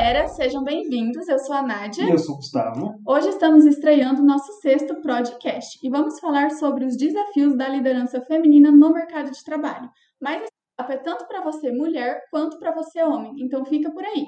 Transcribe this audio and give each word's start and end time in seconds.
galera, 0.00 0.28
sejam 0.28 0.64
bem-vindos. 0.64 1.28
Eu 1.28 1.38
sou 1.38 1.54
a 1.54 1.60
Nádia. 1.60 2.06
E 2.06 2.10
eu 2.10 2.18
sou 2.18 2.36
o 2.36 2.38
Gustavo. 2.38 2.94
Hoje 3.06 3.28
estamos 3.28 3.66
estreando 3.66 4.22
o 4.22 4.24
nosso 4.24 4.50
sexto 4.62 4.98
podcast 5.02 5.78
e 5.82 5.90
vamos 5.90 6.18
falar 6.18 6.52
sobre 6.52 6.86
os 6.86 6.96
desafios 6.96 7.54
da 7.54 7.68
liderança 7.68 8.18
feminina 8.22 8.70
no 8.70 8.94
mercado 8.94 9.30
de 9.30 9.44
trabalho. 9.44 9.90
Mas 10.18 10.44
esse 10.44 10.52
papo 10.74 10.92
é 10.92 10.96
tanto 10.96 11.28
para 11.28 11.42
você 11.42 11.70
mulher 11.70 12.22
quanto 12.30 12.58
para 12.58 12.72
você 12.72 13.02
homem, 13.02 13.34
então 13.40 13.62
fica 13.66 13.90
por 13.90 14.02
aí. 14.02 14.24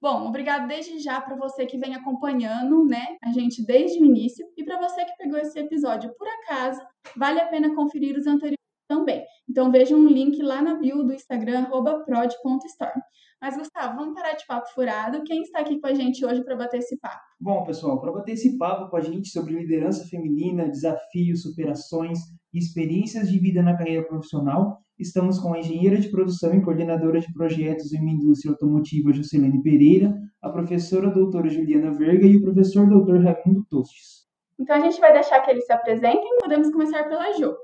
Bom, 0.00 0.26
obrigado 0.26 0.66
desde 0.66 0.98
já 0.98 1.20
para 1.20 1.36
você 1.36 1.66
que 1.66 1.76
vem 1.76 1.94
acompanhando, 1.94 2.82
né, 2.86 3.04
a 3.22 3.30
gente 3.30 3.62
desde 3.66 4.02
o 4.02 4.06
início 4.06 4.46
e 4.56 4.64
para 4.64 4.80
você 4.80 5.04
que 5.04 5.16
pegou 5.18 5.38
esse 5.38 5.58
episódio 5.58 6.14
por 6.16 6.26
acaso, 6.26 6.80
vale 7.14 7.40
a 7.40 7.46
pena 7.46 7.74
conferir 7.74 8.16
os 8.16 8.26
anteriores 8.26 8.56
também. 8.88 9.22
Então 9.46 9.70
vejam 9.70 9.98
um 9.98 10.06
link 10.06 10.42
lá 10.42 10.62
na 10.62 10.76
bio 10.76 11.04
do 11.04 11.12
Instagram 11.12 11.66
@prod.storm. 11.66 13.00
Mas 13.40 13.56
Gustavo, 13.56 13.96
vamos 13.96 14.14
parar 14.14 14.34
de 14.34 14.46
papo 14.46 14.68
furado. 14.74 15.22
Quem 15.24 15.42
está 15.42 15.60
aqui 15.60 15.80
com 15.80 15.86
a 15.86 15.94
gente 15.94 16.24
hoje 16.24 16.44
para 16.44 16.56
bater 16.56 16.78
esse 16.78 16.98
papo? 16.98 17.22
Bom, 17.40 17.64
pessoal, 17.64 18.00
para 18.00 18.12
bater 18.12 18.32
esse 18.32 18.58
papo 18.58 18.90
com 18.90 18.96
a 18.96 19.00
gente 19.00 19.28
sobre 19.30 19.54
liderança 19.54 20.06
feminina, 20.06 20.68
desafios, 20.68 21.42
superações 21.42 22.18
e 22.52 22.58
experiências 22.58 23.30
de 23.30 23.38
vida 23.38 23.62
na 23.62 23.76
carreira 23.76 24.06
profissional, 24.06 24.82
Estamos 25.00 25.38
com 25.38 25.54
a 25.54 25.58
engenheira 25.58 25.98
de 25.98 26.10
produção 26.10 26.52
e 26.52 26.62
coordenadora 26.62 27.20
de 27.20 27.32
projetos 27.32 27.90
em 27.94 28.00
uma 28.00 28.10
indústria 28.10 28.52
automotiva 28.52 29.10
Juscelene 29.14 29.62
Pereira, 29.62 30.14
a 30.42 30.50
professora 30.50 31.08
doutora 31.08 31.48
Juliana 31.48 31.90
Verga 31.90 32.26
e 32.26 32.36
o 32.36 32.42
professor 32.42 32.86
doutor 32.86 33.24
Raimundo 33.24 33.64
Tostes. 33.70 34.28
Então 34.58 34.76
a 34.76 34.80
gente 34.80 35.00
vai 35.00 35.14
deixar 35.14 35.40
que 35.40 35.50
eles 35.50 35.64
se 35.64 35.72
apresentem. 35.72 36.36
Podemos 36.38 36.70
começar 36.70 37.04
pela 37.04 37.32
Jo. 37.32 37.56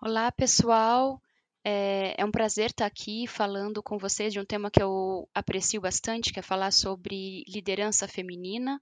Olá, 0.00 0.30
pessoal. 0.30 1.20
É, 1.68 2.14
é, 2.16 2.24
um 2.24 2.30
prazer 2.30 2.66
estar 2.66 2.86
aqui 2.86 3.26
falando 3.26 3.82
com 3.82 3.98
vocês 3.98 4.32
de 4.32 4.38
um 4.38 4.44
tema 4.44 4.70
que 4.70 4.80
eu 4.80 5.28
aprecio 5.34 5.80
bastante, 5.80 6.32
que 6.32 6.38
é 6.38 6.42
falar 6.42 6.70
sobre 6.70 7.42
liderança 7.48 8.06
feminina. 8.06 8.80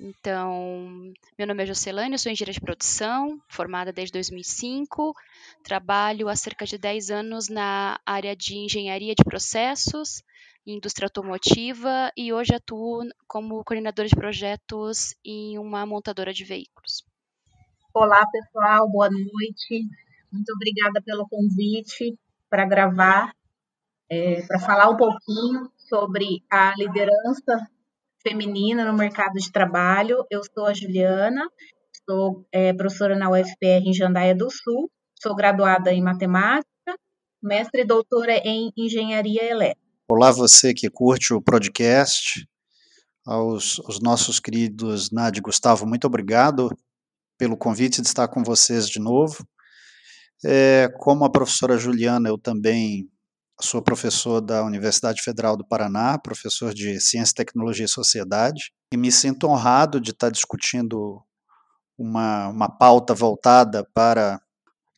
Então, 0.00 1.12
meu 1.36 1.46
nome 1.46 1.62
é 1.62 1.66
Jocelane, 1.66 2.18
sou 2.18 2.32
engenheira 2.32 2.54
de 2.54 2.60
produção, 2.60 3.38
formada 3.50 3.92
desde 3.92 4.14
2005. 4.14 5.12
Trabalho 5.62 6.30
há 6.30 6.34
cerca 6.34 6.64
de 6.64 6.78
10 6.78 7.10
anos 7.10 7.50
na 7.50 8.00
área 8.06 8.34
de 8.34 8.56
engenharia 8.56 9.14
de 9.14 9.22
processos, 9.22 10.22
indústria 10.66 11.04
automotiva 11.04 12.10
e 12.16 12.32
hoje 12.32 12.54
atuo 12.54 13.02
como 13.28 13.62
coordenadora 13.62 14.08
de 14.08 14.16
projetos 14.16 15.14
em 15.22 15.58
uma 15.58 15.84
montadora 15.84 16.32
de 16.32 16.44
veículos. 16.44 17.04
Olá, 17.92 18.26
pessoal, 18.32 18.88
boa 18.90 19.10
noite. 19.10 19.86
Muito 20.32 20.52
obrigada 20.54 21.00
pelo 21.02 21.26
convite 21.28 22.18
para 22.48 22.64
gravar, 22.64 23.32
é, 24.10 24.42
para 24.42 24.58
falar 24.58 24.88
um 24.88 24.96
pouquinho 24.96 25.70
sobre 25.88 26.42
a 26.50 26.74
liderança 26.76 27.68
feminina 28.22 28.84
no 28.84 28.96
mercado 28.96 29.34
de 29.34 29.50
trabalho. 29.50 30.24
Eu 30.30 30.42
sou 30.42 30.66
a 30.66 30.74
Juliana, 30.74 31.48
sou 32.08 32.46
é, 32.52 32.72
professora 32.72 33.16
na 33.16 33.30
UFPR 33.30 33.84
em 33.84 33.92
Jandaia 33.92 34.34
do 34.34 34.50
Sul, 34.50 34.90
sou 35.20 35.34
graduada 35.34 35.92
em 35.92 36.02
matemática, 36.02 36.66
mestre 37.42 37.82
e 37.82 37.86
doutora 37.86 38.36
em 38.44 38.72
engenharia 38.76 39.44
elétrica. 39.44 39.86
Olá, 40.08 40.30
você 40.30 40.72
que 40.72 40.88
curte 40.88 41.34
o 41.34 41.42
podcast, 41.42 42.46
aos, 43.26 43.80
aos 43.80 44.00
nossos 44.00 44.38
queridos 44.38 45.10
Nádia 45.10 45.40
e 45.40 45.42
Gustavo, 45.42 45.84
muito 45.84 46.06
obrigado 46.06 46.70
pelo 47.36 47.56
convite 47.56 48.00
de 48.00 48.06
estar 48.06 48.28
com 48.28 48.42
vocês 48.42 48.88
de 48.88 49.00
novo. 49.00 49.44
É, 50.44 50.88
como 50.98 51.24
a 51.24 51.30
professora 51.30 51.78
Juliana, 51.78 52.28
eu 52.28 52.38
também 52.38 53.08
sou 53.60 53.80
professor 53.82 54.40
da 54.40 54.62
Universidade 54.64 55.22
Federal 55.22 55.56
do 55.56 55.66
Paraná, 55.66 56.18
professor 56.18 56.74
de 56.74 57.00
Ciência, 57.00 57.34
Tecnologia 57.34 57.86
e 57.86 57.88
Sociedade, 57.88 58.72
e 58.92 58.96
me 58.96 59.10
sinto 59.10 59.46
honrado 59.48 60.00
de 60.00 60.10
estar 60.10 60.30
discutindo 60.30 61.22
uma, 61.98 62.48
uma 62.48 62.68
pauta 62.68 63.14
voltada 63.14 63.88
para, 63.94 64.40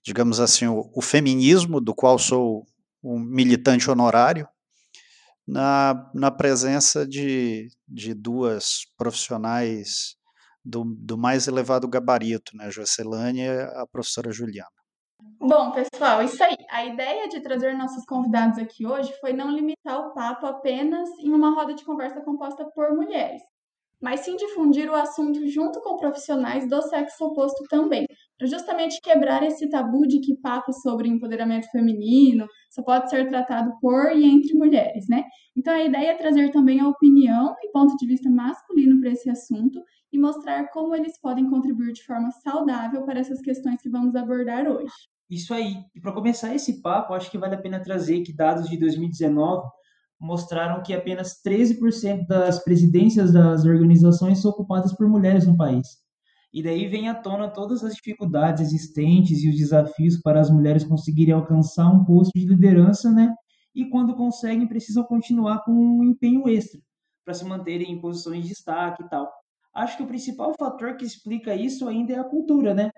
digamos 0.05 0.41
assim, 0.41 0.67
o, 0.67 0.91
o 0.95 1.01
feminismo, 1.01 1.81
do 1.81 1.95
qual 1.95 2.19
sou 2.19 2.67
um 3.03 3.19
militante 3.21 3.89
honorário, 3.91 4.49
na, 5.47 6.11
na 6.15 6.31
presença 6.31 7.07
de, 7.07 7.69
de 7.89 8.13
duas 8.13 8.81
profissionais 8.99 10.17
do, 10.63 10.85
do 10.85 11.17
mais 11.17 11.49
elevado 11.49 11.89
gabarito, 11.89 12.55
né, 12.55 12.67
a 12.67 12.71
Jocelane 12.71 13.41
e 13.41 13.49
a 13.49 13.87
professora 13.91 14.31
Juliana. 14.31 14.78
Bom, 15.21 15.73
pessoal, 15.73 16.23
isso 16.23 16.43
aí. 16.43 16.57
A 16.71 16.85
ideia 16.85 17.29
de 17.29 17.41
trazer 17.41 17.75
nossos 17.77 18.05
convidados 18.05 18.59
aqui 18.59 18.87
hoje 18.87 19.13
foi 19.21 19.33
não 19.33 19.51
limitar 19.51 19.99
o 20.01 20.15
papo 20.15 20.47
apenas 20.47 21.09
em 21.19 21.33
uma 21.33 21.51
roda 21.55 21.75
de 21.75 21.85
conversa 21.85 22.21
composta 22.21 22.65
por 22.75 22.95
mulheres, 22.95 23.43
mas 24.01 24.21
sim 24.21 24.37
difundir 24.37 24.91
o 24.91 24.95
assunto 24.95 25.47
junto 25.49 25.81
com 25.83 25.97
profissionais 25.97 26.69
do 26.69 26.83
sexo 26.83 27.27
oposto 27.27 27.65
também, 27.69 28.07
para 28.39 28.47
justamente 28.47 29.01
quebrar 29.03 29.43
esse 29.43 29.69
tabu 29.69 30.07
de 30.07 30.21
que 30.21 30.37
papo 30.37 30.73
sobre 30.73 31.09
empoderamento 31.09 31.69
feminino 31.71 32.47
só 32.71 32.83
pode 32.83 33.11
ser 33.11 33.29
tratado 33.29 33.73
por 33.81 34.13
e 34.17 34.25
entre 34.25 34.55
mulheres, 34.55 35.09
né? 35.09 35.25
Então 35.57 35.75
a 35.75 35.83
ideia 35.83 36.13
é 36.13 36.15
trazer 36.15 36.53
também 36.53 36.81
a 36.81 36.89
opinião 36.89 37.55
e 37.63 37.73
ponto 37.73 37.97
de 37.97 38.07
vista 38.07 38.31
masculino 38.31 39.01
para 39.01 39.11
esse 39.11 39.29
assunto 39.29 39.83
e 40.13 40.19
mostrar 40.19 40.71
como 40.71 40.95
eles 40.95 41.21
podem 41.21 41.51
contribuir 41.51 41.93
de 41.93 42.05
forma 42.05 42.31
saudável 42.31 43.05
para 43.05 43.19
essas 43.19 43.41
questões 43.41 43.83
que 43.83 43.91
vamos 43.91 44.15
abordar 44.15 44.69
hoje. 44.69 44.95
Isso 45.29 45.53
aí. 45.53 45.75
E 45.95 46.01
para 46.01 46.13
começar 46.13 46.55
esse 46.55 46.81
papo, 46.81 47.13
acho 47.13 47.31
que 47.31 47.37
vale 47.37 47.57
a 47.57 47.61
pena 47.61 47.83
trazer 47.83 48.23
que 48.23 48.33
dados 48.33 48.69
de 48.69 48.79
2019 48.79 49.69
mostraram 50.19 50.83
que 50.83 50.95
apenas 50.95 51.41
13% 51.45 52.27
das 52.27 52.63
presidências 52.65 53.33
das 53.33 53.65
organizações 53.65 54.41
são 54.41 54.51
ocupadas 54.51 54.93
por 54.95 55.09
mulheres 55.09 55.47
no 55.47 55.57
país. 55.57 55.87
E 56.53 56.63
daí 56.63 56.89
vem 56.89 57.09
à 57.09 57.15
tona 57.15 57.49
todas 57.49 57.85
as 57.85 57.95
dificuldades 57.95 58.63
existentes 58.63 59.43
e 59.43 59.51
os 59.51 59.57
desafios 59.57 60.21
para 60.21 60.41
as 60.41 60.51
mulheres 60.51 60.85
conseguirem 60.85 61.35
alcançar 61.35 61.91
um 61.91 62.05
posto 62.05 62.33
de 62.35 62.47
liderança, 62.47 63.11
né? 63.13 63.35
E 63.75 63.89
quando 63.91 64.17
conseguem, 64.17 64.67
precisam 64.67 65.05
continuar 65.05 65.63
com 65.65 65.73
um 65.73 66.03
empenho 66.03 66.49
extra 66.49 66.81
para 67.25 67.35
se 67.35 67.45
manterem 67.45 67.93
em 67.93 68.01
posições 68.01 68.43
de 68.43 68.49
destaque 68.49 69.03
e 69.03 69.09
tal. 69.09 69.31
Acho 69.75 69.99
que 69.99 70.03
o 70.03 70.07
principal 70.07 70.55
fator 70.59 70.97
que 70.97 71.05
explica 71.05 71.55
isso 71.55 71.87
ainda 71.87 72.15
é 72.15 72.19
a 72.19 72.25
cultura, 72.25 72.73
né? 72.73 72.91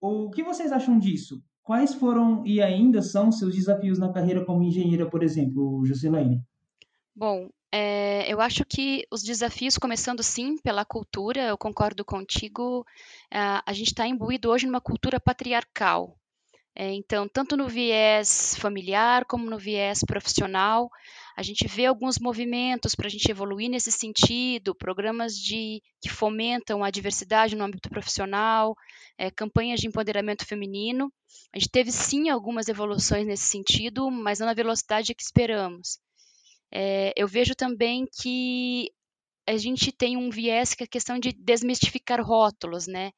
O 0.00 0.30
que 0.30 0.42
vocês 0.42 0.70
acham 0.70 0.98
disso? 0.98 1.42
Quais 1.62 1.94
foram 1.94 2.44
e 2.46 2.60
ainda 2.60 3.00
são 3.00 3.32
seus 3.32 3.54
desafios 3.54 3.98
na 3.98 4.12
carreira 4.12 4.44
como 4.44 4.62
engenheira, 4.62 5.08
por 5.08 5.22
exemplo, 5.22 5.84
Jocelyn? 5.86 6.40
Bom, 7.16 7.48
é, 7.72 8.24
eu 8.32 8.40
acho 8.40 8.64
que 8.64 9.06
os 9.10 9.22
desafios, 9.22 9.78
começando 9.78 10.22
sim 10.22 10.58
pela 10.58 10.84
cultura, 10.84 11.42
eu 11.42 11.58
concordo 11.58 12.04
contigo, 12.04 12.84
a, 13.30 13.62
a 13.64 13.72
gente 13.72 13.88
está 13.88 14.06
imbuído 14.06 14.50
hoje 14.50 14.66
numa 14.66 14.80
cultura 14.80 15.20
patriarcal. 15.20 16.16
É, 16.74 16.92
então, 16.92 17.28
tanto 17.28 17.56
no 17.56 17.68
viés 17.68 18.54
familiar 18.56 19.24
como 19.24 19.50
no 19.50 19.58
viés 19.58 20.02
profissional, 20.04 20.88
a 21.36 21.42
gente 21.42 21.66
vê 21.66 21.86
alguns 21.86 22.18
movimentos 22.18 22.94
para 22.94 23.06
a 23.06 23.10
gente 23.10 23.30
evoluir 23.30 23.68
nesse 23.68 23.90
sentido, 23.92 24.74
programas 24.74 25.34
de 25.36 25.82
que 26.00 26.08
fomentam 26.08 26.82
a 26.82 26.90
diversidade 26.90 27.56
no 27.56 27.64
âmbito 27.64 27.88
profissional, 27.88 28.76
é, 29.18 29.30
campanhas 29.30 29.80
de 29.80 29.88
empoderamento 29.88 30.46
feminino. 30.46 31.12
A 31.52 31.58
gente 31.58 31.70
teve 31.70 31.90
sim 31.92 32.30
algumas 32.30 32.68
evoluções 32.68 33.26
nesse 33.26 33.44
sentido, 33.44 34.10
mas 34.10 34.38
não 34.38 34.46
na 34.46 34.54
velocidade 34.54 35.14
que 35.14 35.22
esperamos. 35.22 35.98
É, 36.72 37.12
eu 37.16 37.26
vejo 37.26 37.54
também 37.54 38.06
que 38.20 38.90
a 39.46 39.56
gente 39.56 39.90
tem 39.90 40.16
um 40.16 40.30
viés 40.30 40.74
que 40.74 40.82
é 40.82 40.86
a 40.86 40.88
questão 40.88 41.18
de 41.18 41.32
desmistificar 41.32 42.22
rótulos, 42.22 42.86
né? 42.86 43.10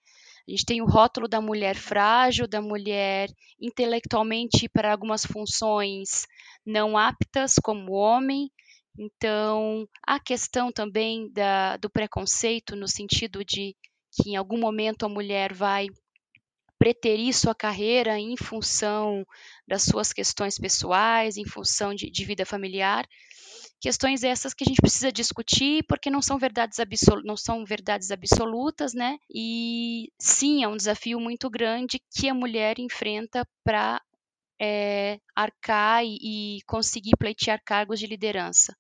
A 0.47 0.51
gente 0.51 0.65
tem 0.65 0.83
o 0.83 0.87
rótulo 0.87 1.29
da 1.29 1.41
mulher 1.41 1.77
frágil, 1.77 2.49
da 2.49 2.61
mulher 2.61 3.29
intelectualmente 3.61 4.69
para 4.69 4.91
algumas 4.91 5.25
funções 5.25 6.27
não 6.67 6.97
aptas, 6.97 7.55
como 7.63 7.93
homem. 7.93 8.51
Então, 8.99 9.87
a 10.07 10.19
questão 10.19 10.73
também 10.73 11.31
da, 11.33 11.77
do 11.77 11.89
preconceito, 11.89 12.75
no 12.77 12.89
sentido 12.89 13.45
de 13.45 13.77
que 14.13 14.31
em 14.31 14.37
algum 14.37 14.59
momento 14.59 15.07
a 15.07 15.09
mulher 15.09 15.53
vai 15.53 15.87
preterir 16.79 17.33
sua 17.33 17.55
carreira 17.55 18.19
em 18.19 18.37
função 18.37 19.25
das 19.67 19.85
suas 19.85 20.13
questões 20.13 20.59
pessoais, 20.59 21.37
em 21.37 21.47
função 21.47 21.95
de, 21.95 22.11
de 22.11 22.25
vida 22.25 22.45
familiar. 22.45 23.07
Questões 23.83 24.23
essas 24.23 24.55
que 24.55 24.63
a 24.63 24.69
gente 24.69 24.81
precisa 24.81 25.11
discutir, 25.11 25.85
porque 25.89 26.09
não 26.09 26.23
são 26.23 26.39
verdades, 26.39 26.79
absol 26.79 27.21
não 27.25 27.37
são 27.37 27.65
verdades 27.65 28.13
absolutas, 28.13 28.95
né? 28.95 29.19
E 29.29 30.09
sim, 30.21 30.63
é 30.63 30.69
um 30.69 30.77
desafio 30.77 31.19
muito 31.19 31.51
grande 31.51 32.01
que 32.15 32.29
a 32.29 32.35
mulher 32.35 32.79
enfrenta 32.79 33.45
para 33.65 34.01
é, 34.61 35.19
arcar 35.35 36.05
e, 36.05 36.59
e 36.59 36.63
conseguir 36.65 37.17
pleitear 37.19 37.61
cargos 37.65 37.99
de 37.99 38.07
liderança. 38.07 38.73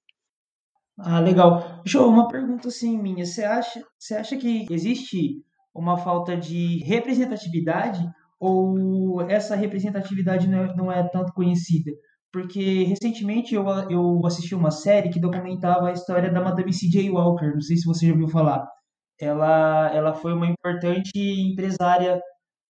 Ah, 0.96 1.18
legal. 1.18 1.82
Jo, 1.84 2.06
uma 2.06 2.28
pergunta 2.28 2.68
assim 2.68 2.96
minha. 2.96 3.26
Você 3.26 3.42
acha, 3.42 3.84
você 3.98 4.14
acha 4.14 4.36
que 4.36 4.68
existe 4.70 5.42
uma 5.74 5.98
falta 5.98 6.36
de 6.36 6.78
representatividade 6.84 8.08
ou 8.38 9.20
essa 9.22 9.56
representatividade 9.56 10.46
não 10.46 10.62
é, 10.62 10.76
não 10.76 10.92
é 10.92 11.02
tanto 11.08 11.32
conhecida? 11.32 11.90
Porque 12.32 12.84
recentemente 12.84 13.54
eu, 13.54 13.66
eu 13.90 14.20
assisti 14.26 14.54
uma 14.54 14.70
série 14.70 15.10
que 15.10 15.20
documentava 15.20 15.88
a 15.88 15.92
história 15.92 16.32
da 16.32 16.40
Madame 16.40 16.72
C.J. 16.72 17.10
Walker, 17.10 17.52
não 17.54 17.60
sei 17.60 17.76
se 17.76 17.86
você 17.86 18.06
já 18.06 18.12
ouviu 18.12 18.28
falar. 18.28 18.66
Ela, 19.20 19.94
ela 19.94 20.14
foi 20.14 20.32
uma 20.32 20.46
importante 20.46 21.10
empresária 21.16 22.20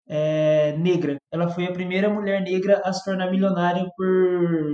é, 0.09 0.76
negra. 0.79 1.17
Ela 1.32 1.49
foi 1.49 1.67
a 1.67 1.73
primeira 1.73 2.11
mulher 2.11 2.43
negra 2.43 2.82
a 2.85 2.93
se 2.93 3.05
tornar 3.05 3.31
milionária 3.31 3.88
por, 3.97 4.73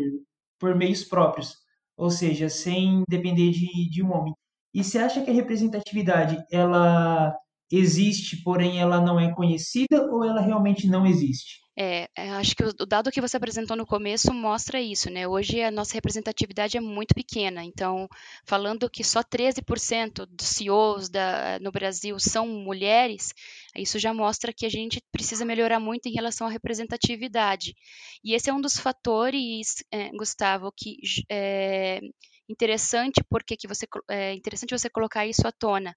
por 0.59 0.75
meios 0.75 1.05
próprios, 1.05 1.55
ou 1.97 2.11
seja, 2.11 2.49
sem 2.49 3.03
depender 3.09 3.51
de, 3.51 3.91
de 3.91 4.03
um 4.03 4.13
homem. 4.13 4.33
E 4.75 4.83
você 4.83 4.99
acha 4.99 5.23
que 5.23 5.31
a 5.31 5.35
representatividade 5.35 6.39
ela 6.51 7.35
existe, 7.71 8.43
porém 8.43 8.81
ela 8.81 9.01
não 9.01 9.21
é 9.21 9.33
conhecida 9.35 10.11
ou 10.11 10.25
ela 10.25 10.41
realmente 10.41 10.89
não 10.89 11.07
existe? 11.07 11.59
É, 11.81 12.09
é, 12.17 12.31
acho 12.31 12.57
que 12.57 12.65
o, 12.65 12.73
dado 12.85 13.09
que 13.13 13.21
você 13.21 13.37
apresentou 13.37 13.77
no 13.77 13.87
começo 13.87 14.35
mostra 14.35 14.81
isso, 14.81 15.09
né? 15.09 15.29
Hoje 15.29 15.63
a 15.63 15.71
nossa 15.71 15.95
representatividade 15.95 16.77
é 16.77 16.81
muito 16.81 17.15
pequena, 17.15 17.63
então, 17.63 18.09
falando 18.45 18.91
que 18.91 19.05
só 19.05 19.23
13% 19.23 20.27
dos 20.27 20.49
CEOs 20.49 21.09
da, 21.09 21.61
no 21.61 21.71
Brasil 21.71 22.19
são 22.19 22.49
mulheres, 22.49 23.33
isso 23.77 23.97
já 23.97 24.13
mostra 24.13 24.53
que 24.53 24.67
a 24.67 24.69
gente 24.69 25.01
precisa 25.13 25.45
melhorar 25.45 25.79
muito 25.79 26.07
em 26.09 26.13
relação 26.13 26.49
à 26.49 26.51
representatividade. 26.51 27.77
E 28.25 28.35
esse 28.35 28.51
é 28.51 28.53
um 28.53 28.61
dos 28.61 28.77
fatores, 28.77 29.77
é, 29.93 30.11
Gustavo, 30.17 30.73
que 30.77 30.97
é 31.31 32.01
interessante 32.49 33.23
porque 33.31 33.57
que 33.57 33.69
você 33.69 33.87
é 34.11 34.35
interessante 34.35 34.77
você 34.77 34.91
colocar 34.91 35.29
isso 35.29 35.47
à 35.47 35.53
tona. 35.53 35.95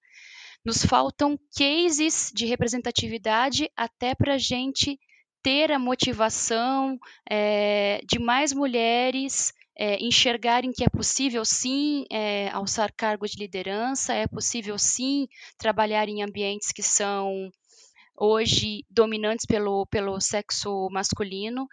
Nos 0.64 0.86
faltam 0.86 1.36
cases 1.58 2.30
de 2.32 2.46
representatividade 2.46 3.68
até 3.76 4.14
para 4.14 4.34
a 4.34 4.38
gente 4.38 4.96
ter 5.42 5.72
a 5.72 5.78
motivação 5.78 6.98
é, 7.28 8.00
de 8.06 8.18
mais 8.18 8.52
mulheres 8.52 9.52
é, 9.76 9.96
enxergarem 10.02 10.72
que 10.72 10.84
é 10.84 10.88
possível 10.88 11.44
sim 11.44 12.04
é, 12.10 12.48
alçar 12.50 12.92
cargos 12.96 13.32
de 13.32 13.38
liderança, 13.38 14.14
é 14.14 14.26
possível 14.26 14.78
sim 14.78 15.26
trabalhar 15.58 16.08
em 16.08 16.22
ambientes 16.22 16.70
que 16.72 16.82
são 16.82 17.50
hoje 18.16 18.84
dominantes 18.90 19.46
pelo, 19.46 19.86
pelo 19.86 20.20
sexo 20.20 20.88
masculino. 20.90 21.66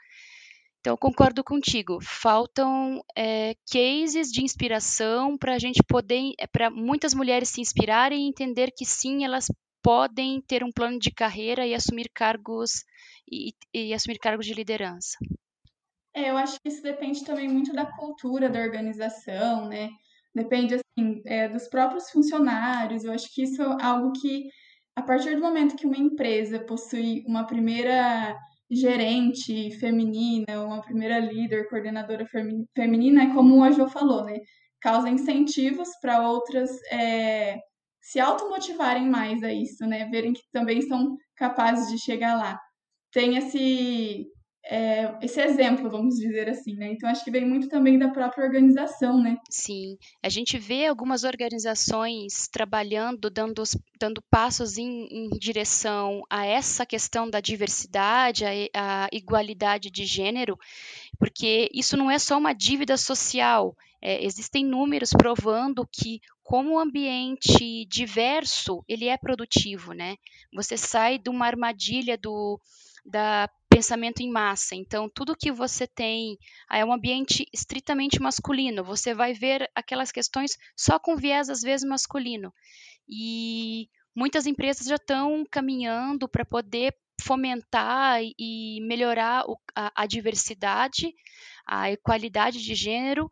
Então, 0.79 0.95
concordo 0.95 1.43
contigo. 1.43 1.99
Faltam 2.01 3.03
é, 3.15 3.53
cases 3.69 4.31
de 4.31 4.41
inspiração 4.41 5.37
para 5.37 5.55
a 5.55 5.59
gente 5.59 5.83
poder, 5.83 6.33
para 6.53 6.69
muitas 6.69 7.13
mulheres 7.13 7.49
se 7.49 7.59
inspirarem 7.59 8.25
e 8.25 8.29
entender 8.29 8.71
que 8.71 8.85
sim, 8.85 9.25
elas 9.25 9.51
podem 9.81 10.41
ter 10.41 10.63
um 10.63 10.71
plano 10.71 10.99
de 10.99 11.11
carreira 11.11 11.65
e 11.65 11.73
assumir 11.73 12.09
cargos 12.13 12.83
e, 13.31 13.53
e 13.73 13.93
assumir 13.93 14.17
cargos 14.19 14.45
de 14.45 14.53
liderança. 14.53 15.17
É, 16.13 16.29
eu 16.29 16.37
acho 16.37 16.59
que 16.61 16.69
isso 16.69 16.81
depende 16.81 17.23
também 17.23 17.47
muito 17.47 17.71
da 17.71 17.85
cultura 17.85 18.49
da 18.49 18.59
organização, 18.59 19.67
né? 19.67 19.89
Depende, 20.33 20.75
assim, 20.75 21.21
é, 21.25 21.47
dos 21.47 21.67
próprios 21.67 22.09
funcionários. 22.09 23.03
Eu 23.03 23.13
acho 23.13 23.33
que 23.33 23.43
isso 23.43 23.61
é 23.61 23.83
algo 23.83 24.11
que, 24.13 24.49
a 24.95 25.01
partir 25.01 25.35
do 25.35 25.41
momento 25.41 25.75
que 25.75 25.85
uma 25.85 25.97
empresa 25.97 26.59
possui 26.59 27.23
uma 27.27 27.45
primeira 27.45 28.35
gerente 28.71 29.71
feminina, 29.79 30.63
uma 30.63 30.81
primeira 30.81 31.19
líder, 31.19 31.67
coordenadora 31.69 32.25
feminina, 32.75 33.23
é 33.23 33.33
como 33.33 33.63
a 33.63 33.71
Jo 33.71 33.87
falou, 33.87 34.23
né? 34.25 34.39
Causa 34.81 35.09
incentivos 35.09 35.89
para 36.01 36.27
outras 36.27 36.69
é, 36.91 37.57
se 38.01 38.19
automotivarem 38.19 39.09
mais 39.09 39.43
a 39.43 39.53
isso, 39.53 39.85
né? 39.85 40.05
Verem 40.09 40.33
que 40.33 40.43
também 40.51 40.81
são 40.81 41.15
capazes 41.35 41.89
de 41.89 41.97
chegar 41.97 42.35
lá 42.37 42.59
tem 43.11 43.37
esse, 43.37 44.27
é, 44.65 45.17
esse 45.21 45.41
exemplo, 45.41 45.89
vamos 45.89 46.15
dizer 46.15 46.49
assim, 46.49 46.75
né? 46.75 46.91
Então 46.91 47.09
acho 47.09 47.23
que 47.23 47.31
vem 47.31 47.47
muito 47.47 47.67
também 47.67 47.97
da 47.97 48.09
própria 48.09 48.45
organização, 48.45 49.21
né? 49.21 49.37
Sim, 49.49 49.97
a 50.23 50.29
gente 50.29 50.57
vê 50.57 50.85
algumas 50.85 51.23
organizações 51.23 52.47
trabalhando, 52.47 53.29
dando, 53.29 53.63
dando 53.99 54.21
passos 54.29 54.77
em, 54.77 55.07
em 55.11 55.29
direção 55.39 56.21
a 56.29 56.45
essa 56.45 56.85
questão 56.85 57.29
da 57.29 57.39
diversidade, 57.39 58.45
a, 58.45 59.05
a 59.05 59.09
igualdade 59.11 59.89
de 59.89 60.05
gênero, 60.05 60.57
porque 61.17 61.69
isso 61.73 61.97
não 61.97 62.09
é 62.09 62.19
só 62.19 62.37
uma 62.37 62.53
dívida 62.53 62.97
social. 62.97 63.75
É, 64.01 64.23
existem 64.23 64.65
números 64.65 65.09
provando 65.11 65.87
que 65.91 66.21
como 66.43 66.75
o 66.75 66.79
ambiente 66.79 67.85
diverso 67.85 68.83
ele 68.87 69.07
é 69.07 69.17
produtivo, 69.17 69.93
né? 69.93 70.15
Você 70.53 70.77
sai 70.77 71.17
de 71.17 71.29
uma 71.29 71.45
armadilha 71.45 72.17
do 72.17 72.59
da 73.05 73.49
pensamento 73.69 74.21
em 74.21 74.31
massa. 74.31 74.75
Então, 74.75 75.09
tudo 75.13 75.35
que 75.35 75.51
você 75.51 75.85
tem 75.87 76.37
é 76.71 76.83
um 76.83 76.91
ambiente 76.91 77.45
estritamente 77.53 78.19
masculino. 78.19 78.83
Você 78.83 79.13
vai 79.13 79.33
ver 79.33 79.69
aquelas 79.75 80.11
questões 80.11 80.57
só 80.75 80.99
com 80.99 81.15
viés, 81.15 81.49
às 81.49 81.61
vezes, 81.61 81.87
masculino. 81.87 82.51
E 83.07 83.87
muitas 84.15 84.47
empresas 84.47 84.87
já 84.87 84.95
estão 84.95 85.45
caminhando 85.49 86.27
para 86.27 86.43
poder 86.43 86.95
fomentar 87.21 88.21
e 88.37 88.79
melhorar 88.81 89.45
a, 89.75 90.03
a 90.03 90.05
diversidade, 90.07 91.13
a 91.65 91.91
equalidade 91.91 92.61
de 92.63 92.73
gênero, 92.73 93.29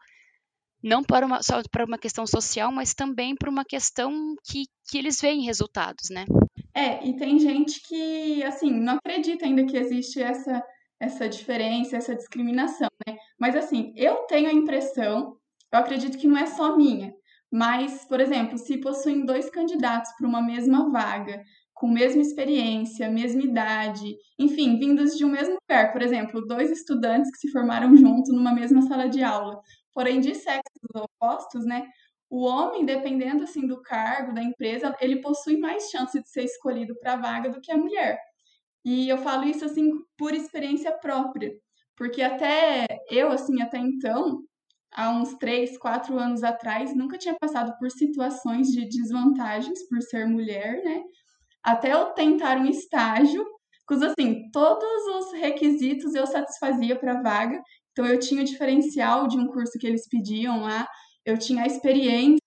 não 0.84 1.04
para 1.04 1.26
uma, 1.26 1.42
só 1.42 1.62
para 1.72 1.86
uma 1.86 1.98
questão 1.98 2.26
social, 2.26 2.72
mas 2.72 2.94
também 2.94 3.36
para 3.36 3.50
uma 3.50 3.66
questão 3.66 4.36
que, 4.44 4.66
que 4.90 4.98
eles 4.98 5.20
veem 5.20 5.44
resultados, 5.44 6.10
né? 6.10 6.26
É, 6.74 7.06
e 7.08 7.16
tem 7.16 7.40
gente 7.40 7.82
que, 7.88 8.44
assim, 8.44 8.70
não 8.72 8.98
acredita 8.98 9.46
ainda 9.46 9.66
que 9.66 9.76
existe 9.76 10.22
essa, 10.22 10.64
essa 11.00 11.28
diferença, 11.28 11.98
essa 11.98 12.16
discriminação, 12.16 12.90
né? 13.08 13.18
Mas, 13.40 13.56
assim, 13.56 13.94
eu 13.96 14.16
tenho 14.28 14.50
a 14.50 14.54
impressão, 14.54 15.38
eu 15.72 15.80
acredito 15.80 16.18
que 16.18 16.28
não 16.28 16.38
é 16.38 16.46
só 16.46 16.78
minha, 16.78 17.14
mas, 17.52 18.06
por 18.06 18.20
exemplo, 18.20 18.58
se 18.58 18.78
possuem 18.80 19.26
dois 19.26 19.50
candidatos 19.50 20.12
para 20.18 20.28
uma 20.28 20.42
mesma 20.42 20.92
vaga, 20.92 21.42
com 21.80 21.88
mesma 21.88 22.22
experiência, 22.22 23.10
mesma 23.10 23.44
idade, 23.44 24.16
enfim, 24.40 24.80
vindos 24.80 25.16
de 25.16 25.24
um 25.24 25.30
mesmo 25.30 25.58
lugar, 25.62 25.92
por 25.94 26.02
exemplo, 26.02 26.46
dois 26.46 26.72
estudantes 26.72 27.32
que 27.32 27.38
se 27.38 27.52
formaram 27.52 27.96
juntos 27.98 28.34
numa 28.34 28.54
mesma 28.54 28.82
sala 28.82 29.08
de 29.08 29.24
aula, 29.24 29.60
porém 29.94 30.20
de 30.20 30.34
sexos 30.36 30.90
opostos, 30.96 31.66
né? 31.66 31.88
o 32.30 32.44
homem, 32.46 32.86
dependendo 32.86 33.44
assim 33.44 33.66
do 33.66 33.82
cargo 33.82 34.34
da 34.34 34.44
empresa, 34.44 34.96
ele 35.00 35.22
possui 35.22 35.58
mais 35.58 35.90
chance 35.90 36.22
de 36.22 36.30
ser 36.30 36.44
escolhido 36.44 36.96
para 37.00 37.14
a 37.14 37.18
vaga 37.18 37.50
do 37.50 37.62
que 37.62 37.72
a 37.72 37.78
mulher. 37.78 38.20
E 38.84 39.10
eu 39.10 39.18
falo 39.18 39.46
isso 39.46 39.66
assim 39.66 39.92
por 40.18 40.34
experiência 40.34 40.92
própria, 41.00 41.52
porque 41.96 42.22
até 42.22 42.86
eu 43.10 43.30
assim 43.32 43.62
até 43.62 43.78
então, 43.78 44.42
há 44.92 45.10
uns 45.12 45.36
três, 45.36 45.78
quatro 45.78 46.18
anos 46.18 46.44
atrás, 46.44 46.96
nunca 46.96 47.18
tinha 47.18 47.36
passado 47.36 47.78
por 47.80 47.90
situações 47.92 48.68
de 48.70 48.88
desvantagens 48.88 49.88
por 49.88 50.02
ser 50.02 50.28
mulher, 50.28 50.84
né? 50.84 51.04
Até 51.68 51.92
eu 51.94 52.06
tentar 52.14 52.58
um 52.60 52.66
estágio, 52.68 53.46
cujo 53.86 54.06
assim 54.06 54.50
todos 54.54 55.06
os 55.18 55.34
requisitos 55.34 56.16
eu 56.16 56.26
satisfazia 56.26 56.96
para 56.98 57.20
a 57.20 57.22
vaga. 57.22 57.62
Então 57.92 58.06
eu 58.06 58.18
tinha 58.20 58.42
o 58.42 58.46
diferencial 58.46 59.28
de 59.28 59.38
um 59.38 59.48
curso 59.48 59.78
que 59.78 59.86
eles 59.86 60.08
pediam 60.10 60.62
lá, 60.62 60.88
eu 61.26 61.38
tinha 61.38 61.64
a 61.64 61.68
experiência 61.68 62.40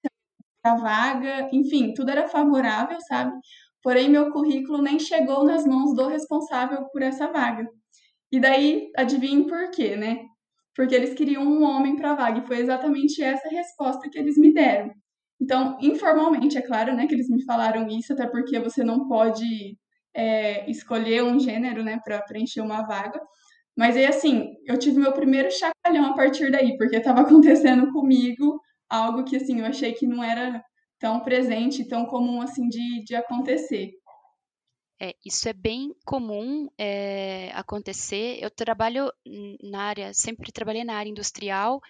da 0.65 0.77
vaga, 0.77 1.51
enfim, 1.53 1.95
tudo 1.95 2.11
era 2.11 2.29
favorável, 2.29 2.99
sabe? 3.09 3.33
Porém, 3.83 4.09
meu 4.11 4.33
currículo 4.33 4.83
nem 4.83 4.99
chegou 4.99 5.45
nas 5.45 5.67
mãos 5.67 5.95
do 5.95 6.09
responsável 6.09 6.87
por 6.93 7.03
essa 7.03 7.29
vaga. 7.33 7.69
E 8.33 8.41
daí, 8.41 8.91
adivinhem 8.97 9.47
por 9.47 9.71
quê, 9.73 9.97
né? 9.97 10.19
Porque 10.77 10.95
eles 10.95 11.15
queriam 11.15 11.45
um 11.45 11.65
homem 11.65 11.97
para 11.97 12.13
a 12.13 12.17
vaga, 12.17 12.41
e 12.41 12.47
foi 12.49 12.59
exatamente 12.61 13.23
essa 13.23 13.49
resposta 13.51 14.09
que 14.11 14.19
eles 14.19 14.39
me 14.39 14.53
deram. 14.55 14.93
Então, 15.41 15.79
informalmente, 15.81 16.59
é 16.59 16.63
claro, 16.63 16.95
né, 16.95 17.07
que 17.07 17.15
eles 17.15 17.29
me 17.29 17.43
falaram 17.45 17.89
isso, 17.89 18.13
até 18.13 18.27
porque 18.27 18.61
você 18.61 18.85
não 18.85 19.09
pode 19.09 19.77
é, 20.15 20.71
escolher 20.71 21.25
um 21.25 21.39
gênero, 21.39 21.83
né, 21.83 21.99
para 22.05 22.21
preencher 22.23 22.61
uma 22.61 22.83
vaga. 22.83 23.21
Mas 23.77 23.97
aí, 23.97 24.05
assim, 24.05 24.55
eu 24.67 24.79
tive 24.79 24.99
meu 24.99 25.13
primeiro 25.13 25.51
chacalhão 25.51 26.07
a 26.07 26.15
partir 26.15 26.51
daí, 26.51 26.77
porque 26.77 26.97
estava 26.97 27.23
acontecendo 27.23 27.91
comigo 27.93 28.61
algo 28.91 29.25
que 29.25 29.37
assim 29.37 29.61
eu 29.61 29.67
achei 29.67 29.93
que 29.93 30.07
não 30.07 30.23
era 30.23 30.63
tão 30.99 31.21
presente, 31.21 31.89
tão 31.89 32.05
comum 32.05 32.43
assim 32.43 32.69
de, 32.69 33.05
de 33.05 33.15
acontecer. 33.15 33.93
É, 35.03 35.15
isso 35.25 35.49
é 35.49 35.55
bem 35.55 35.95
comum 36.05 36.69
é, 36.77 37.51
acontecer. 37.55 38.39
Eu 38.43 38.51
trabalho 38.51 39.11
na 39.63 39.85
área, 39.85 40.13
sempre 40.13 40.53
trabalhei 40.53 40.85
na 40.85 40.95
área 40.95 41.09
industrial 41.09 41.81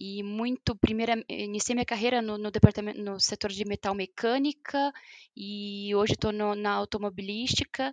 e 0.00 0.22
muito 0.22 0.74
primeira 0.74 1.22
iniciei 1.28 1.74
minha 1.74 1.84
carreira 1.84 2.22
no, 2.22 2.38
no 2.38 2.50
departamento 2.50 2.98
no 3.02 3.20
setor 3.20 3.50
de 3.50 3.66
metal 3.66 3.94
mecânica 3.94 4.90
e 5.36 5.94
hoje 5.94 6.14
estou 6.14 6.32
na 6.32 6.72
automobilística 6.72 7.92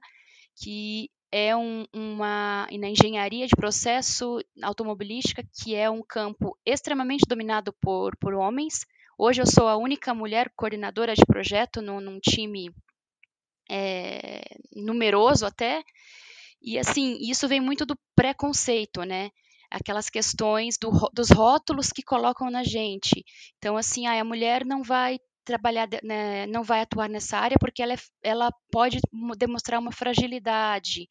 que 0.55 1.11
é 1.31 1.55
um, 1.55 1.85
uma 1.93 2.67
na 2.71 2.89
engenharia 2.89 3.45
de 3.45 3.55
processo 3.55 4.39
automobilística, 4.61 5.43
que 5.43 5.75
é 5.75 5.89
um 5.89 6.01
campo 6.01 6.57
extremamente 6.65 7.25
dominado 7.27 7.73
por, 7.73 8.15
por 8.15 8.33
homens. 8.33 8.85
Hoje 9.17 9.41
eu 9.41 9.45
sou 9.45 9.67
a 9.67 9.75
única 9.75 10.13
mulher 10.13 10.51
coordenadora 10.55 11.13
de 11.13 11.25
projeto 11.25 11.81
num, 11.81 11.99
num 11.99 12.19
time 12.19 12.73
é, 13.69 14.41
numeroso 14.73 15.45
até. 15.45 15.83
E 16.61 16.79
assim, 16.79 17.17
isso 17.19 17.47
vem 17.47 17.59
muito 17.59 17.85
do 17.85 17.97
preconceito, 18.15 19.03
né? 19.03 19.29
Aquelas 19.69 20.09
questões 20.09 20.77
do, 20.77 20.91
dos 21.13 21.29
rótulos 21.29 21.91
que 21.91 22.03
colocam 22.03 22.49
na 22.49 22.63
gente. 22.63 23.23
Então, 23.57 23.77
assim, 23.77 24.07
a 24.07 24.23
mulher 24.23 24.65
não 24.65 24.83
vai 24.83 25.19
trabalhar, 25.47 25.87
né, 26.03 26.45
não 26.47 26.61
vai 26.63 26.81
atuar 26.81 27.07
nessa 27.07 27.37
área 27.37 27.57
porque 27.57 27.81
ela, 27.81 27.93
é, 27.93 27.97
ela 28.21 28.51
pode 28.69 28.99
demonstrar 29.37 29.79
uma 29.79 29.93
fragilidade, 29.93 31.07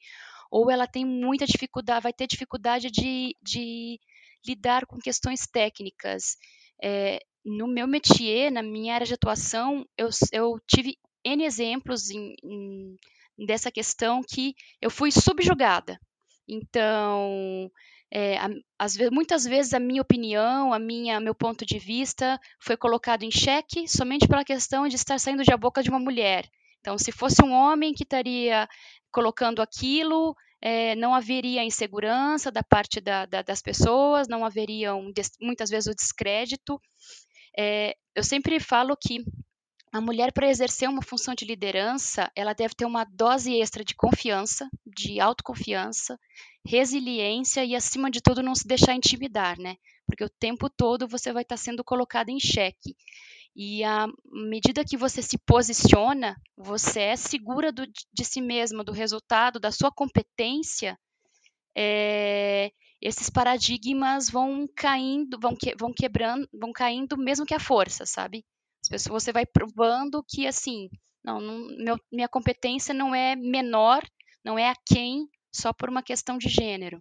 ou 0.51 0.71
ela 0.71 0.87
tem 0.87 1.05
muita 1.07 1.47
dificuldade, 1.47 2.03
vai 2.03 2.13
ter 2.13 2.27
dificuldade 2.27 2.91
de, 2.91 3.35
de 3.43 3.99
lidar 4.47 4.87
com 4.87 4.99
questões 4.99 5.47
técnicas. 5.47 6.37
É, 6.83 7.21
no 7.45 7.67
meu 7.67 7.87
métier, 7.87 8.53
na 8.53 8.63
minha 8.63 8.95
área 8.95 9.07
de 9.07 9.15
atuação, 9.15 9.87
eu, 9.97 10.09
eu 10.33 10.61
tive 10.67 10.99
N 11.25 11.45
exemplos 11.45 12.11
em, 12.11 12.35
em, 12.45 12.97
dessa 13.47 13.71
questão 13.71 14.21
que 14.23 14.55
eu 14.81 14.91
fui 14.91 15.11
subjugada. 15.11 15.99
Então, 16.49 17.71
é, 18.19 18.39
as, 18.79 18.97
muitas 19.13 19.45
vezes 19.45 19.75
a 19.75 19.79
minha 19.79 20.01
opinião, 20.01 20.73
a 20.73 20.79
minha, 20.79 21.21
meu 21.21 21.35
ponto 21.35 21.67
de 21.67 21.79
vista 21.79 22.41
foi 22.59 22.75
colocado 22.75 23.25
em 23.25 23.31
xeque 23.31 23.87
somente 23.87 24.27
pela 24.27 24.43
questão 24.43 24.89
de 24.89 24.97
estar 24.97 25.21
saindo 25.21 25.45
da 25.45 25.55
boca 25.55 25.83
de 25.83 25.91
uma 25.91 25.99
mulher. 25.99 26.49
Então, 26.81 26.97
se 26.97 27.13
fosse 27.13 27.45
um 27.45 27.53
homem 27.53 27.93
que 27.93 28.05
estaria 28.05 28.67
colocando 29.13 29.61
aquilo, 29.61 30.35
é, 30.63 30.95
não 30.95 31.15
haveria 31.15 31.63
insegurança 31.63 32.51
da 32.51 32.63
parte 32.63 33.03
da, 33.03 33.27
da, 33.27 33.43
das 33.43 33.61
pessoas, 33.61 34.29
não 34.29 34.47
haveria 34.47 34.95
um, 34.95 35.13
muitas 35.39 35.69
vezes 35.69 35.93
o 35.93 35.95
descrédito. 35.95 36.81
É, 37.59 37.95
eu 38.15 38.25
sempre 38.25 38.59
falo 38.59 38.97
que 38.97 39.23
a 39.93 40.01
mulher, 40.01 40.33
para 40.33 40.49
exercer 40.49 40.89
uma 40.89 41.03
função 41.03 41.35
de 41.35 41.45
liderança, 41.45 42.31
ela 42.35 42.53
deve 42.53 42.75
ter 42.75 42.85
uma 42.85 43.05
dose 43.05 43.55
extra 43.55 43.85
de 43.85 43.95
confiança, 43.95 44.69
de 44.85 45.21
autoconfiança, 45.21 46.19
resiliência 46.67 47.65
e, 47.65 47.75
acima 47.75 48.11
de 48.11 48.21
tudo, 48.21 48.43
não 48.43 48.55
se 48.55 48.67
deixar 48.67 48.95
intimidar, 48.95 49.59
né? 49.59 49.77
Porque 50.07 50.25
o 50.25 50.29
tempo 50.29 50.69
todo 50.69 51.09
você 51.09 51.33
vai 51.33 51.43
estar 51.43 51.57
sendo 51.57 51.83
colocado 51.83 52.29
em 52.29 52.39
xeque. 52.39 52.97
E 53.55 53.83
à 53.85 54.07
medida 54.31 54.85
que 54.85 54.97
você 54.99 55.23
se 55.23 55.39
posiciona, 55.39 56.37
você 56.57 57.01
é 57.01 57.17
segura 57.17 57.73
do, 57.73 57.87
de 57.87 58.25
si 58.25 58.41
mesma, 58.41 58.85
do 58.85 58.93
resultado, 58.93 59.59
da 59.59 59.73
sua 59.73 59.91
competência, 59.91 60.99
é, 61.75 62.71
esses 63.01 63.31
paradigmas 63.31 64.29
vão 64.29 64.69
caindo, 64.75 65.39
vão, 65.39 65.55
que, 65.55 65.75
vão 65.77 65.93
quebrando, 65.93 66.49
vão 66.53 66.73
caindo 66.73 67.17
mesmo 67.17 67.47
que 67.47 67.55
a 67.55 67.61
força, 67.61 68.05
sabe? 68.05 68.45
Pessoas, 68.89 69.23
você 69.23 69.33
vai 69.33 69.45
provando 69.47 70.25
que, 70.27 70.47
assim, 70.47 70.89
não, 71.25 71.41
não 71.41 71.77
meu, 71.79 71.97
minha 72.13 72.29
competência 72.29 72.95
não 72.95 73.15
é 73.15 73.35
menor, 73.35 74.03
não 74.45 74.59
é 74.59 74.71
a 74.71 74.77
quem, 74.87 75.29
só 75.53 75.73
por 75.73 75.89
uma 75.89 76.03
questão 76.03 76.39
de 76.39 76.49
gênero. 76.49 76.99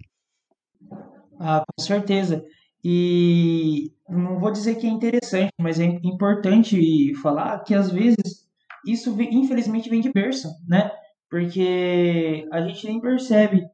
Ah, 1.39 1.63
com 1.65 1.84
certeza. 1.84 2.46
E 2.84 3.92
não 4.08 4.39
vou 4.39 4.51
dizer 4.51 4.75
que 4.75 4.88
é 4.88 4.89
interessante, 4.89 5.51
mas 5.60 5.80
é 5.80 5.86
importante 6.04 7.13
falar 7.15 7.60
que 7.63 7.74
às 7.74 7.92
vezes 7.92 8.48
isso 8.86 9.15
infelizmente 9.20 9.89
vem 9.89 10.01
de 10.01 10.12
berço, 10.12 10.48
né? 10.68 10.92
Porque 11.30 12.48
a 12.51 12.62
gente 12.62 12.86
nem 12.86 13.01
percebe 13.01 13.68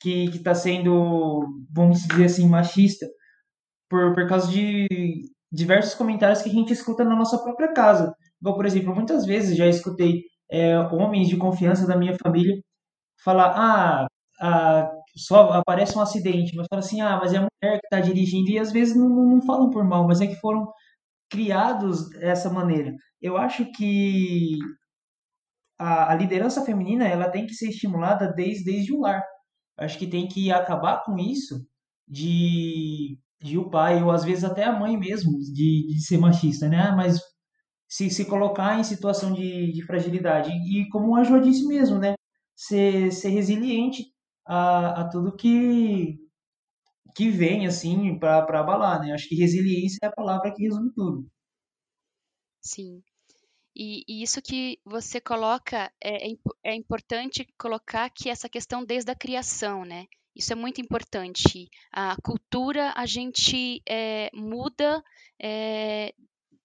que 0.00 0.24
está 0.24 0.54
sendo, 0.54 1.46
vamos 1.70 2.02
dizer 2.02 2.24
assim, 2.24 2.48
machista 2.48 3.06
por, 3.88 4.14
por 4.14 4.28
causa 4.28 4.50
de 4.50 4.86
diversos 5.52 5.94
comentários 5.94 6.42
que 6.42 6.48
a 6.48 6.52
gente 6.52 6.72
escuta 6.72 7.04
na 7.04 7.16
nossa 7.16 7.38
própria 7.38 7.72
casa. 7.72 8.14
Igual, 8.40 8.56
por 8.56 8.66
exemplo, 8.66 8.94
muitas 8.94 9.24
vezes 9.26 9.56
já 9.56 9.66
escutei 9.66 10.22
é, 10.50 10.78
homens 10.78 11.28
de 11.28 11.36
confiança 11.36 11.86
da 11.86 11.96
minha 11.96 12.16
família 12.22 12.54
falar: 13.24 13.52
ah, 13.56 14.06
ah, 14.40 14.90
só 15.16 15.50
aparece 15.52 15.96
um 15.98 16.02
acidente, 16.02 16.54
mas 16.56 16.66
fala 16.68 16.80
assim: 16.80 17.00
ah, 17.00 17.18
mas 17.20 17.32
é 17.34 17.38
a 17.38 17.40
mulher 17.40 17.80
que 17.80 17.86
está 17.86 18.00
dirigindo, 18.00 18.50
e 18.50 18.58
às 18.58 18.72
vezes 18.72 18.96
não, 18.96 19.08
não 19.08 19.42
falam 19.42 19.70
por 19.70 19.84
mal, 19.84 20.06
mas 20.06 20.20
é 20.20 20.26
que 20.26 20.36
foram 20.36 20.66
criados 21.30 22.08
dessa 22.10 22.50
maneira. 22.50 22.92
Eu 23.20 23.36
acho 23.36 23.66
que 23.72 24.58
a, 25.78 26.12
a 26.12 26.14
liderança 26.14 26.64
feminina 26.64 27.06
ela 27.06 27.30
tem 27.30 27.46
que 27.46 27.54
ser 27.54 27.68
estimulada 27.68 28.32
desde, 28.32 28.64
desde 28.64 28.92
o 28.94 29.00
lar. 29.00 29.22
acho 29.78 29.98
que 29.98 30.06
tem 30.06 30.28
que 30.28 30.50
acabar 30.52 31.02
com 31.04 31.18
isso 31.18 31.66
de 32.08 33.18
de 33.46 33.58
o 33.58 33.70
pai, 33.70 34.02
ou 34.02 34.10
às 34.10 34.24
vezes 34.24 34.44
até 34.44 34.64
a 34.64 34.78
mãe 34.78 34.96
mesmo, 34.96 35.38
de, 35.38 35.86
de 35.88 36.00
ser 36.04 36.18
machista, 36.18 36.68
né? 36.68 36.78
Ah, 36.78 36.96
mas 36.96 37.20
se, 37.88 38.10
se 38.10 38.24
colocar 38.26 38.78
em 38.78 38.84
situação 38.84 39.32
de, 39.32 39.72
de 39.72 39.84
fragilidade. 39.86 40.50
E 40.50 40.88
como 40.90 41.16
a 41.16 41.24
Jo 41.24 41.40
disse 41.40 41.66
mesmo, 41.66 41.98
né? 41.98 42.14
Ser, 42.54 43.12
ser 43.12 43.30
resiliente 43.30 44.04
a, 44.46 45.02
a 45.02 45.08
tudo 45.08 45.36
que, 45.36 46.18
que 47.14 47.30
vem, 47.30 47.66
assim, 47.66 48.18
para 48.18 48.60
abalar, 48.60 49.00
né? 49.00 49.12
Acho 49.12 49.28
que 49.28 49.36
resiliência 49.36 49.98
é 50.02 50.06
a 50.06 50.12
palavra 50.12 50.52
que 50.52 50.62
resume 50.62 50.92
tudo. 50.94 51.26
Sim. 52.60 53.02
E, 53.74 54.04
e, 54.08 54.22
isso 54.22 54.40
que 54.40 54.78
você 54.84 55.20
coloca 55.20 55.92
é, 56.02 56.30
é, 56.30 56.34
é 56.64 56.74
importante 56.74 57.46
colocar 57.58 58.08
que 58.10 58.30
essa 58.30 58.48
questão 58.48 58.84
desde 58.84 59.10
a 59.10 59.14
criação, 59.14 59.84
né? 59.84 60.06
Isso 60.36 60.52
é 60.52 60.56
muito 60.56 60.82
importante. 60.82 61.70
A 61.90 62.14
cultura 62.22 62.92
a 62.94 63.06
gente 63.06 63.80
é, 63.88 64.28
muda 64.34 65.02
é, 65.42 66.12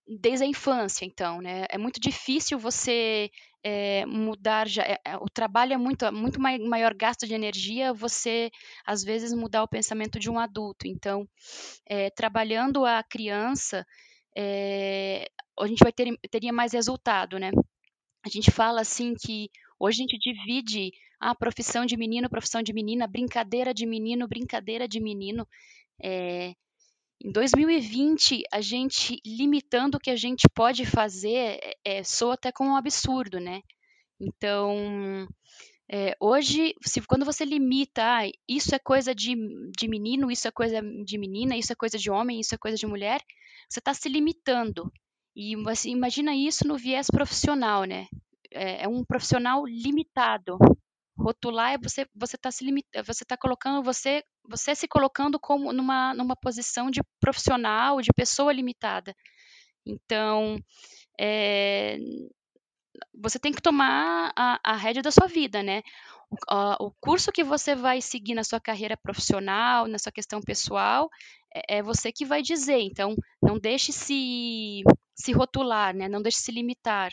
desde 0.06 0.44
a 0.44 0.48
infância, 0.48 1.06
então, 1.06 1.40
né? 1.40 1.66
É 1.70 1.78
muito 1.78 1.98
difícil 1.98 2.60
você 2.60 3.32
é, 3.64 4.06
mudar 4.06 4.68
já. 4.68 4.84
o 5.22 5.30
trabalho 5.30 5.72
é 5.72 5.78
muito, 5.78 6.12
muito 6.12 6.38
maior 6.42 6.94
gasto 6.94 7.26
de 7.26 7.34
energia. 7.34 7.94
Você 7.94 8.52
às 8.86 9.04
vezes 9.06 9.34
mudar 9.34 9.64
o 9.64 9.70
pensamento 9.70 10.20
de 10.20 10.30
um 10.30 10.38
adulto. 10.38 10.86
Então, 10.86 11.26
trabalhando 12.14 12.86
a 12.86 13.02
criança, 13.04 13.86
a 15.58 15.68
gente 15.68 15.84
vai 15.84 15.94
ter 15.94 16.14
teria 16.30 16.52
mais 16.52 16.74
resultado, 16.74 17.40
né? 17.40 17.52
A 18.26 18.30
gente 18.30 18.52
fala 18.52 18.82
assim 18.82 19.14
que 19.16 19.50
hoje 19.80 20.02
a 20.02 20.04
gente 20.04 20.18
divide 20.20 20.92
a 21.22 21.36
profissão 21.36 21.86
de 21.86 21.96
menino, 21.96 22.30
profissão 22.30 22.64
de 22.64 22.74
menina, 22.74 23.06
brincadeira 23.08 23.74
de 23.74 23.86
menino, 23.86 24.28
brincadeira 24.28 24.88
de 24.88 25.00
menino. 25.00 25.48
É, 26.04 26.54
em 27.24 27.32
2020, 27.32 28.42
a 28.52 28.60
gente 28.60 29.22
limitando 29.24 29.98
o 29.98 30.00
que 30.00 30.10
a 30.10 30.16
gente 30.16 30.50
pode 30.56 30.84
fazer 30.84 31.60
é, 31.86 32.04
soa 32.04 32.34
até 32.34 32.52
como 32.52 32.72
um 32.72 32.76
absurdo, 32.76 33.40
né? 33.40 33.62
Então, 34.20 35.28
é, 35.88 36.16
hoje, 36.20 36.74
se, 36.84 37.02
quando 37.02 37.26
você 37.26 37.46
limita, 37.46 38.02
ah, 38.02 38.32
isso 38.50 38.74
é 38.74 38.80
coisa 38.80 39.14
de, 39.14 39.36
de 39.78 39.88
menino, 39.88 40.32
isso 40.32 40.48
é 40.48 40.52
coisa 40.52 40.82
de 40.82 41.18
menina, 41.20 41.56
isso 41.56 41.72
é 41.72 41.76
coisa 41.76 41.98
de 41.98 42.10
homem, 42.10 42.40
isso 42.40 42.56
é 42.56 42.58
coisa 42.58 42.78
de 42.78 42.88
mulher, 42.88 43.22
você 43.70 43.80
está 43.80 43.94
se 43.94 44.10
limitando. 44.10 44.92
E 45.36 45.56
você 45.58 45.90
imagina 45.90 46.36
isso 46.36 46.68
no 46.68 46.78
viés 46.78 47.08
profissional, 47.12 47.84
né? 47.84 48.08
É, 48.52 48.86
é 48.86 48.88
um 48.88 49.04
profissional 49.04 49.66
limitado. 49.66 50.58
Rotular 51.22 51.74
é 51.74 51.78
você 51.78 52.08
você 52.16 52.36
está 52.36 52.52
se 52.52 52.64
limita, 52.66 53.04
você 53.04 53.24
está 53.24 53.38
colocando 53.38 53.84
você 53.84 54.24
você 54.44 54.76
se 54.76 54.88
colocando 54.88 55.40
como 55.40 55.72
numa 55.72 56.14
numa 56.14 56.36
posição 56.36 56.90
de 56.90 57.02
profissional, 57.20 58.02
de 58.02 58.12
pessoa 58.14 58.52
limitada. 58.52 59.16
Então, 59.86 60.58
é, 61.20 61.98
você 63.14 63.40
tem 63.40 63.52
que 63.52 63.62
tomar 63.62 64.32
a, 64.36 64.60
a 64.64 64.76
rédea 64.76 65.02
da 65.02 65.12
sua 65.12 65.28
vida, 65.28 65.64
né? 65.64 65.82
O, 66.50 66.88
o, 66.88 66.92
curso 67.02 67.32
que 67.32 67.44
você 67.44 67.76
vai 67.76 68.02
seguir 68.02 68.34
na 68.36 68.44
sua 68.44 68.60
carreira 68.60 68.96
profissional, 68.96 69.88
na 69.88 70.00
sua 70.00 70.12
questão 70.12 70.42
pessoal, 70.42 71.10
é, 71.54 71.78
é 71.80 71.84
você 71.84 72.12
que 72.12 72.26
vai 72.26 72.42
dizer. 72.42 72.80
Então, 72.80 73.16
não 73.42 73.60
deixe 73.60 73.92
se, 73.92 74.82
se 75.14 75.32
rotular, 75.34 75.94
né? 75.96 76.08
Não 76.08 76.22
deixe 76.22 76.38
se 76.38 76.52
limitar. 76.52 77.12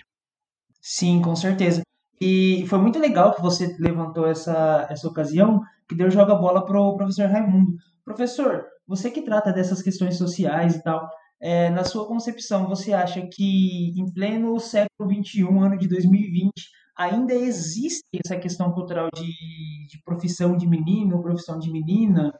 Sim, 0.80 1.20
com 1.20 1.34
certeza. 1.34 1.82
E 2.20 2.64
foi 2.66 2.78
muito 2.78 2.98
legal 2.98 3.34
que 3.34 3.42
você 3.42 3.76
levantou 3.78 4.26
essa, 4.26 4.86
essa 4.90 5.06
ocasião, 5.06 5.62
que 5.88 5.94
deu 5.94 6.10
joga 6.10 6.34
bola 6.34 6.64
para 6.64 6.80
o 6.80 6.96
professor 6.96 7.30
Raimundo. 7.30 7.76
Professor, 8.04 8.64
você 8.86 9.10
que 9.10 9.22
trata 9.22 9.52
dessas 9.52 9.82
questões 9.82 10.16
sociais 10.16 10.76
e 10.76 10.82
tal, 10.82 11.08
é, 11.40 11.70
na 11.70 11.84
sua 11.84 12.06
concepção, 12.06 12.68
você 12.68 12.92
acha 12.92 13.24
que 13.32 13.92
em 13.96 14.12
pleno 14.12 14.58
século 14.58 15.08
XXI, 15.12 15.42
ano 15.42 15.78
de 15.78 15.88
2020, 15.88 16.52
ainda 16.96 17.32
existe 17.32 18.08
essa 18.24 18.36
questão 18.36 18.72
cultural 18.72 19.08
de, 19.14 19.26
de 19.26 20.02
profissão 20.04 20.56
de 20.56 20.66
menino, 20.66 21.22
profissão 21.22 21.58
de 21.58 21.70
menina? 21.70 22.32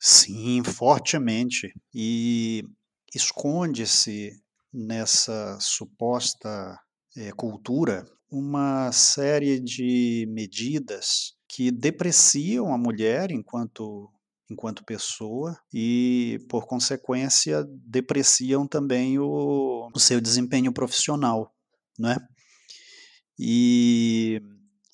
Sim, 0.00 0.62
fortemente. 0.64 1.72
E 1.94 2.62
esconde-se 3.14 4.30
nessa 4.72 5.58
suposta 5.60 6.78
é, 7.16 7.32
cultura 7.32 8.06
uma 8.30 8.90
série 8.92 9.60
de 9.60 10.26
medidas 10.28 11.34
que 11.48 11.70
depreciam 11.70 12.72
a 12.74 12.78
mulher 12.78 13.30
enquanto 13.30 14.10
enquanto 14.48 14.84
pessoa 14.84 15.58
e, 15.74 16.38
por 16.48 16.66
consequência, 16.66 17.64
depreciam 17.84 18.64
também 18.64 19.18
o, 19.18 19.90
o 19.92 19.98
seu 19.98 20.20
desempenho 20.20 20.72
profissional, 20.72 21.52
né? 21.98 22.16
E, 23.36 24.40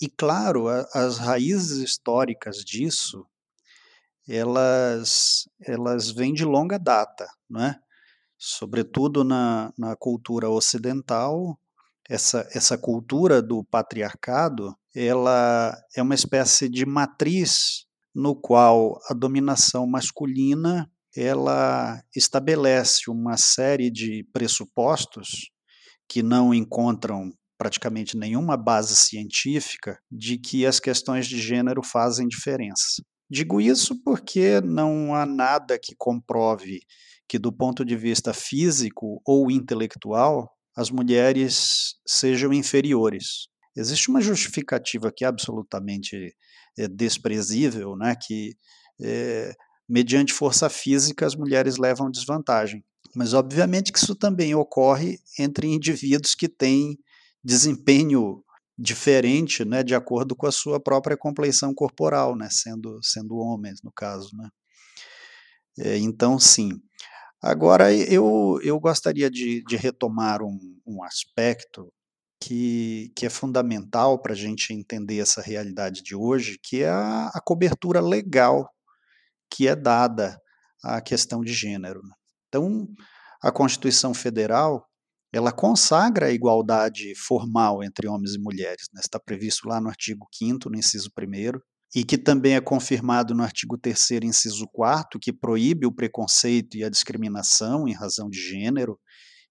e 0.01 0.09
claro, 0.09 0.69
a, 0.69 0.89
as 0.95 1.19
raízes 1.19 1.79
históricas 1.79 2.65
disso 2.65 3.27
elas, 4.27 5.47
elas 5.61 6.11
vêm 6.11 6.33
de 6.33 6.47
longa 6.47 6.79
data, 6.79 7.29
não 7.51 7.63
é? 7.63 7.79
sobretudo 8.45 9.23
na, 9.23 9.73
na 9.79 9.95
cultura 9.95 10.51
ocidental, 10.51 11.57
essa, 12.09 12.49
essa 12.53 12.77
cultura 12.77 13.41
do 13.41 13.65
patriarcado, 13.65 14.75
ela 14.95 15.77
é 15.97 16.03
uma 16.03 16.15
espécie 16.15 16.69
de 16.69 16.85
matriz 16.85 17.87
no 18.15 18.35
qual 18.35 18.99
a 19.09 19.15
dominação 19.15 19.87
masculina 19.87 20.91
ela 21.15 22.03
estabelece 22.15 23.11
uma 23.11 23.37
série 23.37 23.91
de 23.91 24.27
pressupostos 24.33 25.51
que 26.09 26.23
não 26.23 26.53
encontram 26.53 27.33
praticamente 27.59 28.17
nenhuma 28.17 28.57
base 28.57 28.97
científica 28.97 29.99
de 30.11 30.37
que 30.37 30.67
as 30.67 30.81
questões 30.81 31.27
de 31.27 31.41
gênero 31.41 31.83
fazem 31.83 32.27
diferença. 32.27 33.03
Digo 33.31 33.61
isso 33.61 34.03
porque 34.03 34.61
não 34.61 35.15
há 35.15 35.25
nada 35.25 35.79
que 35.79 35.95
comprove 35.97 36.81
que, 37.29 37.39
do 37.39 37.53
ponto 37.53 37.85
de 37.85 37.97
vista 37.97 38.35
físico 38.35 39.23
ou 39.25 39.51
intelectual, 39.51 40.51
as 40.77 40.91
mulheres 40.91 41.97
sejam 42.07 42.53
inferiores. 42.53 43.49
Existe 43.77 44.09
uma 44.09 44.21
justificativa 44.21 45.13
que 45.15 45.25
é 45.25 45.29
absolutamente 45.29 46.35
é, 46.79 46.89
desprezível, 46.89 47.97
né, 47.97 48.15
que 48.15 48.57
é, 49.01 49.55
mediante 49.89 50.33
força 50.33 50.69
física 50.69 51.27
as 51.27 51.35
mulheres 51.35 51.77
levam 51.77 52.11
desvantagem. 52.11 52.85
Mas 53.15 53.35
obviamente 53.35 53.93
que 53.93 53.99
isso 53.99 54.15
também 54.15 54.55
ocorre 54.55 55.19
entre 55.39 55.69
indivíduos 55.69 56.35
que 56.35 56.49
têm 56.49 56.99
desempenho 57.45 58.43
diferente, 58.79 59.65
né, 59.65 59.83
de 59.83 59.95
acordo 59.95 60.35
com 60.35 60.47
a 60.47 60.53
sua 60.53 60.81
própria 60.81 61.17
compleição 61.17 61.75
corporal, 61.75 62.35
né, 62.37 62.49
sendo 62.51 62.99
sendo 63.03 63.37
homens 63.37 63.83
no 63.83 63.93
caso, 63.93 64.31
né. 64.37 64.49
É, 65.79 65.99
então 65.99 66.39
sim. 66.39 66.81
Agora 67.43 67.93
eu 67.93 68.61
eu 68.63 68.79
gostaria 68.79 69.31
de, 69.31 69.65
de 69.65 69.77
retomar 69.77 70.43
um, 70.43 70.59
um 70.87 71.03
aspecto 71.03 71.93
que, 72.41 73.13
que 73.17 73.27
é 73.27 73.31
fundamental 73.31 74.21
para 74.21 74.33
a 74.33 74.37
gente 74.37 74.73
entender 74.73 75.19
essa 75.19 75.41
realidade 75.41 76.03
de 76.03 76.15
hoje, 76.15 76.59
que 76.63 76.83
é 76.83 76.89
a, 76.89 77.29
a 77.35 77.41
cobertura 77.41 78.01
legal 78.01 78.69
que 79.51 79.69
é 79.69 79.77
dada 79.77 80.41
à 80.83 81.01
questão 81.01 81.43
de 81.43 81.53
gênero. 81.53 82.01
Né. 82.03 82.15
Então, 82.49 82.89
a 83.43 83.53
Constituição 83.53 84.15
Federal 84.15 84.87
ela 85.33 85.51
consagra 85.51 86.27
a 86.27 86.33
igualdade 86.33 87.15
formal 87.15 87.83
entre 87.83 88.07
homens 88.07 88.35
e 88.35 88.39
mulheres. 88.39 88.89
Né? 88.93 89.01
Está 89.03 89.19
previsto 89.19 89.67
lá 89.67 89.81
no 89.81 89.89
artigo 89.89 90.27
5 90.31 90.69
no 90.69 90.77
inciso 90.77 91.11
1 91.17 91.59
e 91.95 92.05
que 92.05 92.17
também 92.17 92.55
é 92.55 92.61
confirmado 92.61 93.35
no 93.35 93.43
artigo 93.43 93.77
3 93.77 94.23
inciso 94.23 94.67
4 94.73 95.21
que 95.21 95.33
proíbe 95.33 95.87
o 95.87 95.93
preconceito 95.93 96.77
e 96.77 96.85
a 96.85 96.89
discriminação 96.89 97.87
em 97.87 97.93
razão 97.93 98.31
de 98.31 98.41
gênero 98.41 98.99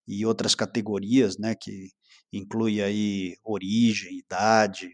e 0.08 0.26
outras 0.26 0.56
categorias, 0.56 1.38
né, 1.38 1.54
que 1.56 1.90
inclui 2.34 2.82
aí 2.82 3.38
origem, 3.44 4.18
idade, 4.18 4.90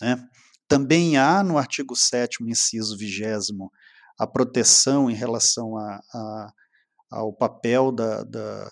né? 0.00 0.22
Também 0.68 1.16
há 1.16 1.42
no 1.42 1.58
artigo 1.58 1.94
7 1.94 2.42
inciso 2.44 2.96
20 2.96 3.22
a 4.18 4.26
proteção 4.26 5.10
em 5.10 5.14
relação 5.14 5.76
a, 5.76 6.00
a, 6.14 6.52
ao 7.10 7.32
papel 7.32 7.92
da, 7.92 8.22
da 8.24 8.70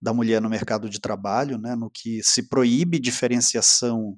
da 0.00 0.12
mulher 0.12 0.40
no 0.40 0.50
mercado 0.50 0.88
de 0.88 1.00
trabalho, 1.00 1.58
né, 1.58 1.74
no 1.74 1.90
que 1.90 2.22
se 2.22 2.48
proíbe 2.48 2.98
diferenciação 2.98 4.16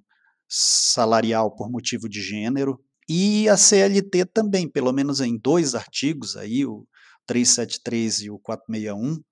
salarial 0.49 1.55
por 1.55 1.71
motivo 1.71 2.09
de 2.09 2.21
gênero, 2.21 2.79
e 3.09 3.49
a 3.49 3.57
CLT 3.57 4.27
também, 4.27 4.69
pelo 4.69 4.93
menos 4.93 5.21
em 5.21 5.39
dois 5.39 5.75
artigos 5.75 6.37
aí, 6.37 6.67
o 6.67 6.87
373 7.27 8.23
e 8.23 8.31
o 8.31 8.39
461, 8.39 9.23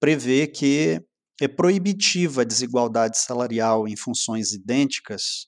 prevê 0.00 0.46
que 0.46 1.00
é 1.40 1.48
proibitiva 1.48 2.42
a 2.42 2.44
desigualdade 2.44 3.18
salarial 3.18 3.86
em 3.86 3.96
funções 3.96 4.52
idênticas 4.52 5.46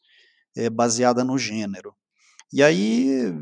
é, 0.56 0.70
baseada 0.70 1.24
no 1.24 1.36
gênero. 1.36 1.94
E 2.52 2.62
aí 2.62 3.32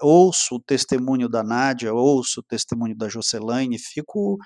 ouço 0.00 0.56
o 0.56 0.60
testemunho 0.60 1.28
da 1.28 1.42
Nádia, 1.42 1.92
ouço 1.92 2.40
o 2.40 2.42
testemunho 2.44 2.96
da 2.96 3.08
Jocelaine, 3.08 3.78
fico 3.78 4.38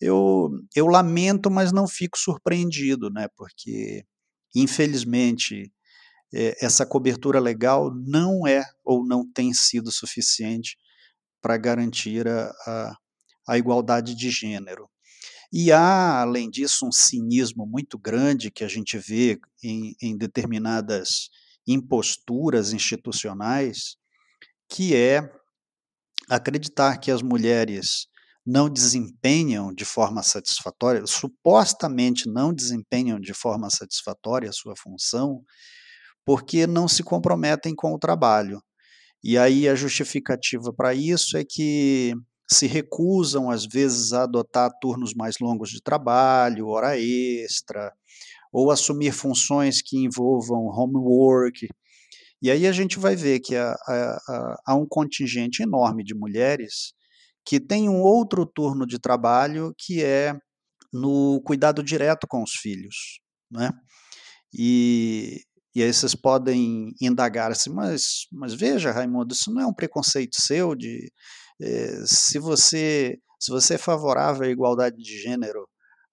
eu, 0.00 0.50
eu 0.74 0.86
lamento, 0.86 1.50
mas 1.50 1.72
não 1.72 1.86
fico 1.86 2.18
surpreendido, 2.18 3.10
né? 3.10 3.28
Porque, 3.36 4.02
infelizmente, 4.54 5.64
é, 5.64 5.70
essa 6.32 6.86
cobertura 6.86 7.40
legal 7.40 7.92
não 7.94 8.46
é 8.46 8.64
ou 8.84 9.04
não 9.04 9.28
tem 9.30 9.52
sido 9.52 9.90
suficiente 9.90 10.76
para 11.40 11.56
garantir 11.56 12.28
a, 12.28 12.50
a, 12.66 12.96
a 13.48 13.58
igualdade 13.58 14.14
de 14.14 14.30
gênero. 14.30 14.88
E 15.52 15.72
há, 15.72 16.20
além 16.20 16.48
disso, 16.48 16.86
um 16.86 16.92
cinismo 16.92 17.66
muito 17.66 17.98
grande 17.98 18.50
que 18.50 18.62
a 18.62 18.68
gente 18.68 18.96
vê 18.96 19.40
em, 19.62 19.96
em 20.00 20.16
determinadas 20.16 21.28
imposturas 21.66 22.72
institucionais, 22.72 23.96
que 24.68 24.94
é 24.94 25.28
acreditar 26.28 26.98
que 26.98 27.10
as 27.10 27.20
mulheres 27.20 28.06
não 28.46 28.70
desempenham 28.70 29.74
de 29.74 29.84
forma 29.84 30.22
satisfatória, 30.22 31.04
supostamente 31.06 32.28
não 32.28 32.54
desempenham 32.54 33.18
de 33.18 33.34
forma 33.34 33.68
satisfatória 33.70 34.48
a 34.48 34.52
sua 34.52 34.74
função, 34.76 35.44
porque 36.30 36.64
não 36.64 36.86
se 36.86 37.02
comprometem 37.02 37.74
com 37.74 37.92
o 37.92 37.98
trabalho. 37.98 38.62
E 39.20 39.36
aí 39.36 39.68
a 39.68 39.74
justificativa 39.74 40.72
para 40.72 40.94
isso 40.94 41.36
é 41.36 41.44
que 41.44 42.14
se 42.48 42.68
recusam, 42.68 43.50
às 43.50 43.66
vezes, 43.66 44.12
a 44.12 44.22
adotar 44.22 44.70
turnos 44.80 45.12
mais 45.12 45.34
longos 45.40 45.70
de 45.70 45.82
trabalho, 45.82 46.68
hora 46.68 46.96
extra, 46.96 47.92
ou 48.52 48.70
assumir 48.70 49.10
funções 49.10 49.82
que 49.82 49.98
envolvam 49.98 50.66
homework. 50.66 51.66
E 52.40 52.48
aí 52.48 52.64
a 52.64 52.70
gente 52.70 52.96
vai 52.96 53.16
ver 53.16 53.40
que 53.40 53.56
há, 53.56 53.72
há, 53.72 54.56
há 54.68 54.74
um 54.76 54.86
contingente 54.88 55.64
enorme 55.64 56.04
de 56.04 56.14
mulheres 56.14 56.92
que 57.44 57.58
tem 57.58 57.88
um 57.88 58.02
outro 58.02 58.46
turno 58.46 58.86
de 58.86 59.00
trabalho 59.00 59.74
que 59.76 60.00
é 60.00 60.32
no 60.92 61.42
cuidado 61.44 61.82
direto 61.82 62.24
com 62.28 62.40
os 62.40 62.52
filhos, 62.52 63.18
né? 63.50 63.72
E, 64.52 65.42
e 65.74 65.82
aí 65.82 65.92
vocês 65.92 66.14
podem 66.14 66.92
indagar 67.00 67.50
assim, 67.50 67.70
mas, 67.70 68.26
mas 68.32 68.54
veja, 68.54 68.90
Raimundo, 68.90 69.32
isso 69.32 69.52
não 69.52 69.62
é 69.62 69.66
um 69.66 69.74
preconceito 69.74 70.40
seu 70.40 70.74
de 70.74 71.12
eh, 71.60 72.02
se 72.06 72.38
você 72.38 73.18
se 73.40 73.50
você 73.50 73.74
é 73.74 73.78
favorável 73.78 74.46
à 74.46 74.50
igualdade 74.50 74.96
de 74.98 75.18
gênero, 75.18 75.66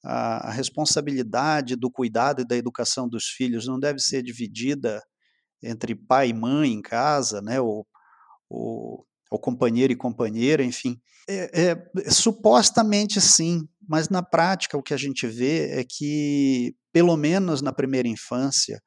a, 0.04 0.48
a, 0.48 0.52
responsabilidade 0.52 1.76
do 1.76 1.92
cuidado 1.92 2.42
e 2.42 2.48
da 2.48 2.56
educação 2.56 3.08
dos 3.10 3.26
filhos 3.26 3.68
não 3.68 3.78
deve 3.78 4.00
ser 4.00 4.24
dividida 4.24 5.04
entre 5.62 5.94
pai 5.94 6.30
e 6.30 6.34
mãe 6.34 6.72
em 6.72 6.82
casa, 6.82 7.42
né? 7.42 7.60
Ou, 7.60 7.86
ou, 8.50 9.06
ou 9.30 9.40
companheiro 9.40 9.92
e 9.92 9.98
companheira, 9.98 10.64
enfim. 10.64 10.98
É, 11.30 11.72
é, 11.72 12.10
supostamente 12.10 13.20
sim, 13.20 13.68
mas 13.86 14.08
na 14.08 14.24
prática 14.24 14.78
o 14.78 14.84
que 14.84 14.94
a 14.94 14.98
gente 14.98 15.28
vê 15.28 15.72
é 15.72 15.84
que, 15.84 16.74
pelo 16.94 17.18
menos 17.18 17.62
na 17.62 17.74
primeira 17.74 18.08
infância, 18.08 18.82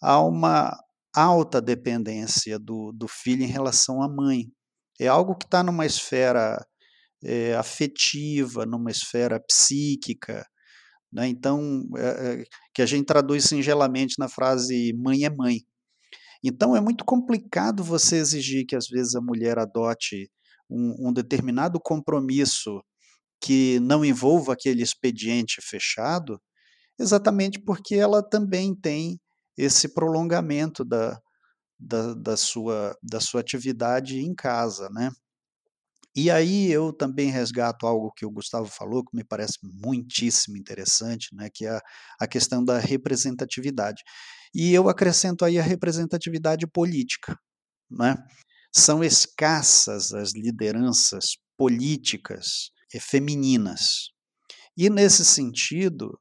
há 0.00 0.22
uma 0.22 0.76
alta 1.14 1.60
dependência 1.60 2.58
do, 2.58 2.92
do 2.92 3.08
filho 3.08 3.42
em 3.42 3.48
relação 3.48 4.02
à 4.02 4.08
mãe. 4.08 4.46
É 5.00 5.06
algo 5.06 5.36
que 5.36 5.44
está 5.44 5.62
numa 5.62 5.86
esfera 5.86 6.64
é, 7.22 7.54
afetiva, 7.54 8.64
numa 8.64 8.90
esfera 8.90 9.40
psíquica, 9.40 10.46
né? 11.12 11.26
então, 11.28 11.82
é, 11.96 12.42
é 12.42 12.44
que 12.74 12.82
a 12.82 12.86
gente 12.86 13.06
traduz 13.06 13.44
singelamente 13.44 14.14
na 14.18 14.28
frase 14.28 14.92
mãe 14.94 15.24
é 15.24 15.30
mãe. 15.30 15.60
Então, 16.42 16.74
é 16.74 16.80
muito 16.80 17.04
complicado 17.04 17.84
você 17.84 18.16
exigir 18.16 18.64
que, 18.66 18.76
às 18.76 18.86
vezes, 18.88 19.14
a 19.14 19.20
mulher 19.20 19.58
adote 19.58 20.30
um, 20.70 21.08
um 21.08 21.12
determinado 21.12 21.78
compromisso 21.80 22.80
que 23.42 23.78
não 23.80 24.04
envolva 24.04 24.52
aquele 24.52 24.82
expediente 24.82 25.60
fechado, 25.62 26.40
exatamente 26.98 27.58
porque 27.58 27.94
ela 27.94 28.22
também 28.22 28.74
tem 28.74 29.18
esse 29.62 29.88
prolongamento 29.88 30.84
da, 30.84 31.20
da, 31.78 32.14
da, 32.14 32.36
sua, 32.36 32.96
da 33.02 33.20
sua 33.20 33.40
atividade 33.40 34.18
em 34.18 34.34
casa, 34.34 34.88
né? 34.90 35.10
E 36.14 36.30
aí 36.30 36.70
eu 36.70 36.92
também 36.92 37.30
resgato 37.30 37.86
algo 37.86 38.12
que 38.12 38.26
o 38.26 38.30
Gustavo 38.30 38.66
falou, 38.66 39.04
que 39.04 39.16
me 39.16 39.22
parece 39.22 39.58
muitíssimo 39.62 40.56
interessante, 40.56 41.28
né, 41.32 41.48
que 41.54 41.64
é 41.64 41.70
a, 41.70 41.80
a 42.20 42.26
questão 42.26 42.64
da 42.64 42.78
representatividade. 42.78 44.02
E 44.52 44.74
eu 44.74 44.88
acrescento 44.88 45.44
aí 45.44 45.56
a 45.56 45.62
representatividade 45.62 46.66
política, 46.66 47.38
né? 47.88 48.16
são 48.72 49.02
escassas 49.02 50.12
as 50.12 50.32
lideranças 50.34 51.36
políticas 51.56 52.70
femininas. 53.00 54.10
E, 54.76 54.88
nesse 54.88 55.24
sentido, 55.24 56.18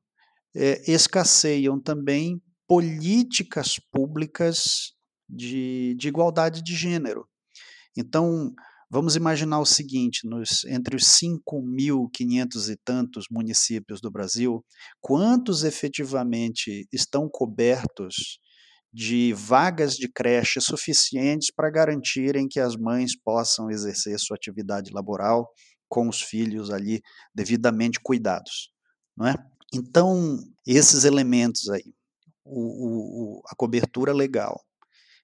é, 0.56 0.92
escasseiam 0.92 1.80
também 1.80 2.42
políticas 2.70 3.80
públicas 3.92 4.94
de, 5.28 5.96
de 5.98 6.08
igualdade 6.08 6.62
de 6.64 6.76
gênero. 6.76 7.28
Então, 7.98 8.54
Vamos 8.92 9.16
imaginar 9.16 9.60
o 9.60 9.66
seguinte: 9.66 10.28
nos, 10.28 10.64
entre 10.66 10.96
os 10.96 11.04
5.500 11.04 12.72
e 12.72 12.78
tantos 12.84 13.26
municípios 13.30 14.02
do 14.02 14.10
Brasil, 14.10 14.66
quantos 15.00 15.64
efetivamente 15.64 16.88
estão 16.92 17.30
cobertos 17.30 18.40
de 18.92 19.32
vagas 19.34 19.94
de 19.94 20.12
creche 20.12 20.60
suficientes 20.60 21.54
para 21.56 21.70
garantirem 21.70 22.48
que 22.48 22.60
as 22.60 22.76
mães 22.76 23.16
possam 23.16 23.70
exercer 23.70 24.18
sua 24.20 24.36
atividade 24.36 24.92
laboral 24.92 25.48
com 25.88 26.10
os 26.10 26.20
filhos 26.20 26.72
ali 26.72 27.00
devidamente 27.34 28.00
cuidados, 28.02 28.72
não 29.16 29.28
é? 29.28 29.36
Então, 29.72 30.40
esses 30.66 31.04
elementos 31.04 31.70
aí, 31.70 31.94
o, 32.50 33.40
o, 33.40 33.42
a 33.48 33.56
cobertura 33.56 34.14
legal, 34.14 34.64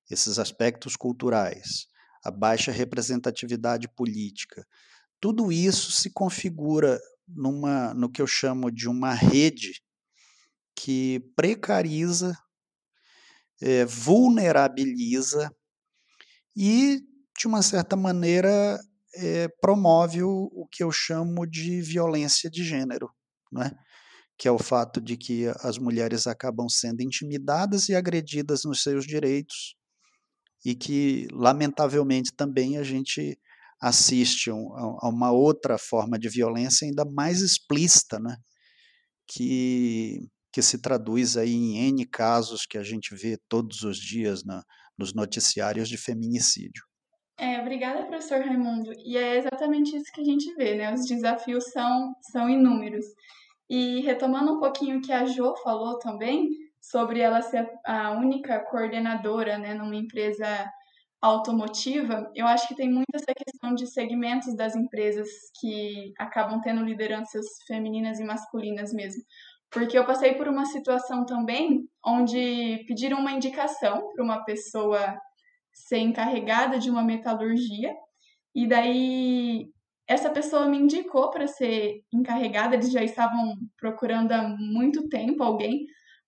esses 0.10 0.38
aspectos 0.40 0.96
culturais, 0.96 1.88
a 2.24 2.32
baixa 2.32 2.72
representatividade 2.72 3.88
política, 3.88 4.66
tudo 5.20 5.52
isso 5.52 5.92
se 5.92 6.12
configura 6.12 7.00
numa, 7.28 7.94
no 7.94 8.12
que 8.12 8.22
eu 8.22 8.28
chamo 8.28 8.72
de 8.72 8.88
uma 8.88 9.14
rede 9.14 9.82
que 10.76 11.20
precariza, 11.36 12.38
é, 13.62 13.86
vulnerabiliza 13.86 15.50
e, 16.56 17.02
de 17.38 17.48
uma 17.48 17.62
certa 17.62 17.96
maneira, 17.96 18.80
é, 19.16 19.48
promove 19.62 20.24
o, 20.24 20.50
o, 20.54 20.68
que 20.70 20.84
eu 20.84 20.92
chamo 20.92 21.46
de 21.46 21.82
violência 21.82 22.50
de 22.50 22.64
gênero, 22.64 23.10
né? 23.52 23.72
Que 24.38 24.48
é 24.48 24.52
o 24.52 24.60
fato 24.60 25.00
de 25.00 25.16
que 25.16 25.46
as 25.62 25.78
mulheres 25.78 26.28
acabam 26.28 26.68
sendo 26.70 27.02
intimidadas 27.02 27.90
e 27.90 27.96
agredidas 27.96 28.64
nos 28.66 28.84
seus 28.84 29.06
direitos 29.06 29.76
e 30.66 30.76
que, 30.76 31.28
lamentavelmente, 31.32 32.34
também 32.36 32.78
a 32.78 32.84
gente 32.84 33.38
assiste 33.82 34.50
a 34.50 35.10
uma 35.10 35.32
outra 35.32 35.78
forma 35.78 36.18
de 36.18 36.28
violência 36.28 36.88
ainda 36.88 37.06
mais 37.06 37.42
explícita, 37.42 38.20
né? 38.20 38.36
que, 39.28 40.28
que 40.52 40.62
se 40.62 40.82
traduz 40.82 41.38
aí 41.38 41.54
em 41.54 41.88
N 41.88 42.06
casos 42.06 42.66
que 42.66 42.78
a 42.78 42.84
gente 42.84 43.16
vê 43.16 43.38
todos 43.50 43.82
os 43.84 43.98
dias 43.98 44.44
na, 44.44 44.64
nos 44.98 45.14
noticiários 45.14 45.90
de 45.90 45.98
feminicídio. 45.98 46.84
É, 47.38 47.60
obrigada, 47.60 48.06
professor 48.06 48.40
Raimundo. 48.40 48.92
E 49.06 49.18
é 49.18 49.38
exatamente 49.38 49.96
isso 49.96 50.12
que 50.14 50.22
a 50.22 50.24
gente 50.24 50.54
vê, 50.56 50.76
né? 50.76 50.94
Os 50.94 51.06
desafios 51.06 51.66
são, 51.72 52.14
são 52.32 52.50
inúmeros. 52.50 53.06
E 53.70 54.02
retomando 54.02 54.54
um 54.54 54.60
pouquinho 54.60 55.00
o 55.00 55.02
que 55.02 55.12
a 55.12 55.26
Jo 55.26 55.56
falou 55.64 55.98
também, 56.00 56.50
sobre 56.82 57.20
ela 57.20 57.42
ser 57.42 57.68
a 57.86 58.12
única 58.12 58.60
coordenadora 58.60 59.58
né, 59.58 59.74
numa 59.74 59.96
empresa 59.96 60.46
automotiva, 61.22 62.30
eu 62.36 62.46
acho 62.46 62.68
que 62.68 62.76
tem 62.76 62.90
muito 62.92 63.08
essa 63.16 63.34
questão 63.36 63.74
de 63.74 63.88
segmentos 63.88 64.56
das 64.56 64.76
empresas 64.76 65.28
que 65.60 66.14
acabam 66.20 66.62
tendo 66.62 66.84
lideranças 66.84 67.46
femininas 67.68 68.20
e 68.20 68.24
masculinas 68.24 68.94
mesmo. 68.94 69.24
Porque 69.72 69.98
eu 69.98 70.06
passei 70.06 70.36
por 70.36 70.48
uma 70.48 70.66
situação 70.66 71.26
também 71.26 71.90
onde 72.06 72.86
pediram 72.88 73.20
uma 73.20 73.32
indicação 73.32 74.12
para 74.14 74.24
uma 74.24 74.46
pessoa 74.46 75.18
ser 75.74 75.98
encarregada 75.98 76.78
de 76.78 76.90
uma 76.90 77.04
metalurgia, 77.04 77.94
e 78.54 78.68
daí 78.68 79.68
essa 80.08 80.30
pessoa 80.30 80.68
me 80.68 80.78
indicou 80.78 81.32
para 81.32 81.48
ser 81.48 82.02
encarregada, 82.14 82.76
eles 82.76 82.92
já 82.92 83.04
estavam 83.04 83.56
procurando 83.78 84.32
há 84.32 84.48
muito 84.48 85.08
tempo 85.10 85.44
alguém, 85.44 85.86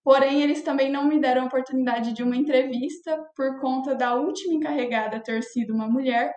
Porém, 0.08 0.42
eles 0.42 0.62
também 0.62 0.90
não 0.90 1.06
me 1.06 1.20
deram 1.20 1.42
a 1.42 1.46
oportunidade 1.48 2.14
de 2.14 2.24
uma 2.24 2.38
entrevista 2.38 3.22
por 3.36 3.60
conta 3.60 3.94
da 3.94 4.16
última 4.16 4.54
encarregada 4.54 5.22
ter 5.22 5.44
sido 5.44 5.74
uma 5.74 5.90
mulher 5.90 6.34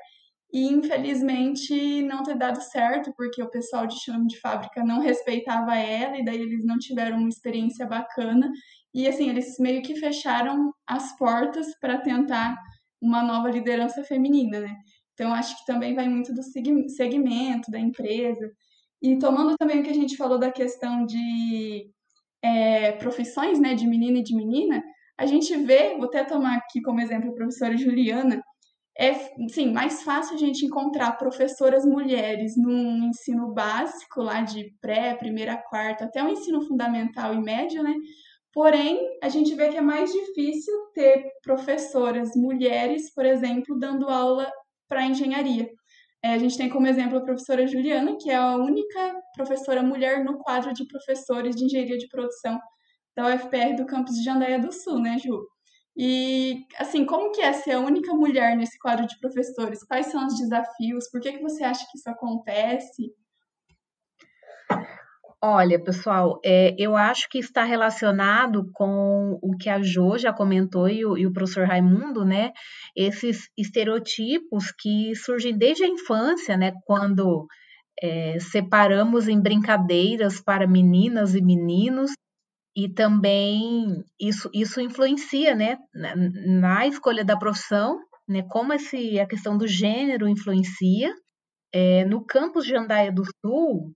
e 0.52 0.66
infelizmente 0.66 2.02
não 2.02 2.24
ter 2.24 2.36
dado 2.36 2.60
certo, 2.60 3.12
porque 3.16 3.40
o 3.40 3.48
pessoal 3.48 3.86
de 3.86 3.94
chão 4.02 4.26
de 4.26 4.40
fábrica 4.40 4.82
não 4.82 4.98
respeitava 5.00 5.76
ela 5.76 6.18
e 6.18 6.24
daí 6.24 6.40
eles 6.40 6.64
não 6.64 6.78
tiveram 6.78 7.18
uma 7.18 7.28
experiência 7.28 7.86
bacana. 7.86 8.50
E 8.92 9.06
assim, 9.06 9.30
eles 9.30 9.56
meio 9.60 9.82
que 9.82 9.94
fecharam 9.94 10.72
as 10.84 11.16
portas 11.16 11.68
para 11.80 11.98
tentar 11.98 12.56
uma 13.00 13.22
nova 13.22 13.48
liderança 13.50 14.02
feminina, 14.02 14.58
né? 14.58 14.74
Então 15.20 15.34
acho 15.34 15.54
que 15.58 15.66
também 15.66 15.94
vai 15.94 16.08
muito 16.08 16.32
do 16.32 16.42
segmento 16.42 17.70
da 17.70 17.78
empresa. 17.78 18.50
E 19.02 19.18
tomando 19.18 19.54
também 19.58 19.80
o 19.80 19.82
que 19.82 19.90
a 19.90 19.94
gente 19.94 20.16
falou 20.16 20.38
da 20.38 20.50
questão 20.50 21.04
de 21.04 21.90
é, 22.42 22.92
profissões, 22.92 23.60
né, 23.60 23.74
de 23.74 23.86
menino 23.86 24.16
e 24.16 24.22
de 24.22 24.34
menina, 24.34 24.82
a 25.18 25.26
gente 25.26 25.54
vê, 25.58 25.94
vou 25.94 26.06
até 26.06 26.24
tomar 26.24 26.56
aqui 26.56 26.80
como 26.80 27.02
exemplo 27.02 27.32
a 27.32 27.34
professora 27.34 27.76
Juliana, 27.76 28.42
é 28.98 29.12
sim, 29.50 29.70
mais 29.70 30.02
fácil 30.02 30.36
a 30.36 30.38
gente 30.38 30.64
encontrar 30.64 31.12
professoras 31.18 31.84
mulheres 31.84 32.56
no 32.56 33.04
ensino 33.04 33.52
básico, 33.52 34.22
lá 34.22 34.40
de 34.40 34.74
pré, 34.80 35.14
primeira, 35.14 35.58
quarta, 35.58 36.06
até 36.06 36.24
o 36.24 36.30
ensino 36.30 36.62
fundamental 36.62 37.34
e 37.34 37.42
médio, 37.42 37.82
né? 37.82 37.94
Porém, 38.54 38.98
a 39.22 39.28
gente 39.28 39.54
vê 39.54 39.68
que 39.68 39.76
é 39.76 39.82
mais 39.82 40.10
difícil 40.10 40.74
ter 40.94 41.30
professoras 41.42 42.34
mulheres, 42.34 43.12
por 43.14 43.26
exemplo, 43.26 43.78
dando 43.78 44.08
aula 44.08 44.50
para 44.90 45.06
engenharia. 45.06 45.70
É, 46.22 46.34
a 46.34 46.38
gente 46.38 46.58
tem 46.58 46.68
como 46.68 46.86
exemplo 46.86 47.16
a 47.16 47.22
professora 47.22 47.66
Juliana, 47.66 48.18
que 48.20 48.28
é 48.28 48.36
a 48.36 48.56
única 48.56 49.22
professora 49.34 49.82
mulher 49.82 50.22
no 50.22 50.38
quadro 50.38 50.74
de 50.74 50.86
professores 50.86 51.56
de 51.56 51.64
engenharia 51.64 51.96
de 51.96 52.08
produção 52.08 52.60
da 53.16 53.34
UFPR 53.34 53.76
do 53.76 53.86
campus 53.86 54.14
de 54.16 54.24
Jandaia 54.24 54.58
do 54.58 54.70
Sul, 54.70 54.98
né, 54.98 55.16
Ju? 55.18 55.40
E, 55.96 56.66
assim, 56.78 57.06
como 57.06 57.32
que 57.32 57.40
é 57.40 57.52
ser 57.52 57.72
a 57.72 57.80
única 57.80 58.12
mulher 58.14 58.56
nesse 58.56 58.78
quadro 58.78 59.06
de 59.06 59.18
professores? 59.18 59.82
Quais 59.84 60.06
são 60.06 60.26
os 60.26 60.36
desafios? 60.36 61.08
Por 61.10 61.20
que, 61.20 61.32
que 61.32 61.42
você 61.42 61.64
acha 61.64 61.86
que 61.90 61.96
isso 61.96 62.08
acontece? 62.08 63.14
Olha, 65.42 65.82
pessoal, 65.82 66.38
é, 66.44 66.74
eu 66.78 66.94
acho 66.94 67.26
que 67.30 67.38
está 67.38 67.64
relacionado 67.64 68.70
com 68.74 69.38
o 69.42 69.56
que 69.56 69.70
a 69.70 69.80
Jo 69.80 70.18
já 70.18 70.34
comentou 70.34 70.86
e 70.86 71.02
o, 71.06 71.16
e 71.16 71.26
o 71.26 71.32
professor 71.32 71.66
Raimundo, 71.66 72.26
né? 72.26 72.52
Esses 72.94 73.48
estereotipos 73.56 74.70
que 74.78 75.14
surgem 75.16 75.56
desde 75.56 75.84
a 75.84 75.88
infância, 75.88 76.58
né? 76.58 76.72
Quando 76.84 77.46
é, 78.02 78.38
separamos 78.38 79.28
em 79.28 79.40
brincadeiras 79.40 80.42
para 80.42 80.66
meninas 80.66 81.34
e 81.34 81.40
meninos, 81.40 82.10
e 82.76 82.88
também 82.88 84.04
isso, 84.20 84.50
isso 84.52 84.78
influencia, 84.78 85.54
né? 85.54 85.78
Na, 85.94 86.14
na 86.16 86.86
escolha 86.86 87.24
da 87.24 87.38
profissão, 87.38 87.98
né? 88.28 88.42
Como 88.50 88.74
esse, 88.74 89.18
a 89.18 89.26
questão 89.26 89.56
do 89.56 89.66
gênero 89.66 90.28
influencia. 90.28 91.14
É, 91.72 92.04
no 92.04 92.24
campus 92.26 92.66
de 92.66 92.76
Andaia 92.76 93.12
do 93.12 93.22
Sul, 93.40 93.92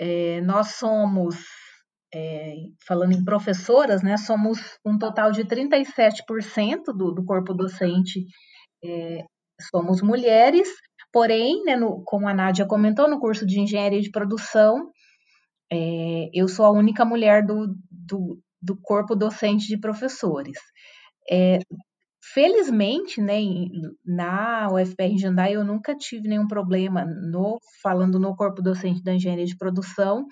é, 0.00 0.40
nós 0.40 0.76
somos, 0.76 1.36
é, 2.12 2.54
falando 2.86 3.12
em 3.12 3.22
professoras, 3.22 4.02
né, 4.02 4.16
somos 4.16 4.58
um 4.84 4.98
total 4.98 5.30
de 5.30 5.44
37% 5.44 6.84
do, 6.96 7.12
do 7.12 7.24
corpo 7.24 7.52
docente 7.52 8.24
é, 8.82 9.24
somos 9.70 10.00
mulheres, 10.00 10.68
porém, 11.12 11.62
né, 11.64 11.76
no, 11.76 12.02
como 12.04 12.26
a 12.26 12.32
Nádia 12.32 12.66
comentou, 12.66 13.08
no 13.10 13.20
curso 13.20 13.46
de 13.46 13.60
engenharia 13.60 14.00
de 14.00 14.10
produção, 14.10 14.90
é, 15.70 16.30
eu 16.32 16.48
sou 16.48 16.64
a 16.64 16.70
única 16.70 17.04
mulher 17.04 17.44
do, 17.44 17.74
do, 17.90 18.40
do 18.60 18.76
corpo 18.80 19.14
docente 19.14 19.66
de 19.68 19.78
professores. 19.78 20.58
Felizmente, 22.32 23.20
né, 23.20 23.38
na 24.04 24.68
UFPR 24.72 25.18
Jandai 25.18 25.56
eu 25.56 25.64
nunca 25.64 25.96
tive 25.96 26.28
nenhum 26.28 26.46
problema 26.46 27.04
no 27.04 27.58
falando 27.82 28.20
no 28.20 28.36
corpo 28.36 28.62
docente 28.62 29.02
da 29.02 29.14
engenharia 29.14 29.46
de 29.46 29.56
produção 29.56 30.26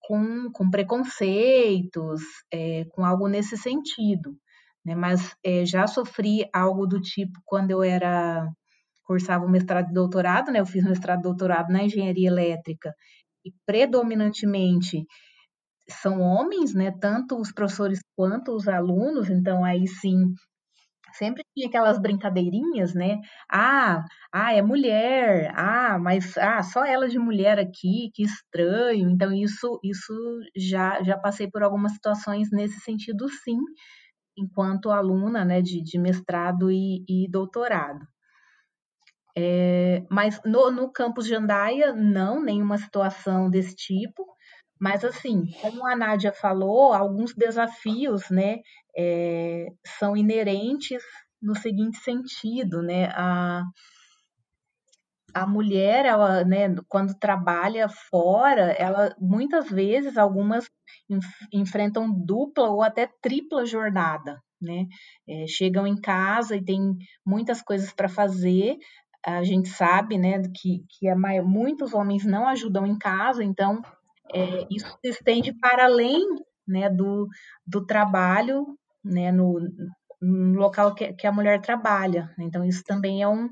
com, 0.00 0.50
com 0.52 0.70
preconceitos, 0.70 2.20
é, 2.52 2.84
com 2.90 3.04
algo 3.04 3.28
nesse 3.28 3.56
sentido, 3.56 4.36
né? 4.84 4.94
Mas 4.94 5.34
é, 5.44 5.64
já 5.64 5.86
sofri 5.86 6.48
algo 6.52 6.86
do 6.86 7.00
tipo 7.00 7.40
quando 7.44 7.70
eu 7.70 7.82
era 7.82 8.46
cursava 9.04 9.46
o 9.46 9.50
mestrado 9.50 9.90
e 9.90 9.94
doutorado, 9.94 10.52
né? 10.52 10.60
Eu 10.60 10.66
fiz 10.66 10.84
mestrado 10.84 11.20
e 11.20 11.22
doutorado 11.22 11.72
na 11.72 11.84
engenharia 11.84 12.28
elétrica 12.28 12.94
e 13.44 13.52
predominantemente 13.66 15.06
são 15.88 16.20
homens, 16.20 16.74
né? 16.74 16.90
Tanto 17.00 17.40
os 17.40 17.52
professores 17.52 18.00
quanto 18.16 18.54
os 18.54 18.68
alunos, 18.68 19.30
então 19.30 19.64
aí 19.64 19.86
sim 19.86 20.34
sempre 21.18 21.44
tinha 21.54 21.68
aquelas 21.68 21.98
brincadeirinhas, 21.98 22.94
né? 22.94 23.20
Ah, 23.50 24.04
ah, 24.32 24.54
é 24.54 24.62
mulher. 24.62 25.52
Ah, 25.56 25.98
mas 25.98 26.36
ah, 26.38 26.62
só 26.62 26.84
ela 26.84 27.08
de 27.08 27.18
mulher 27.18 27.58
aqui, 27.58 28.10
que 28.14 28.22
estranho. 28.22 29.10
Então 29.10 29.32
isso 29.32 29.80
isso 29.84 30.12
já 30.56 31.02
já 31.02 31.18
passei 31.18 31.50
por 31.50 31.62
algumas 31.62 31.92
situações 31.92 32.50
nesse 32.52 32.80
sentido 32.80 33.28
sim, 33.28 33.58
enquanto 34.36 34.90
aluna, 34.90 35.44
né, 35.44 35.60
de, 35.62 35.82
de 35.82 35.98
mestrado 35.98 36.70
e, 36.70 37.04
e 37.08 37.28
doutorado. 37.30 38.06
É, 39.36 40.04
mas 40.10 40.40
no, 40.44 40.70
no 40.70 40.90
campus 40.92 41.26
de 41.26 41.34
Andaia, 41.34 41.92
não, 41.94 42.42
nenhuma 42.42 42.76
situação 42.78 43.48
desse 43.50 43.74
tipo. 43.74 44.26
Mas, 44.80 45.04
assim, 45.04 45.46
como 45.60 45.86
a 45.86 45.96
Nádia 45.96 46.32
falou, 46.32 46.92
alguns 46.92 47.34
desafios 47.34 48.30
né, 48.30 48.58
é, 48.98 49.68
são 49.86 50.16
inerentes 50.16 51.00
no 51.40 51.54
seguinte 51.54 51.98
sentido, 51.98 52.82
né? 52.82 53.06
A, 53.14 53.62
a 55.32 55.46
mulher, 55.46 56.04
ela, 56.04 56.44
né, 56.44 56.74
quando 56.88 57.14
trabalha 57.14 57.88
fora, 57.88 58.72
ela 58.72 59.14
muitas 59.20 59.70
vezes 59.70 60.18
algumas 60.18 60.68
enfrentam 61.52 62.10
dupla 62.10 62.70
ou 62.70 62.82
até 62.82 63.08
tripla 63.22 63.64
jornada, 63.64 64.42
né? 64.60 64.86
É, 65.28 65.46
chegam 65.46 65.86
em 65.86 66.00
casa 66.00 66.56
e 66.56 66.64
tem 66.64 66.96
muitas 67.24 67.62
coisas 67.62 67.92
para 67.92 68.08
fazer. 68.08 68.78
A 69.24 69.44
gente 69.44 69.68
sabe, 69.68 70.18
né, 70.18 70.42
que, 70.56 70.84
que 70.88 71.14
maior, 71.14 71.44
muitos 71.46 71.94
homens 71.94 72.24
não 72.24 72.48
ajudam 72.48 72.86
em 72.86 72.98
casa, 72.98 73.44
então 73.44 73.80
é, 74.32 74.66
isso 74.70 74.88
se 75.04 75.10
estende 75.10 75.52
para 75.52 75.84
além, 75.84 76.24
né, 76.66 76.88
do, 76.90 77.28
do 77.66 77.84
trabalho, 77.84 78.78
né, 79.04 79.32
no, 79.32 79.60
no 80.20 80.58
local 80.58 80.94
que, 80.94 81.12
que 81.12 81.26
a 81.26 81.32
mulher 81.32 81.60
trabalha. 81.60 82.30
Então 82.38 82.64
isso 82.64 82.82
também 82.84 83.22
é 83.22 83.28
um 83.28 83.48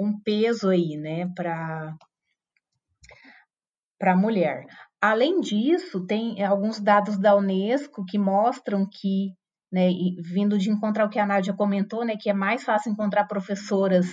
um 0.00 0.18
peso 0.18 0.70
aí, 0.70 0.96
né, 0.96 1.26
para 1.34 1.94
a 4.02 4.16
mulher. 4.16 4.64
Além 5.00 5.40
disso, 5.40 6.06
tem 6.06 6.42
alguns 6.42 6.80
dados 6.80 7.18
da 7.18 7.36
Unesco 7.36 8.04
que 8.06 8.18
mostram 8.18 8.88
que, 8.90 9.34
né, 9.70 9.90
vindo 10.22 10.56
de 10.58 10.70
encontrar 10.70 11.04
o 11.04 11.10
que 11.10 11.18
a 11.18 11.26
Nádia 11.26 11.52
comentou, 11.52 12.04
né, 12.04 12.16
que 12.18 12.30
é 12.30 12.34
mais 12.34 12.64
fácil 12.64 12.92
encontrar 12.92 13.26
professoras 13.26 14.06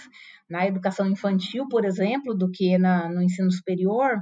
na 0.49 0.67
educação 0.67 1.07
infantil, 1.07 1.67
por 1.69 1.85
exemplo, 1.85 2.35
do 2.35 2.51
que 2.51 2.77
na, 2.77 3.09
no 3.09 3.21
ensino 3.21 3.51
superior, 3.51 4.17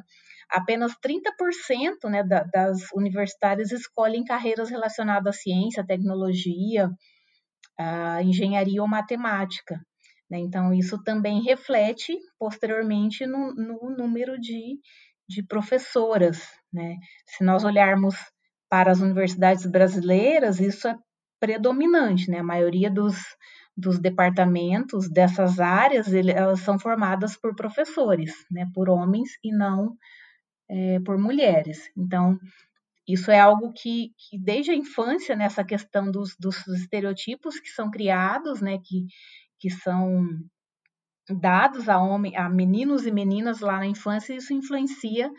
apenas 0.49 0.93
30% 0.93 2.09
né, 2.09 2.23
da, 2.23 2.43
das 2.43 2.91
universitárias 2.93 3.71
escolhem 3.71 4.23
carreiras 4.23 4.69
relacionadas 4.69 5.35
à 5.35 5.39
ciência, 5.39 5.85
tecnologia, 5.85 6.89
à 7.77 8.21
engenharia 8.23 8.81
ou 8.81 8.87
matemática. 8.87 9.79
Né? 10.29 10.39
Então, 10.39 10.73
isso 10.73 11.01
também 11.03 11.41
reflete 11.43 12.17
posteriormente 12.39 13.25
no, 13.25 13.53
no 13.53 13.95
número 13.95 14.39
de, 14.39 14.79
de 15.27 15.43
professoras. 15.43 16.41
Né? 16.71 16.95
Se 17.27 17.43
nós 17.43 17.63
olharmos 17.63 18.15
para 18.69 18.91
as 18.91 18.99
universidades 18.99 19.65
brasileiras, 19.65 20.59
isso 20.59 20.87
é 20.87 20.97
predominante, 21.39 22.29
né? 22.29 22.39
A 22.39 22.43
maioria 22.43 22.89
dos, 22.89 23.15
dos 23.77 23.99
departamentos 23.99 25.09
dessas 25.09 25.59
áreas, 25.59 26.11
elas 26.13 26.61
são 26.61 26.79
formadas 26.79 27.37
por 27.37 27.55
professores, 27.55 28.33
né? 28.49 28.67
Por 28.73 28.89
homens 28.89 29.29
e 29.43 29.51
não 29.51 29.95
é, 30.69 30.99
por 30.99 31.17
mulheres. 31.17 31.89
Então, 31.97 32.39
isso 33.07 33.29
é 33.29 33.39
algo 33.39 33.71
que, 33.71 34.13
que 34.17 34.37
desde 34.37 34.71
a 34.71 34.75
infância, 34.75 35.35
nessa 35.35 35.63
questão 35.63 36.09
dos, 36.09 36.35
dos 36.39 36.67
estereotipos 36.67 37.59
que 37.59 37.69
são 37.69 37.91
criados, 37.91 38.61
né? 38.61 38.79
Que, 38.83 39.05
que 39.59 39.69
são 39.69 40.27
dados 41.29 41.87
a, 41.89 41.99
homem, 41.99 42.35
a 42.35 42.49
meninos 42.49 43.05
e 43.05 43.11
meninas 43.11 43.59
lá 43.59 43.77
na 43.77 43.87
infância, 43.87 44.33
isso 44.33 44.53
influencia 44.53 45.31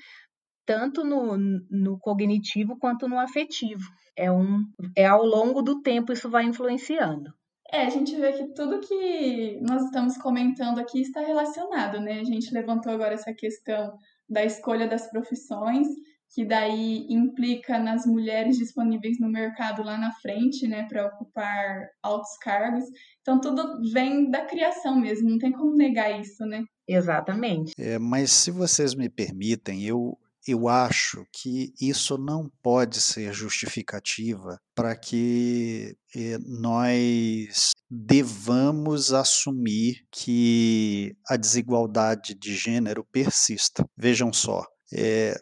tanto 0.64 1.04
no, 1.04 1.36
no 1.70 1.98
cognitivo 1.98 2.76
quanto 2.76 3.08
no 3.08 3.18
afetivo. 3.18 3.84
É, 4.16 4.30
um, 4.30 4.64
é 4.96 5.06
ao 5.06 5.24
longo 5.24 5.62
do 5.62 5.80
tempo 5.80 6.12
isso 6.12 6.28
vai 6.28 6.44
influenciando. 6.44 7.32
É, 7.72 7.82
a 7.82 7.90
gente 7.90 8.14
vê 8.16 8.32
que 8.32 8.54
tudo 8.54 8.80
que 8.80 9.60
nós 9.60 9.84
estamos 9.84 10.16
comentando 10.16 10.78
aqui 10.78 11.00
está 11.00 11.20
relacionado, 11.20 12.00
né? 12.00 12.20
A 12.20 12.24
gente 12.24 12.52
levantou 12.52 12.92
agora 12.92 13.14
essa 13.14 13.32
questão 13.34 13.96
da 14.28 14.44
escolha 14.44 14.88
das 14.88 15.08
profissões, 15.10 15.88
que 16.30 16.44
daí 16.44 17.06
implica 17.08 17.78
nas 17.78 18.04
mulheres 18.04 18.58
disponíveis 18.58 19.18
no 19.20 19.28
mercado 19.28 19.82
lá 19.82 19.96
na 19.96 20.12
frente, 20.20 20.66
né, 20.66 20.86
para 20.88 21.06
ocupar 21.06 21.88
altos 22.02 22.36
cargos. 22.38 22.84
Então 23.20 23.40
tudo 23.40 23.80
vem 23.92 24.30
da 24.30 24.44
criação 24.44 25.00
mesmo, 25.00 25.30
não 25.30 25.38
tem 25.38 25.52
como 25.52 25.74
negar 25.74 26.20
isso, 26.20 26.44
né? 26.44 26.64
Exatamente. 26.88 27.72
É, 27.78 27.98
mas 27.98 28.30
se 28.30 28.50
vocês 28.50 28.94
me 28.94 29.08
permitem, 29.08 29.84
eu 29.84 30.16
eu 30.46 30.68
acho 30.68 31.24
que 31.32 31.72
isso 31.80 32.16
não 32.16 32.50
pode 32.62 33.00
ser 33.00 33.32
justificativa 33.32 34.58
para 34.74 34.94
que 34.96 35.96
eh, 36.14 36.38
nós 36.44 37.70
devamos 37.90 39.12
assumir 39.12 40.04
que 40.10 41.16
a 41.28 41.36
desigualdade 41.36 42.34
de 42.34 42.54
gênero 42.54 43.04
persista. 43.12 43.84
Vejam 43.96 44.32
só, 44.32 44.64
é, 44.92 45.34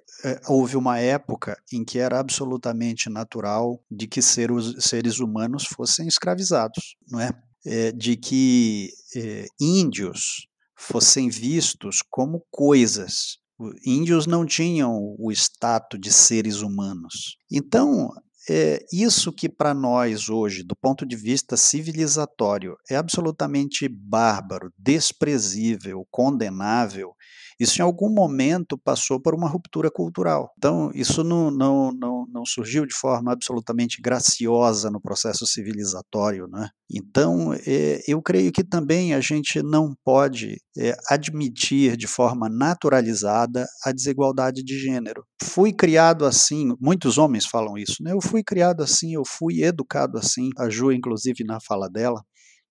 houve 0.49 0.77
uma 0.77 0.99
época 0.99 1.57
em 1.73 1.85
que 1.85 1.99
era 1.99 2.19
absolutamente 2.19 3.11
natural 3.11 3.79
de 3.90 4.07
que 4.07 4.23
seres, 4.23 4.75
seres 4.81 5.21
humanos 5.21 5.67
fossem 5.67 6.07
escravizados, 6.07 6.97
não 7.09 7.21
é? 7.21 7.31
é 7.67 7.93
de 7.93 8.17
que 8.17 8.90
é, 9.17 9.47
índios 9.61 10.47
fossem 10.77 11.29
vistos 11.29 12.03
como 12.11 12.45
coisas. 12.51 13.38
Índios 13.85 14.27
não 14.27 14.45
tinham 14.45 15.14
o 15.19 15.31
status 15.31 16.01
de 16.01 16.12
seres 16.12 16.61
humanos. 16.61 17.37
Então, 17.51 18.11
é 18.49 18.85
isso 18.93 19.33
que 19.33 19.49
para 19.49 19.73
nós 19.73 20.29
hoje, 20.29 20.62
do 20.62 20.77
ponto 20.77 21.07
de 21.07 21.17
vista 21.17 21.57
civilizatório, 21.57 22.77
é 22.90 22.97
absolutamente 22.97 23.88
bárbaro, 23.88 24.71
desprezível, 24.79 26.07
condenável, 26.11 27.14
isso 27.59 27.81
em 27.81 27.85
algum 27.85 28.11
momento 28.11 28.79
passou 28.79 29.21
por 29.21 29.35
uma 29.35 29.49
ruptura 29.49 29.90
cultural. 29.90 30.53
Então, 30.59 30.90
isso 30.95 31.23
não, 31.23 31.51
não, 31.51 31.93
não, 31.93 32.27
não 32.29 32.45
surgiu 32.45 32.87
de 32.87 32.95
forma 32.95 33.33
absolutamente 33.33 34.01
graciosa 34.03 34.90
no 34.90 35.01
processo 35.01 35.47
civilizatório. 35.47 36.47
Né? 36.49 36.69
Então, 36.90 37.55
é, 37.67 38.03
eu 38.07 38.21
creio 38.21 38.53
que 38.53 38.64
também 38.64 39.14
a 39.14 39.21
gente 39.21 39.62
não 39.62 39.95
pode 40.05 40.61
é, 40.77 40.97
admitir 41.09 41.97
de 41.97 42.07
forma 42.07 42.49
naturalizada 42.49 43.67
a 43.85 43.93
desigualdade 43.93 44.62
de 44.62 44.79
gênero. 44.79 45.25
Fui 45.43 45.73
criado 45.73 46.25
assim, 46.25 46.75
muitos 46.81 47.19
homens 47.19 47.47
falam 47.47 47.79
isso, 47.79 48.03
né? 48.03 48.12
eu 48.12 48.21
fui 48.21 48.43
criado 48.43 48.83
assim, 48.83 49.14
eu 49.14 49.23
fui 49.25 49.62
educado 49.62 50.19
assim. 50.19 50.51
A 50.59 50.69
Ju, 50.69 50.93
inclusive, 50.93 51.45
na 51.45 51.61
fala 51.61 51.88
dela, 51.88 52.23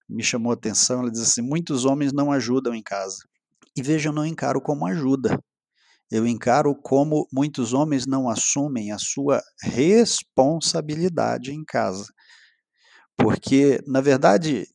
me 0.09 0.23
chamou 0.23 0.51
a 0.51 0.55
atenção, 0.55 1.01
ela 1.01 1.11
diz 1.11 1.21
assim, 1.21 1.41
muitos 1.41 1.85
homens 1.85 2.11
não 2.13 2.31
ajudam 2.31 2.73
em 2.75 2.83
casa. 2.83 3.17
E 3.75 3.81
veja, 3.81 4.09
eu 4.09 4.13
não 4.13 4.25
encaro 4.25 4.61
como 4.61 4.85
ajuda. 4.85 5.39
Eu 6.11 6.27
encaro 6.27 6.75
como 6.75 7.27
muitos 7.31 7.73
homens 7.73 8.05
não 8.05 8.29
assumem 8.29 8.91
a 8.91 8.99
sua 8.99 9.41
responsabilidade 9.61 11.51
em 11.51 11.63
casa. 11.65 12.05
Porque, 13.17 13.81
na 13.87 13.99
verdade, 13.99 14.67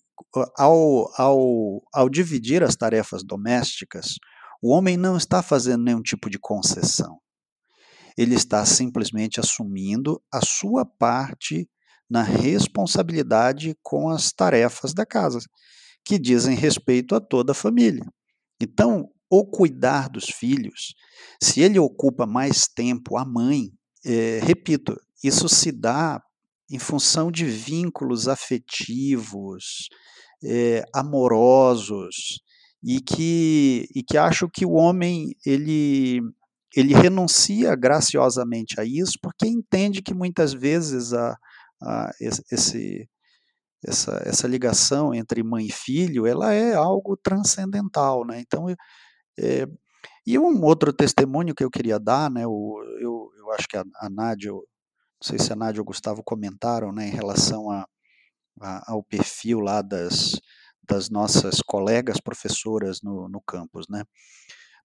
ao, 0.57 1.13
ao, 1.17 1.83
ao 1.93 2.09
dividir 2.09 2.63
as 2.63 2.75
tarefas 2.75 3.23
domésticas, 3.23 4.17
o 4.61 4.71
homem 4.73 4.97
não 4.97 5.17
está 5.17 5.43
fazendo 5.43 5.85
nenhum 5.85 6.03
tipo 6.03 6.29
de 6.29 6.39
concessão. 6.39 7.21
Ele 8.17 8.35
está 8.35 8.65
simplesmente 8.67 9.39
assumindo 9.39 10.21
a 10.33 10.41
sua 10.45 10.85
parte 10.85 11.69
na 12.11 12.23
responsabilidade 12.23 13.77
com 13.81 14.09
as 14.09 14.33
tarefas 14.33 14.93
da 14.93 15.07
casa, 15.07 15.39
que 16.05 16.19
dizem 16.19 16.57
respeito 16.57 17.15
a 17.15 17.21
toda 17.21 17.53
a 17.53 17.55
família. 17.55 18.05
Então, 18.61 19.09
o 19.31 19.45
cuidar 19.45 20.09
dos 20.09 20.27
filhos, 20.27 20.95
se 21.43 21.61
ele 21.61 21.79
ocupa 21.79 22.27
mais 22.27 22.67
tempo 22.67 23.17
a 23.17 23.25
mãe, 23.25 23.71
é, 24.05 24.41
repito, 24.43 24.97
isso 25.23 25.49
se 25.49 25.71
dá 25.71 26.23
em 26.71 26.79
função 26.79 27.31
de 27.31 27.45
vínculos 27.45 28.29
afetivos, 28.29 29.89
é, 30.43 30.85
amorosos, 30.95 32.41
e 32.83 33.01
que, 33.01 33.89
e 33.95 34.03
que 34.03 34.17
acho 34.17 34.49
que 34.49 34.65
o 34.65 34.73
homem 34.73 35.35
ele, 35.45 36.21
ele 36.77 36.95
renuncia 36.95 37.75
graciosamente 37.75 38.81
a 38.81 38.85
isso 38.85 39.19
porque 39.21 39.47
entende 39.47 40.01
que 40.01 40.15
muitas 40.15 40.53
vezes 40.53 41.13
a, 41.13 41.37
a 41.83 42.11
esse, 42.21 43.09
essa, 43.85 44.23
essa 44.25 44.49
ligação 44.49 45.15
entre 45.15 45.43
mãe 45.43 45.67
e 45.67 45.73
filho, 45.73 46.27
ela 46.27 46.53
é 46.53 46.75
algo 46.75 47.17
transcendental, 47.17 48.25
né? 48.25 48.41
Então, 48.41 48.69
é, 49.39 49.67
e 50.27 50.39
um 50.39 50.63
outro 50.65 50.93
testemunho 50.93 51.55
que 51.55 51.65
eu 51.65 51.71
queria 51.71 51.99
dar, 51.99 52.31
né? 52.31 52.47
O, 52.47 52.83
eu, 53.01 53.31
eu 53.39 53.53
acho 53.53 53.69
que 53.69 53.77
a, 53.77 53.85
a 54.01 54.11
Nádia, 54.11 54.51
não 54.51 54.63
sei 55.23 55.39
se 55.39 55.53
a 55.53 55.57
Nádia 55.57 55.81
ou 55.81 55.85
o 55.85 55.87
Gustavo 55.87 56.23
comentaram, 56.23 56.93
né? 56.93 57.09
Em 57.09 57.13
relação 57.13 57.71
a, 57.71 57.87
a, 58.61 58.93
ao 58.93 59.03
perfil 59.03 59.61
lá 59.61 59.81
das, 59.81 60.41
das 60.89 61.09
nossas 61.09 61.63
colegas 61.63 62.21
professoras 62.21 63.01
no, 63.03 63.29
no 63.29 63.41
campus, 63.41 63.87
né? 63.89 64.05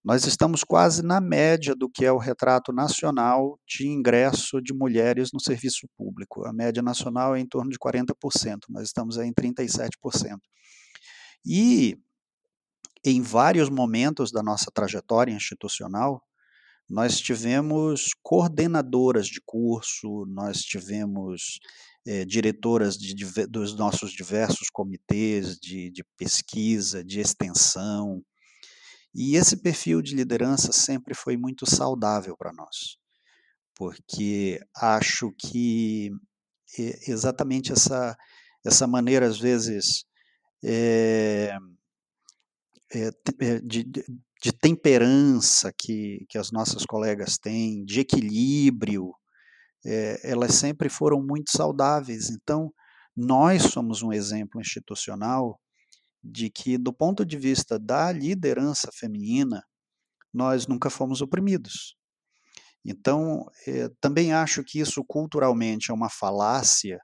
Nós 0.04 0.26
estamos 0.26 0.62
quase 0.62 1.02
na 1.02 1.18
média 1.18 1.74
do 1.74 1.88
que 1.88 2.04
é 2.04 2.12
o 2.12 2.18
retrato 2.18 2.72
nacional 2.74 3.58
de 3.66 3.88
ingresso 3.88 4.60
de 4.60 4.74
mulheres 4.74 5.30
no 5.32 5.40
serviço 5.40 5.88
público. 5.96 6.46
A 6.46 6.52
média 6.52 6.82
nacional 6.82 7.34
é 7.34 7.40
em 7.40 7.46
torno 7.46 7.70
de 7.70 7.78
40%, 7.78 8.12
nós 8.68 8.84
estamos 8.86 9.16
em 9.16 9.32
37%. 9.32 9.88
E 11.46 11.96
em 13.02 13.22
vários 13.22 13.70
momentos 13.70 14.30
da 14.30 14.42
nossa 14.42 14.70
trajetória 14.70 15.32
institucional, 15.32 16.22
nós 16.88 17.18
tivemos 17.18 18.10
coordenadoras 18.22 19.26
de 19.26 19.40
curso, 19.44 20.26
nós 20.26 20.60
tivemos 20.60 21.58
é, 22.06 22.26
diretoras 22.26 22.98
de, 22.98 23.14
de, 23.14 23.46
dos 23.46 23.74
nossos 23.74 24.12
diversos 24.12 24.68
comitês 24.70 25.58
de, 25.58 25.90
de 25.90 26.04
pesquisa, 26.18 27.02
de 27.02 27.20
extensão, 27.20 28.22
E 29.14 29.36
esse 29.36 29.56
perfil 29.58 30.02
de 30.02 30.14
liderança 30.14 30.72
sempre 30.72 31.14
foi 31.14 31.36
muito 31.36 31.64
saudável 31.70 32.36
para 32.36 32.52
nós, 32.52 32.98
porque 33.76 34.60
acho 34.76 35.32
que 35.38 36.10
exatamente 37.06 37.72
essa, 37.72 38.16
essa 38.64 38.86
maneira, 38.86 39.26
às 39.26 39.38
vezes, 39.38 40.04
é, 40.64 41.56
é, 42.92 43.60
de, 43.62 43.84
de 43.84 44.52
temperança 44.52 45.72
que, 45.72 46.26
que 46.28 46.36
as 46.36 46.50
nossas 46.50 46.84
colegas 46.84 47.38
têm, 47.38 47.84
de 47.84 48.00
equilíbrio, 48.00 49.14
é, 49.86 50.30
elas 50.30 50.54
sempre 50.54 50.88
foram 50.88 51.22
muito 51.22 51.50
saudáveis. 51.50 52.30
Então, 52.30 52.72
nós 53.16 53.62
somos 53.62 54.02
um 54.02 54.12
exemplo 54.12 54.60
institucional 54.60 55.60
de 56.24 56.48
que, 56.48 56.78
do 56.78 56.92
ponto 56.92 57.24
de 57.24 57.36
vista 57.36 57.78
da 57.78 58.10
liderança 58.10 58.90
feminina, 58.92 59.62
nós 60.32 60.66
nunca 60.66 60.88
fomos 60.88 61.20
oprimidos. 61.20 61.96
Então, 62.84 63.46
eh, 63.66 63.88
também 64.00 64.32
acho 64.32 64.64
que 64.64 64.80
isso 64.80 65.04
culturalmente 65.04 65.90
é 65.90 65.94
uma 65.94 66.08
falácia 66.08 66.98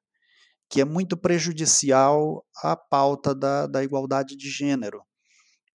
que 0.69 0.81
é 0.81 0.85
muito 0.85 1.17
prejudicial 1.17 2.45
à 2.63 2.77
pauta 2.77 3.35
da, 3.35 3.67
da 3.67 3.83
igualdade 3.83 4.37
de 4.37 4.49
gênero, 4.49 5.03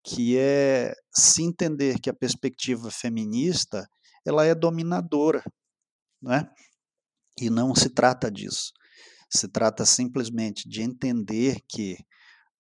que 0.04 0.38
é 0.38 0.94
se 1.14 1.44
entender 1.44 2.00
que 2.00 2.10
a 2.10 2.14
perspectiva 2.14 2.90
feminista 2.90 3.88
ela 4.26 4.46
é 4.46 4.56
dominadora, 4.56 5.44
né? 6.22 6.50
e 7.40 7.50
não 7.50 7.76
se 7.76 7.90
trata 7.90 8.32
disso. 8.32 8.72
Se 9.30 9.48
trata 9.48 9.86
simplesmente 9.86 10.68
de 10.70 10.82
entender 10.82 11.60
que 11.68 11.98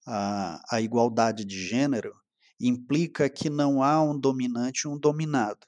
a, 0.05 0.61
a 0.69 0.81
igualdade 0.81 1.43
de 1.43 1.67
gênero 1.67 2.13
implica 2.59 3.29
que 3.29 3.49
não 3.49 3.83
há 3.83 4.01
um 4.01 4.17
dominante 4.17 4.81
e 4.81 4.87
um 4.87 4.97
dominado, 4.97 5.65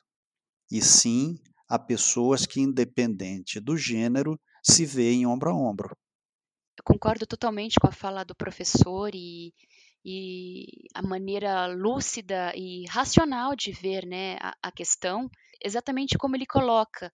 e 0.71 0.82
sim 0.82 1.38
há 1.67 1.78
pessoas 1.78 2.45
que, 2.45 2.62
independente 2.62 3.60
do 3.60 3.76
gênero, 3.78 4.39
se 4.63 4.86
veem 4.86 5.26
ombro 5.26 5.50
a 5.50 5.54
ombro. 5.54 5.97
Eu 6.78 6.84
concordo 6.84 7.26
totalmente 7.26 7.80
com 7.80 7.88
a 7.88 7.91
fala 7.91 8.23
do 8.23 8.36
professor 8.36 9.10
e, 9.13 9.54
e 10.06 10.88
a 10.93 11.02
maneira 11.02 11.65
lúcida 11.67 12.54
e 12.56 12.86
racional 12.88 13.56
de 13.56 13.71
ver 13.71 14.06
né, 14.06 14.38
a, 14.39 14.56
a 14.62 14.71
questão, 14.71 15.30
exatamente 15.63 16.17
como 16.17 16.36
ele 16.36 16.45
coloca. 16.45 17.12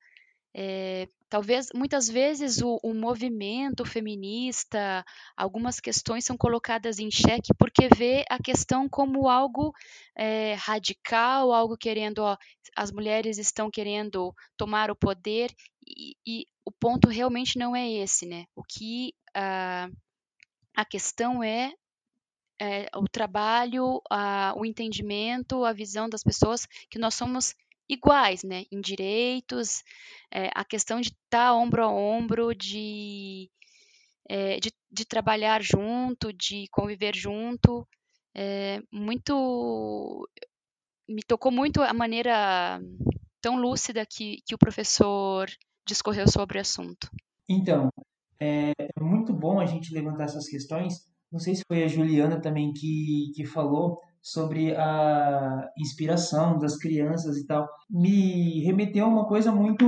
É, 0.56 1.08
talvez 1.34 1.70
muitas 1.74 2.08
vezes 2.08 2.62
o, 2.62 2.80
o, 2.84 2.94
movimento 2.94 3.84
feminista, 3.84 5.04
algumas 5.36 5.80
questões 5.80 6.24
são 6.24 6.38
colocadas 6.38 7.00
em 7.00 7.10
xeque 7.10 7.52
porque 7.58 7.90
vê 7.98 8.24
a 8.30 8.38
questão 8.38 8.88
como 8.88 9.28
algo 9.28 9.74
é, 10.16 10.54
radical, 10.54 11.52
algo 11.52 11.76
querendo, 11.76 12.20
ó, 12.20 12.38
as 12.76 12.92
mulheres 12.92 13.40
estão 13.40 13.72
querendo 13.72 14.32
tomar 14.56 14.92
o 14.92 14.96
poder 14.96 15.52
e, 15.88 16.16
e, 16.24 16.46
o 16.64 16.72
ponto 16.72 17.10
realmente 17.10 17.58
não 17.58 17.76
é 17.76 17.92
esse, 17.92 18.28
né? 18.28 18.46
O 18.56 18.62
que 18.64 19.16
a, 19.36 19.90
a 20.78 20.86
questão 20.86 21.44
é 21.44 21.74
é, 22.62 22.88
o 22.96 23.06
trabalho, 23.10 24.02
a, 24.10 24.54
o 24.56 24.66
entendimento, 24.66 25.66
a 25.66 25.74
visão 25.74 26.08
das 26.08 26.24
pessoas 26.24 26.68
que 26.90 27.00
nós 27.00 27.16
somos 27.16 27.56
iguais, 27.94 28.44
né, 28.44 28.66
em 28.72 28.82
direitos, 28.82 29.84
é, 30.32 30.50
a 30.54 30.66
questão 30.66 31.00
de 31.00 31.10
estar 31.10 31.54
ombro 31.54 31.84
a 31.84 31.88
ombro, 31.88 32.54
de, 32.54 33.50
é, 34.30 34.60
de, 34.60 34.72
de, 34.92 35.06
trabalhar 35.06 35.62
junto, 35.62 36.34
de 36.34 36.68
conviver 36.72 37.16
junto, 37.16 37.88
é, 38.36 38.82
muito, 38.92 40.28
me 41.08 41.22
tocou 41.24 41.52
muito 41.52 41.82
a 41.82 41.94
maneira 41.94 42.82
tão 43.42 43.58
lúcida 43.58 44.06
que, 44.06 44.42
que 44.46 44.56
o 44.56 44.58
professor 44.58 45.50
discorreu 45.88 46.28
sobre 46.28 46.58
o 46.58 46.62
assunto. 46.62 47.10
Então, 47.48 47.90
é, 48.40 48.72
é 48.80 49.00
muito 49.02 49.34
bom 49.34 49.60
a 49.60 49.66
gente 49.66 49.94
levantar 49.94 50.26
essas 50.26 50.48
questões. 50.48 51.06
Não 51.32 51.40
sei 51.40 51.56
se 51.56 51.64
foi 51.68 51.84
a 51.84 51.88
Juliana 51.88 52.40
também 52.40 52.72
que, 52.74 53.32
que 53.36 53.46
falou, 53.46 54.00
sobre 54.24 54.74
a 54.76 55.70
inspiração 55.78 56.58
das 56.58 56.78
crianças 56.78 57.36
e 57.36 57.46
tal, 57.46 57.68
me 57.90 58.64
remeteu 58.64 59.06
a 59.06 59.10
uma 59.10 59.28
coisa 59.28 59.52
muito, 59.52 59.86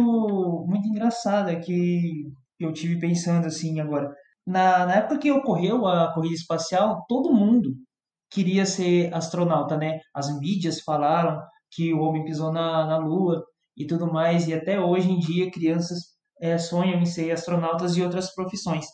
muito 0.67 0.87
engraçada 0.89 1.57
que 1.57 2.25
eu 2.59 2.73
tive 2.73 2.99
pensando 2.99 3.47
assim 3.47 3.79
agora. 3.79 4.13
Na, 4.45 4.85
na 4.85 4.95
época 4.95 5.19
que 5.19 5.31
ocorreu 5.31 5.87
a 5.87 6.13
corrida 6.13 6.35
espacial, 6.35 7.05
todo 7.07 7.33
mundo 7.33 7.75
queria 8.29 8.65
ser 8.65 9.13
astronauta, 9.13 9.77
né? 9.77 9.99
As 10.13 10.37
mídias 10.37 10.81
falaram 10.81 11.41
que 11.71 11.93
o 11.93 12.01
homem 12.01 12.25
pisou 12.25 12.51
na, 12.51 12.85
na 12.85 12.97
Lua 12.97 13.41
e 13.77 13.87
tudo 13.87 14.11
mais, 14.11 14.47
e 14.47 14.53
até 14.53 14.79
hoje 14.79 15.09
em 15.09 15.19
dia 15.19 15.51
crianças 15.51 15.99
é, 16.41 16.57
sonham 16.57 16.99
em 16.99 17.05
ser 17.05 17.31
astronautas 17.31 17.95
e 17.95 18.01
outras 18.01 18.33
profissões 18.33 18.85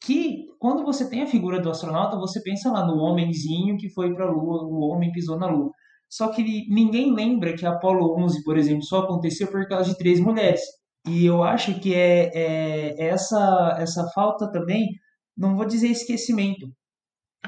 que 0.00 0.46
quando 0.58 0.84
você 0.84 1.08
tem 1.08 1.22
a 1.22 1.26
figura 1.26 1.60
do 1.60 1.70
astronauta, 1.70 2.16
você 2.16 2.42
pensa 2.42 2.70
lá 2.70 2.86
no 2.86 2.98
homenzinho 2.98 3.76
que 3.76 3.88
foi 3.90 4.14
para 4.14 4.26
a 4.26 4.30
Lua, 4.30 4.64
o 4.64 4.80
homem 4.88 5.12
pisou 5.12 5.38
na 5.38 5.46
Lua. 5.46 5.70
Só 6.08 6.28
que 6.28 6.42
ninguém 6.68 7.12
lembra 7.14 7.54
que 7.54 7.66
a 7.66 7.70
Apollo 7.72 8.16
11, 8.24 8.42
por 8.42 8.56
exemplo, 8.56 8.82
só 8.84 9.00
aconteceu 9.00 9.48
por 9.48 9.66
causa 9.68 9.90
de 9.90 9.98
três 9.98 10.20
mulheres. 10.20 10.60
E 11.06 11.24
eu 11.26 11.42
acho 11.42 11.78
que 11.80 11.94
é, 11.94 12.30
é 12.34 13.08
essa, 13.08 13.76
essa 13.78 14.06
falta 14.14 14.50
também, 14.50 14.88
não 15.36 15.56
vou 15.56 15.66
dizer 15.66 15.88
esquecimento, 15.88 16.66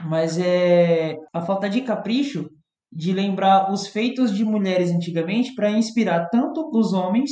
mas 0.04 0.38
é 0.38 1.16
a 1.32 1.40
falta 1.40 1.68
de 1.68 1.80
capricho 1.82 2.48
de 2.92 3.12
lembrar 3.12 3.72
os 3.72 3.86
feitos 3.86 4.34
de 4.34 4.44
mulheres 4.44 4.90
antigamente 4.90 5.54
para 5.54 5.70
inspirar 5.70 6.28
tanto 6.28 6.70
os 6.72 6.92
homens 6.92 7.30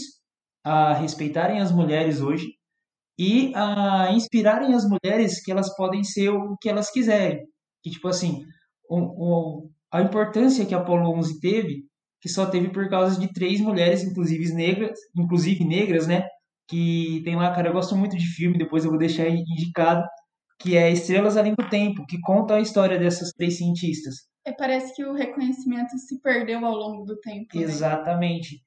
a 0.64 0.92
respeitarem 0.92 1.60
as 1.60 1.72
mulheres 1.72 2.20
hoje, 2.20 2.46
e 3.18 3.52
a 3.54 4.12
inspirarem 4.12 4.74
as 4.74 4.84
mulheres 4.88 5.42
que 5.42 5.50
elas 5.50 5.74
podem 5.74 6.04
ser 6.04 6.28
o 6.28 6.56
que 6.60 6.68
elas 6.68 6.90
quiserem. 6.90 7.44
Que, 7.82 7.90
tipo 7.90 8.06
assim, 8.06 8.44
o, 8.88 8.98
o, 8.98 9.70
a 9.90 10.00
importância 10.00 10.64
que 10.64 10.74
a 10.74 10.78
Apolo 10.78 11.10
11 11.16 11.40
teve, 11.40 11.82
que 12.20 12.28
só 12.28 12.46
teve 12.46 12.68
por 12.70 12.88
causa 12.88 13.18
de 13.18 13.32
três 13.32 13.60
mulheres, 13.60 14.04
inclusive 14.04 14.52
negras, 14.54 14.98
inclusive 15.16 15.64
negras, 15.64 16.06
né? 16.06 16.24
Que 16.68 17.20
tem 17.24 17.34
lá, 17.34 17.52
cara, 17.52 17.68
eu 17.68 17.72
gosto 17.72 17.96
muito 17.96 18.16
de 18.16 18.26
filme, 18.26 18.58
depois 18.58 18.84
eu 18.84 18.90
vou 18.90 18.98
deixar 18.98 19.28
indicado, 19.28 20.06
que 20.60 20.76
é 20.76 20.90
Estrelas 20.90 21.36
Além 21.36 21.54
do 21.54 21.68
Tempo, 21.68 22.06
que 22.06 22.20
conta 22.20 22.54
a 22.54 22.60
história 22.60 22.98
dessas 22.98 23.30
três 23.32 23.56
cientistas. 23.56 24.28
É, 24.44 24.52
parece 24.52 24.94
que 24.94 25.04
o 25.04 25.12
reconhecimento 25.12 25.96
se 25.98 26.20
perdeu 26.20 26.64
ao 26.64 26.74
longo 26.74 27.04
do 27.04 27.18
tempo. 27.18 27.46
Né? 27.54 27.62
Exatamente. 27.62 28.60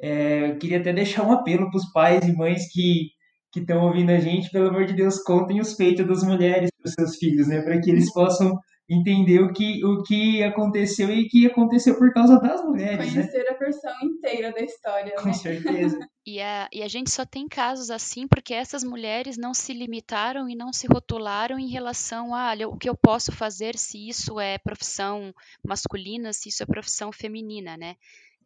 É, 0.00 0.50
eu 0.50 0.58
queria 0.58 0.78
até 0.78 0.92
deixar 0.92 1.26
um 1.26 1.32
apelo 1.32 1.70
para 1.70 1.78
os 1.78 1.92
pais 1.92 2.24
e 2.26 2.32
mães 2.32 2.70
que 2.72 3.10
que 3.52 3.60
estão 3.60 3.86
ouvindo 3.86 4.10
a 4.10 4.18
gente, 4.18 4.50
pelo 4.50 4.68
amor 4.68 4.84
de 4.84 4.94
Deus, 4.94 5.22
contem 5.22 5.60
os 5.60 5.74
feitos 5.74 6.06
das 6.06 6.22
mulheres 6.22 6.70
para 6.78 6.88
os 6.88 6.94
seus 6.94 7.16
filhos, 7.16 7.48
né? 7.48 7.62
Para 7.62 7.80
que 7.80 7.90
eles 7.90 8.12
possam 8.12 8.58
entender 8.90 9.40
o 9.40 9.52
que, 9.52 9.84
o 9.84 10.02
que 10.02 10.42
aconteceu 10.42 11.10
e 11.10 11.28
que 11.28 11.46
aconteceu 11.46 11.98
por 11.98 12.10
causa 12.12 12.40
das 12.40 12.64
mulheres. 12.64 13.14
Né? 13.14 13.22
Conhecer 13.22 13.44
né? 13.44 13.50
a 13.50 13.58
versão 13.58 13.92
inteira 14.02 14.52
da 14.52 14.60
história. 14.60 15.14
Com 15.16 15.26
né? 15.26 15.32
certeza. 15.34 15.98
e, 16.26 16.40
a, 16.40 16.68
e 16.72 16.82
a 16.82 16.88
gente 16.88 17.10
só 17.10 17.26
tem 17.26 17.46
casos 17.46 17.90
assim 17.90 18.26
porque 18.26 18.54
essas 18.54 18.82
mulheres 18.82 19.36
não 19.36 19.52
se 19.52 19.74
limitaram 19.74 20.48
e 20.48 20.54
não 20.54 20.72
se 20.72 20.86
rotularam 20.86 21.58
em 21.58 21.68
relação 21.68 22.34
a 22.34 22.48
olha, 22.48 22.66
o 22.66 22.78
que 22.78 22.88
eu 22.88 22.96
posso 22.96 23.30
fazer 23.30 23.76
se 23.76 24.08
isso 24.08 24.40
é 24.40 24.56
profissão 24.56 25.34
masculina, 25.62 26.32
se 26.32 26.48
isso 26.48 26.62
é 26.62 26.66
profissão 26.66 27.12
feminina, 27.12 27.76
né? 27.76 27.94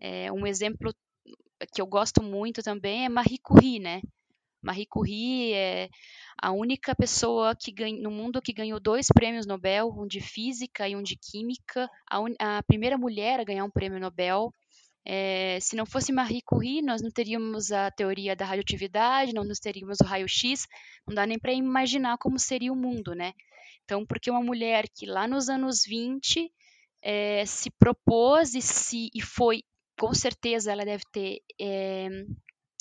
É, 0.01 0.33
um 0.33 0.45
exemplo 0.45 0.93
que 1.73 1.81
eu 1.81 1.87
gosto 1.87 2.21
muito 2.21 2.61
também 2.63 3.05
é 3.05 3.09
Marie 3.09 3.39
Curie, 3.39 3.79
né? 3.79 4.01
Marie 4.63 4.87
Curie 4.87 5.53
é 5.53 5.89
a 6.41 6.53
única 6.53 6.95
pessoa 6.95 7.55
que 7.55 7.73
ganha, 7.73 8.01
no 8.01 8.11
mundo 8.11 8.41
que 8.41 8.53
ganhou 8.53 8.79
dois 8.79 9.07
prêmios 9.15 9.47
Nobel, 9.47 9.93
um 9.97 10.07
de 10.07 10.21
física 10.21 10.89
e 10.89 10.95
um 10.95 11.03
de 11.03 11.17
química, 11.17 11.89
a, 12.09 12.21
un, 12.21 12.35
a 12.39 12.63
primeira 12.63 12.97
mulher 12.97 13.41
a 13.41 13.45
ganhar 13.45 13.65
um 13.65 13.71
prêmio 13.71 14.01
Nobel. 14.01 14.53
É, 15.05 15.59
se 15.61 15.75
não 15.75 15.85
fosse 15.85 16.13
Marie 16.13 16.43
Curie, 16.43 16.81
nós 16.81 17.03
não 17.03 17.11
teríamos 17.11 17.73
a 17.73 17.91
teoria 17.91 18.37
da 18.37 18.45
radioatividade, 18.45 19.35
não 19.35 19.45
nos 19.45 19.59
teríamos 19.59 19.99
o 20.01 20.05
raio-x, 20.05 20.67
não 21.07 21.15
dá 21.15 21.27
nem 21.27 21.39
para 21.39 21.53
imaginar 21.53 22.19
como 22.19 22.39
seria 22.39 22.73
o 22.73 22.77
mundo, 22.77 23.15
né? 23.15 23.33
Então, 23.85 24.07
porque 24.07 24.31
uma 24.31 24.43
mulher 24.43 24.89
que 24.89 25.07
lá 25.07 25.27
nos 25.27 25.49
anos 25.49 25.83
20 25.85 26.53
é, 27.03 27.45
se 27.45 27.69
propôs 27.71 28.55
e, 28.55 28.63
se, 28.63 29.11
e 29.13 29.21
foi, 29.21 29.65
com 29.99 30.15
certeza 30.15 30.71
ela 30.71 30.85
deve 30.85 31.03
ter 31.13 31.41
é, 31.61 32.09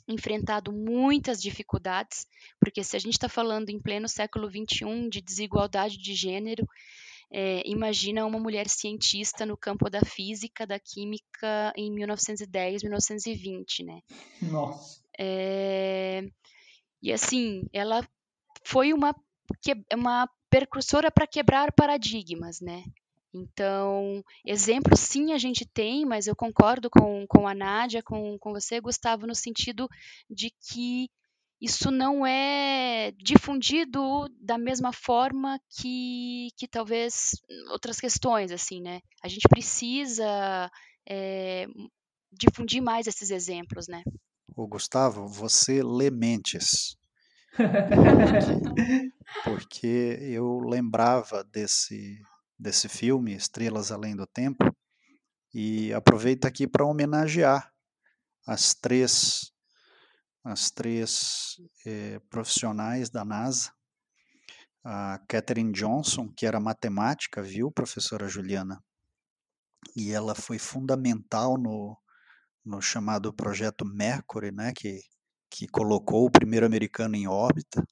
enfrentado 0.07 0.71
muitas 0.71 1.41
dificuldades, 1.41 2.25
porque 2.59 2.83
se 2.83 2.95
a 2.95 2.99
gente 2.99 3.13
está 3.13 3.29
falando 3.29 3.69
em 3.69 3.79
pleno 3.79 4.07
século 4.07 4.49
XXI 4.49 5.09
de 5.09 5.21
desigualdade 5.21 5.97
de 5.97 6.13
gênero, 6.13 6.67
é, 7.31 7.61
imagina 7.65 8.25
uma 8.25 8.39
mulher 8.39 8.67
cientista 8.67 9.45
no 9.45 9.55
campo 9.55 9.89
da 9.89 10.01
física, 10.01 10.67
da 10.67 10.77
química 10.77 11.73
em 11.77 11.89
1910, 11.91 12.83
1920, 12.83 13.83
né? 13.83 13.99
Nossa. 14.41 15.01
É, 15.17 16.23
e 17.01 17.11
assim, 17.11 17.63
ela 17.71 18.05
foi 18.65 18.91
uma, 18.93 19.15
uma 19.93 20.29
percursora 20.49 21.09
para 21.09 21.25
quebrar 21.25 21.71
paradigmas, 21.71 22.59
né? 22.59 22.83
Então, 23.33 24.23
exemplos 24.45 24.99
sim 24.99 25.31
a 25.31 25.37
gente 25.37 25.65
tem, 25.65 26.05
mas 26.05 26.27
eu 26.27 26.35
concordo 26.35 26.89
com, 26.89 27.25
com 27.27 27.47
a 27.47 27.53
Nádia, 27.53 28.03
com, 28.03 28.37
com 28.37 28.51
você, 28.51 28.79
Gustavo, 28.81 29.25
no 29.25 29.35
sentido 29.35 29.87
de 30.29 30.51
que 30.69 31.09
isso 31.61 31.91
não 31.91 32.25
é 32.25 33.11
difundido 33.11 34.27
da 34.41 34.57
mesma 34.57 34.91
forma 34.91 35.59
que, 35.69 36.49
que 36.57 36.67
talvez 36.67 37.31
outras 37.69 37.99
questões, 37.99 38.51
assim, 38.51 38.81
né? 38.81 38.99
A 39.23 39.27
gente 39.27 39.47
precisa 39.47 40.71
é, 41.07 41.67
difundir 42.31 42.81
mais 42.81 43.05
esses 43.05 43.29
exemplos, 43.29 43.87
né? 43.87 44.03
O 44.55 44.67
Gustavo, 44.67 45.27
você 45.27 45.83
lê 45.83 46.09
mentes. 46.09 46.97
porque 49.43 50.17
eu 50.21 50.59
lembrava 50.59 51.43
desse, 51.43 52.19
desse 52.61 52.87
filme, 52.87 53.33
Estrelas 53.35 53.91
Além 53.91 54.15
do 54.15 54.27
Tempo, 54.27 54.63
e 55.51 55.91
aproveito 55.93 56.45
aqui 56.45 56.67
para 56.67 56.85
homenagear 56.85 57.71
as 58.45 58.75
três, 58.75 59.51
as 60.43 60.69
três 60.69 61.55
eh, 61.85 62.19
profissionais 62.29 63.09
da 63.09 63.25
NASA, 63.25 63.71
a 64.83 65.19
Catherine 65.27 65.71
Johnson, 65.71 66.31
que 66.35 66.45
era 66.45 66.59
matemática, 66.59 67.41
viu, 67.41 67.71
professora 67.71 68.27
Juliana? 68.27 68.81
E 69.95 70.11
ela 70.11 70.35
foi 70.35 70.59
fundamental 70.59 71.57
no, 71.57 71.97
no 72.63 72.79
chamado 72.79 73.33
projeto 73.33 73.83
Mercury, 73.83 74.51
né, 74.51 74.71
que, 74.75 75.01
que 75.49 75.67
colocou 75.67 76.27
o 76.27 76.31
primeiro 76.31 76.65
americano 76.65 77.15
em 77.15 77.27
órbita, 77.27 77.83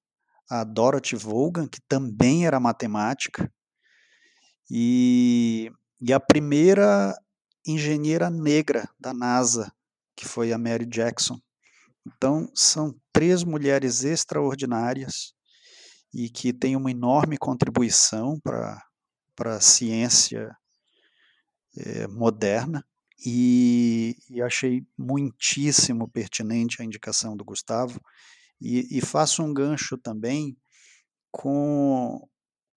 a 0.47 0.63
Dorothy 0.63 1.15
Vaughan, 1.15 1.67
que 1.67 1.81
também 1.87 2.45
era 2.45 2.59
matemática, 2.59 3.51
e, 4.69 5.71
e 5.99 6.13
a 6.13 6.19
primeira 6.19 7.15
engenheira 7.65 8.29
negra 8.29 8.87
da 8.99 9.13
NASA, 9.13 9.71
que 10.15 10.25
foi 10.25 10.51
a 10.53 10.57
Mary 10.57 10.85
Jackson. 10.85 11.39
Então, 12.05 12.49
são 12.53 12.95
três 13.11 13.43
mulheres 13.43 14.03
extraordinárias 14.03 15.33
e 16.13 16.29
que 16.29 16.53
têm 16.53 16.75
uma 16.75 16.91
enorme 16.91 17.37
contribuição 17.37 18.39
para 18.39 18.81
a 19.39 19.61
ciência 19.61 20.55
é, 21.77 22.07
moderna. 22.07 22.85
E, 23.25 24.15
e, 24.29 24.41
achei 24.41 24.85
muitíssimo 24.97 26.07
pertinente 26.07 26.81
a 26.81 26.85
indicação 26.85 27.35
do 27.35 27.43
Gustavo. 27.43 27.99
E, 28.61 28.97
e 28.97 29.01
faço 29.01 29.43
um 29.43 29.53
gancho 29.53 29.97
também 29.97 30.57
com 31.31 32.27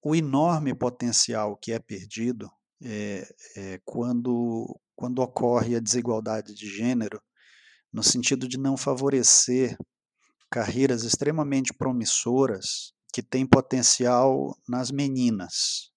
o 0.03 0.15
enorme 0.15 0.75
potencial 0.75 1.57
que 1.57 1.73
é 1.73 1.79
perdido 1.79 2.51
é, 2.83 3.29
é, 3.57 3.81
quando, 3.85 4.79
quando 4.97 5.21
ocorre 5.21 5.77
a 5.77 5.81
desigualdade 5.81 6.55
de 6.55 6.69
gênero, 6.69 7.23
no 7.93 8.03
sentido 8.03 8.49
de 8.49 8.59
não 8.59 8.77
favorecer 8.77 9.77
carreiras 10.51 11.05
extremamente 11.05 11.73
promissoras 11.73 12.93
que 13.13 13.23
têm 13.23 13.47
potencial 13.47 14.57
nas 14.69 14.91
meninas, 14.91 15.93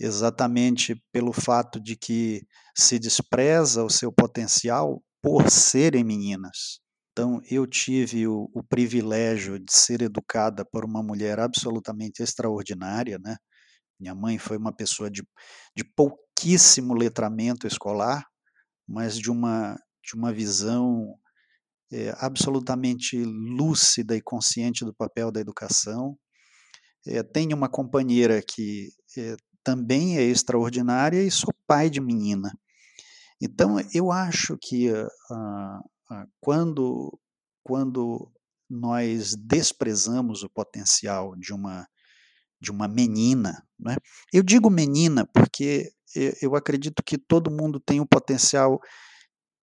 exatamente 0.00 1.00
pelo 1.12 1.32
fato 1.32 1.80
de 1.80 1.96
que 1.96 2.46
se 2.74 2.98
despreza 2.98 3.84
o 3.84 3.90
seu 3.90 4.10
potencial 4.10 5.02
por 5.22 5.48
serem 5.50 6.02
meninas. 6.02 6.80
Então, 7.16 7.40
eu 7.48 7.64
tive 7.64 8.26
o, 8.26 8.50
o, 8.52 8.60
privilégio 8.64 9.56
de 9.60 9.72
ser 9.72 10.02
educada 10.02 10.64
por 10.64 10.84
uma 10.84 11.00
mulher 11.00 11.38
absolutamente 11.38 12.20
extraordinária, 12.20 13.20
né? 13.22 13.36
Minha 14.00 14.16
mãe 14.16 14.36
foi 14.36 14.56
uma 14.56 14.74
pessoa 14.74 15.08
de, 15.08 15.22
de 15.76 15.84
pouquíssimo 15.94 16.92
letramento 16.92 17.68
escolar, 17.68 18.26
mas 18.88 19.16
de 19.16 19.30
uma, 19.30 19.76
de 20.04 20.16
uma 20.16 20.32
visão 20.32 21.14
é, 21.92 22.12
absolutamente 22.18 23.16
lúcida 23.24 24.16
e 24.16 24.20
consciente 24.20 24.84
do 24.84 24.92
papel 24.92 25.30
da 25.30 25.40
educação. 25.40 26.18
É, 27.06 27.22
tenho 27.22 27.56
uma 27.56 27.68
companheira 27.68 28.42
que 28.42 28.88
é, 29.16 29.36
também 29.62 30.18
é 30.18 30.22
extraordinária 30.22 31.22
e 31.22 31.30
sou 31.30 31.54
pai 31.64 31.88
de 31.88 32.00
menina. 32.00 32.50
Então, 33.40 33.76
eu 33.94 34.10
acho 34.10 34.58
que 34.60 34.90
ah, 35.30 35.80
quando, 36.40 37.18
quando 37.62 38.30
nós 38.68 39.34
desprezamos 39.36 40.42
o 40.42 40.50
potencial 40.50 41.36
de 41.36 41.52
uma, 41.52 41.86
de 42.60 42.70
uma 42.70 42.88
menina, 42.88 43.62
né? 43.78 43.96
eu 44.32 44.42
digo 44.42 44.70
menina 44.70 45.26
porque 45.32 45.90
eu 46.40 46.54
acredito 46.54 47.02
que 47.04 47.18
todo 47.18 47.50
mundo 47.50 47.80
tem 47.80 48.00
um 48.00 48.06
potencial 48.06 48.80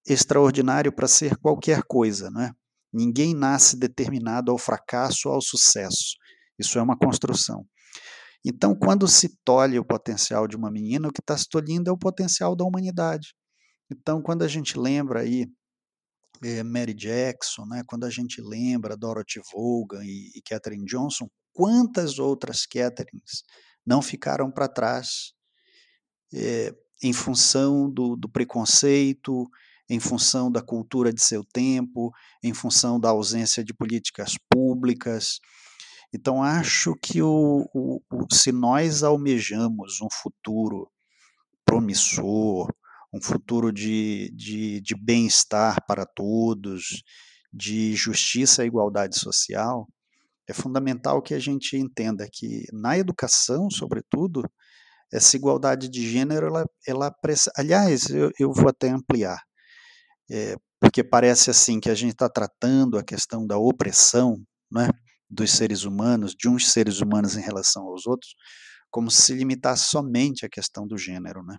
extraordinário 0.06 0.92
para 0.92 1.08
ser 1.08 1.38
qualquer 1.38 1.84
coisa, 1.84 2.30
né? 2.30 2.52
Ninguém 2.92 3.34
nasce 3.34 3.78
determinado 3.78 4.52
ao 4.52 4.58
fracasso 4.58 5.30
ou 5.30 5.36
ao 5.36 5.42
sucesso. 5.42 6.16
Isso 6.60 6.78
é 6.78 6.82
uma 6.82 6.98
construção. 6.98 7.66
Então, 8.44 8.76
quando 8.76 9.08
se 9.08 9.38
tolhe 9.46 9.80
o 9.80 9.86
potencial 9.86 10.48
de 10.48 10.58
uma 10.58 10.72
menina, 10.72 11.08
o 11.08 11.12
que 11.12 11.22
está 11.22 11.38
se 11.38 11.48
tolhindo 11.48 11.90
é 11.90 11.94
o 11.94 11.98
potencial 11.98 12.56
da 12.56 12.66
humanidade. 12.66 13.34
Então, 13.90 14.22
quando 14.22 14.44
a 14.44 14.48
gente 14.48 14.78
lembra 14.78 15.22
aí 15.22 15.48
Mary 16.66 16.94
Jackson, 16.94 17.66
né, 17.66 17.84
quando 17.86 18.06
a 18.06 18.10
gente 18.10 18.42
lembra 18.42 18.98
Dorothy 18.98 19.40
Vaughan 19.54 20.04
e, 20.04 20.32
e 20.36 20.42
Katherine 20.42 20.86
Johnson, 20.86 21.28
quantas 21.54 22.18
outras 22.18 22.66
Catherines 22.66 23.44
não 23.86 24.02
ficaram 24.02 24.52
para 24.52 24.68
trás 24.68 25.34
é, 26.34 26.74
em 27.04 27.14
função 27.14 27.92
do, 27.92 28.16
do, 28.16 28.30
preconceito, 28.30 29.48
em 29.90 30.00
função 30.00 30.52
da 30.52 30.62
cultura 30.62 31.12
de 31.12 31.22
seu 31.22 31.44
tempo, 31.44 32.12
em 32.44 32.54
função 32.54 33.00
da 33.00 33.10
ausência 33.10 33.64
de 33.64 33.74
políticas 33.74 34.36
públicas. 34.50 35.40
Então, 36.14 36.44
acho 36.44 36.96
que 36.96 37.22
o, 37.22 37.68
o, 37.74 38.02
o, 38.12 38.34
se 38.34 38.52
nós 38.52 39.04
almejamos 39.04 40.00
um 40.02 40.08
futuro 40.12 40.90
promissor, 41.66 42.68
um 43.14 43.22
futuro 43.22 43.72
de, 43.72 44.32
de, 44.36 44.82
de 44.82 44.96
bem-estar 44.96 45.78
para 45.88 46.06
todos, 46.06 47.04
de 47.54 47.94
justiça 47.96 48.64
e 48.64 48.68
igualdade 48.68 49.20
social, 49.20 49.88
é 50.48 50.54
fundamental 50.54 51.22
que 51.22 51.34
a 51.34 51.40
gente 51.40 51.78
entenda 51.78 52.28
que 52.32 52.66
na 52.72 52.98
educação, 52.98 53.70
sobretudo, 53.70 54.44
essa 55.12 55.36
igualdade 55.36 55.90
de 55.90 56.10
gênero, 56.10 56.48
ela, 56.48 56.66
ela 56.88 57.16
aliás, 57.58 58.10
eu, 58.10 58.32
eu 58.40 58.52
vou 58.54 58.70
até 58.70 58.90
ampliar, 58.90 59.42
é, 60.30 60.56
porque 60.80 61.04
parece 61.04 61.50
assim 61.50 61.80
que 61.80 61.90
a 61.90 61.96
gente 61.96 62.14
está 62.14 62.30
tratando 62.30 62.98
a 62.98 63.04
questão 63.04 63.46
da 63.46 63.58
opressão, 63.58 64.42
né, 64.72 64.90
dos 65.30 65.52
seres 65.52 65.84
humanos, 65.84 66.34
de 66.38 66.50
uns 66.50 66.72
seres 66.72 67.02
humanos 67.02 67.36
em 67.36 67.42
relação 67.42 67.84
aos 67.84 68.08
outros, 68.08 68.34
como 68.90 69.12
se 69.12 69.34
limitasse 69.34 69.90
somente 69.90 70.46
à 70.46 70.50
questão 70.50 70.88
do 70.88 70.98
gênero, 70.98 71.44
né? 71.44 71.58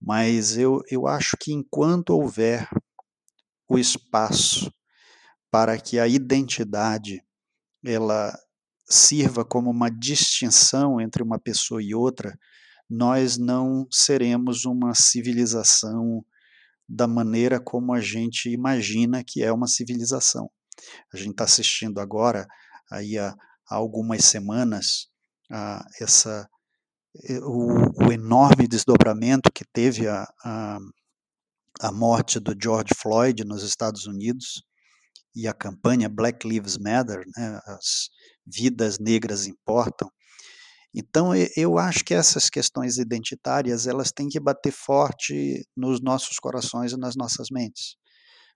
Mas 0.00 0.56
eu, 0.56 0.80
eu 0.90 1.06
acho 1.06 1.36
que 1.38 1.52
enquanto 1.52 2.10
houver 2.10 2.68
o 3.68 3.78
espaço 3.78 4.72
para 5.50 5.78
que 5.78 5.98
a 5.98 6.08
identidade 6.08 7.22
ela 7.84 8.36
sirva 8.88 9.44
como 9.44 9.70
uma 9.70 9.90
distinção 9.90 11.00
entre 11.00 11.22
uma 11.22 11.38
pessoa 11.38 11.82
e 11.82 11.94
outra, 11.94 12.36
nós 12.88 13.38
não 13.38 13.86
seremos 13.90 14.64
uma 14.64 14.94
civilização 14.94 16.24
da 16.88 17.06
maneira 17.06 17.60
como 17.60 17.94
a 17.94 18.00
gente 18.00 18.50
imagina 18.50 19.22
que 19.24 19.42
é 19.42 19.52
uma 19.52 19.68
civilização. 19.68 20.50
A 21.14 21.16
gente 21.16 21.30
está 21.30 21.44
assistindo 21.44 22.00
agora, 22.00 22.48
aí 22.90 23.16
há, 23.16 23.36
algumas 23.68 24.24
semanas, 24.24 25.08
a 25.48 25.84
essa 26.00 26.48
o, 27.42 28.06
o 28.06 28.12
enorme 28.12 28.66
desdobramento 28.68 29.50
que 29.52 29.64
teve 29.64 30.06
a, 30.06 30.24
a, 30.44 30.78
a 31.80 31.92
morte 31.92 32.38
do 32.38 32.54
George 32.60 32.94
Floyd 32.96 33.44
nos 33.44 33.62
Estados 33.62 34.06
Unidos 34.06 34.62
e 35.34 35.46
a 35.46 35.54
campanha 35.54 36.08
Black 36.08 36.46
Lives 36.46 36.76
Matter, 36.76 37.22
né, 37.36 37.60
as 37.66 38.08
vidas 38.46 38.98
negras 38.98 39.46
importam. 39.46 40.10
Então, 40.92 41.32
eu 41.56 41.78
acho 41.78 42.04
que 42.04 42.12
essas 42.12 42.50
questões 42.50 42.98
identitárias 42.98 43.86
elas 43.86 44.10
têm 44.10 44.28
que 44.28 44.40
bater 44.40 44.72
forte 44.72 45.64
nos 45.76 46.02
nossos 46.02 46.38
corações 46.38 46.92
e 46.92 46.96
nas 46.96 47.14
nossas 47.14 47.46
mentes. 47.50 47.96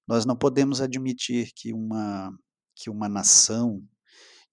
Nós 0.07 0.27
não 0.27 0.37
podemos 0.37 0.81
admitir 0.81 1.51
que 1.55 1.73
uma 1.73 2.31
que 2.77 2.91
uma 2.91 3.09
nação 3.09 3.81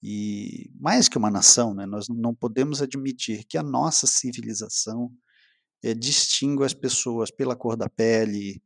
e 0.01 0.71
mais 0.79 1.07
que 1.07 1.17
uma 1.17 1.29
nação, 1.29 1.73
né, 1.73 1.85
nós 1.85 2.07
não 2.09 2.33
podemos 2.33 2.81
admitir 2.81 3.45
que 3.45 3.57
a 3.57 3.63
nossa 3.63 4.07
civilização 4.07 5.11
é, 5.83 5.93
distingue 5.93 6.63
as 6.63 6.73
pessoas 6.73 7.29
pela 7.29 7.55
cor 7.55 7.75
da 7.75 7.89
pele, 7.89 8.61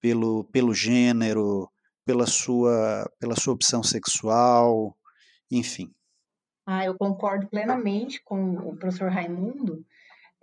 pelo, 0.00 0.44
pelo 0.44 0.74
gênero, 0.74 1.70
pela 2.04 2.26
sua, 2.26 3.10
pela 3.18 3.34
sua 3.34 3.54
opção 3.54 3.82
sexual, 3.82 4.96
enfim. 5.50 5.90
Ah, 6.66 6.84
eu 6.84 6.96
concordo 6.96 7.46
plenamente 7.48 8.22
com 8.22 8.54
o 8.54 8.76
professor 8.76 9.10
Raimundo. 9.10 9.84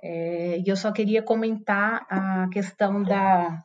É, 0.04 0.60
e 0.60 0.64
eu 0.68 0.76
só 0.76 0.92
queria 0.92 1.22
comentar 1.22 2.06
a 2.10 2.48
questão 2.50 3.04
da, 3.04 3.64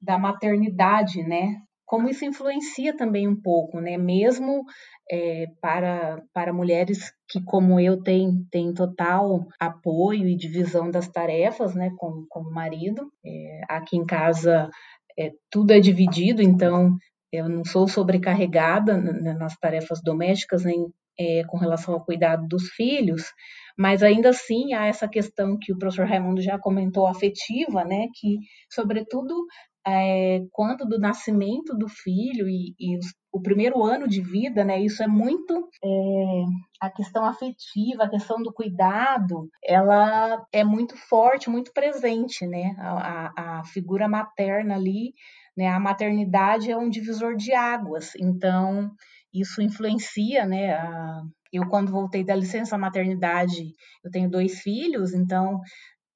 da 0.00 0.18
maternidade, 0.18 1.22
né? 1.22 1.62
Como 1.86 2.08
isso 2.08 2.24
influencia 2.24 2.96
também 2.96 3.28
um 3.28 3.40
pouco, 3.40 3.80
né? 3.80 3.96
Mesmo 3.96 4.64
é, 5.10 5.46
para, 5.60 6.22
para 6.32 6.52
mulheres 6.52 7.12
que, 7.28 7.42
como 7.44 7.78
eu, 7.78 8.02
têm, 8.02 8.46
têm 8.50 8.72
total 8.72 9.46
apoio 9.60 10.26
e 10.26 10.36
divisão 10.36 10.90
das 10.90 11.08
tarefas, 11.08 11.74
né? 11.74 11.90
Com, 11.98 12.26
com 12.28 12.40
o 12.40 12.52
marido. 12.52 13.10
É, 13.24 13.60
aqui 13.68 13.96
em 13.96 14.06
casa 14.06 14.70
é, 15.18 15.32
tudo 15.50 15.72
é 15.72 15.80
dividido, 15.80 16.42
então 16.42 16.96
eu 17.32 17.48
não 17.48 17.64
sou 17.64 17.88
sobrecarregada 17.88 18.96
nas 18.96 19.56
tarefas 19.58 20.00
domésticas, 20.02 20.64
nem 20.64 20.86
é, 21.18 21.44
com 21.44 21.56
relação 21.56 21.94
ao 21.94 22.04
cuidado 22.04 22.46
dos 22.48 22.68
filhos, 22.70 23.32
mas 23.76 24.02
ainda 24.02 24.30
assim 24.30 24.72
há 24.72 24.86
essa 24.86 25.08
questão 25.08 25.58
que 25.60 25.72
o 25.72 25.78
professor 25.78 26.06
Raimundo 26.06 26.40
já 26.40 26.58
comentou, 26.58 27.06
afetiva, 27.06 27.84
né, 27.84 28.06
que, 28.14 28.38
sobretudo, 28.70 29.46
é, 29.86 30.40
quando 30.50 30.86
do 30.86 30.98
nascimento 30.98 31.76
do 31.76 31.88
filho 31.88 32.48
e, 32.48 32.74
e 32.78 32.96
os, 32.96 33.06
o 33.32 33.40
primeiro 33.40 33.82
ano 33.84 34.08
de 34.08 34.22
vida, 34.22 34.64
né, 34.64 34.80
isso 34.80 35.02
é 35.02 35.06
muito 35.06 35.68
é, 35.84 36.44
a 36.80 36.90
questão 36.90 37.24
afetiva, 37.24 38.04
a 38.04 38.08
questão 38.08 38.42
do 38.42 38.52
cuidado, 38.52 39.48
ela 39.62 40.42
é 40.52 40.64
muito 40.64 40.96
forte, 40.96 41.50
muito 41.50 41.72
presente, 41.72 42.46
né, 42.46 42.74
a, 42.78 43.32
a, 43.36 43.60
a 43.60 43.64
figura 43.64 44.08
materna 44.08 44.74
ali, 44.74 45.12
né, 45.56 45.68
a 45.68 45.80
maternidade 45.80 46.70
é 46.70 46.76
um 46.76 46.88
divisor 46.88 47.36
de 47.36 47.52
águas, 47.52 48.12
então 48.16 48.90
isso 49.32 49.60
influencia, 49.60 50.46
né, 50.46 50.74
a, 50.74 51.22
eu, 51.52 51.68
quando 51.68 51.92
voltei 51.92 52.24
da 52.24 52.34
licença 52.34 52.76
maternidade, 52.76 53.74
eu 54.02 54.10
tenho 54.10 54.28
dois 54.28 54.60
filhos, 54.60 55.14
então 55.14 55.60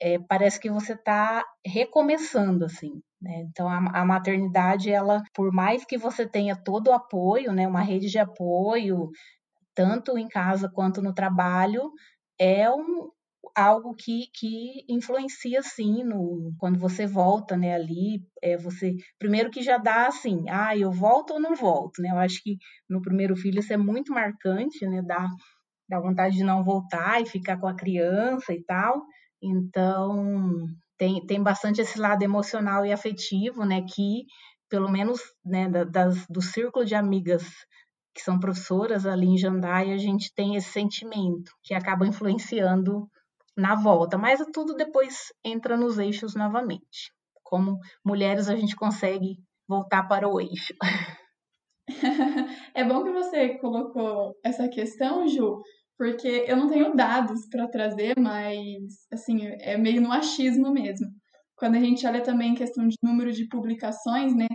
é, 0.00 0.18
parece 0.18 0.60
que 0.60 0.70
você 0.70 0.92
está 0.92 1.44
recomeçando, 1.64 2.64
assim. 2.64 3.00
Né? 3.20 3.42
Então, 3.50 3.68
a, 3.68 4.00
a, 4.00 4.04
maternidade, 4.04 4.90
ela, 4.90 5.22
por 5.34 5.52
mais 5.52 5.84
que 5.84 5.98
você 5.98 6.26
tenha 6.26 6.56
todo 6.56 6.88
o 6.88 6.92
apoio, 6.92 7.52
né, 7.52 7.66
uma 7.66 7.82
rede 7.82 8.08
de 8.08 8.18
apoio, 8.18 9.10
tanto 9.74 10.16
em 10.16 10.28
casa 10.28 10.70
quanto 10.72 11.02
no 11.02 11.12
trabalho, 11.12 11.90
é 12.38 12.70
um, 12.70 13.10
algo 13.56 13.94
que, 13.94 14.26
que 14.34 14.84
influencia 14.88 15.62
sim 15.62 16.04
no 16.04 16.52
quando 16.58 16.78
você 16.78 17.06
volta 17.06 17.56
né 17.56 17.74
ali 17.74 18.22
é 18.42 18.56
você 18.56 18.94
primeiro 19.18 19.50
que 19.50 19.62
já 19.62 19.78
dá 19.78 20.06
assim 20.06 20.44
ah 20.48 20.76
eu 20.76 20.90
volto 20.90 21.34
ou 21.34 21.40
não 21.40 21.54
volto 21.54 22.00
né 22.02 22.10
eu 22.10 22.18
acho 22.18 22.42
que 22.42 22.56
no 22.88 23.00
primeiro 23.02 23.36
filho 23.36 23.58
isso 23.60 23.72
é 23.72 23.76
muito 23.76 24.12
marcante 24.12 24.86
né 24.86 25.02
dá 25.02 25.28
dá 25.88 25.98
vontade 26.00 26.36
de 26.36 26.44
não 26.44 26.62
voltar 26.62 27.20
e 27.22 27.26
ficar 27.26 27.58
com 27.58 27.66
a 27.66 27.74
criança 27.74 28.52
e 28.52 28.62
tal 28.64 29.04
então 29.42 30.66
tem, 30.96 31.24
tem 31.26 31.42
bastante 31.42 31.80
esse 31.80 31.98
lado 31.98 32.22
emocional 32.22 32.84
e 32.84 32.92
afetivo 32.92 33.64
né 33.64 33.82
que 33.82 34.26
pelo 34.68 34.90
menos 34.90 35.20
né 35.44 35.68
das 35.68 36.26
do 36.28 36.42
círculo 36.42 36.84
de 36.84 36.94
amigas 36.94 37.44
que 38.18 38.24
são 38.24 38.40
professoras 38.40 39.06
ali 39.06 39.26
em 39.28 39.38
Jandai, 39.38 39.92
a 39.92 39.96
gente 39.96 40.34
tem 40.34 40.56
esse 40.56 40.70
sentimento 40.70 41.52
que 41.62 41.72
acaba 41.72 42.04
influenciando 42.04 43.08
na 43.56 43.76
volta, 43.76 44.18
mas 44.18 44.44
tudo 44.52 44.74
depois 44.74 45.32
entra 45.44 45.76
nos 45.76 45.98
eixos 45.98 46.34
novamente. 46.34 47.12
Como 47.44 47.78
mulheres, 48.04 48.48
a 48.48 48.56
gente 48.56 48.74
consegue 48.74 49.38
voltar 49.68 50.02
para 50.08 50.28
o 50.28 50.40
eixo. 50.40 50.74
é 52.74 52.84
bom 52.84 53.04
que 53.04 53.12
você 53.12 53.56
colocou 53.58 54.36
essa 54.44 54.68
questão, 54.68 55.28
Ju, 55.28 55.62
porque 55.98 56.44
eu 56.46 56.56
não 56.56 56.68
tenho 56.68 56.94
dados 56.94 57.46
para 57.50 57.68
trazer, 57.68 58.14
mas 58.18 59.06
assim, 59.12 59.40
é 59.60 59.76
meio 59.76 60.00
no 60.00 60.12
achismo 60.12 60.72
mesmo. 60.72 61.08
Quando 61.56 61.74
a 61.74 61.80
gente 61.80 62.06
olha 62.06 62.22
também 62.22 62.54
questão 62.54 62.86
de 62.86 62.96
número 63.02 63.32
de 63.32 63.48
publicações, 63.48 64.34
né, 64.34 64.46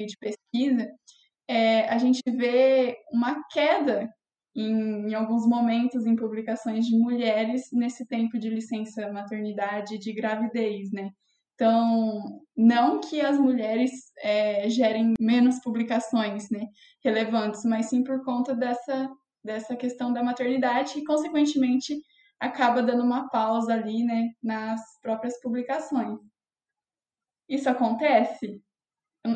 de 0.00 0.16
pesquisa, 0.18 0.90
é, 1.48 1.88
a 1.88 1.98
gente 1.98 2.20
vê 2.26 2.96
uma 3.12 3.42
queda 3.52 4.08
em, 4.54 5.10
em, 5.10 5.14
alguns 5.14 5.46
momentos 5.46 6.06
em 6.06 6.16
publicações 6.16 6.86
de 6.86 6.96
mulheres 6.98 7.68
nesse 7.72 8.06
tempo 8.06 8.38
de 8.38 8.48
licença 8.48 9.12
maternidade 9.12 9.98
de 9.98 10.12
gravidez, 10.14 10.90
né? 10.90 11.10
Então, 11.54 12.42
não 12.56 13.00
que 13.00 13.20
as 13.20 13.38
mulheres 13.38 13.90
é, 14.22 14.68
gerem 14.68 15.14
menos 15.18 15.58
publicações 15.60 16.50
né, 16.50 16.66
relevantes, 17.02 17.64
mas 17.64 17.86
sim 17.86 18.04
por 18.04 18.22
conta 18.24 18.54
dessa, 18.54 19.10
dessa 19.46 19.76
questão 19.76 20.12
da 20.12 20.22
maternidade 20.22 20.98
e, 20.98 21.04
consequentemente, 21.04 21.96
acaba 22.38 22.82
dando 22.82 23.02
uma 23.02 23.30
pausa 23.30 23.72
ali 23.72 24.04
né, 24.04 24.30
nas 24.42 24.80
próprias 25.00 25.40
publicações. 25.40 26.18
Isso 27.48 27.70
acontece? 27.70 28.60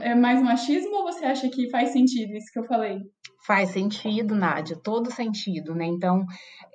É 0.03 0.15
mais 0.15 0.41
machismo 0.43 0.95
ou 0.97 1.05
você 1.05 1.25
acha 1.25 1.49
que 1.49 1.71
faz 1.71 1.91
sentido 1.91 2.33
isso 2.35 2.53
que 2.53 2.59
eu 2.59 2.65
falei? 2.65 3.01
Faz 3.45 3.71
sentido, 3.71 4.35
Nádia, 4.35 4.77
todo 4.85 5.11
sentido, 5.11 5.75
né? 5.75 5.87
Então, 5.87 6.25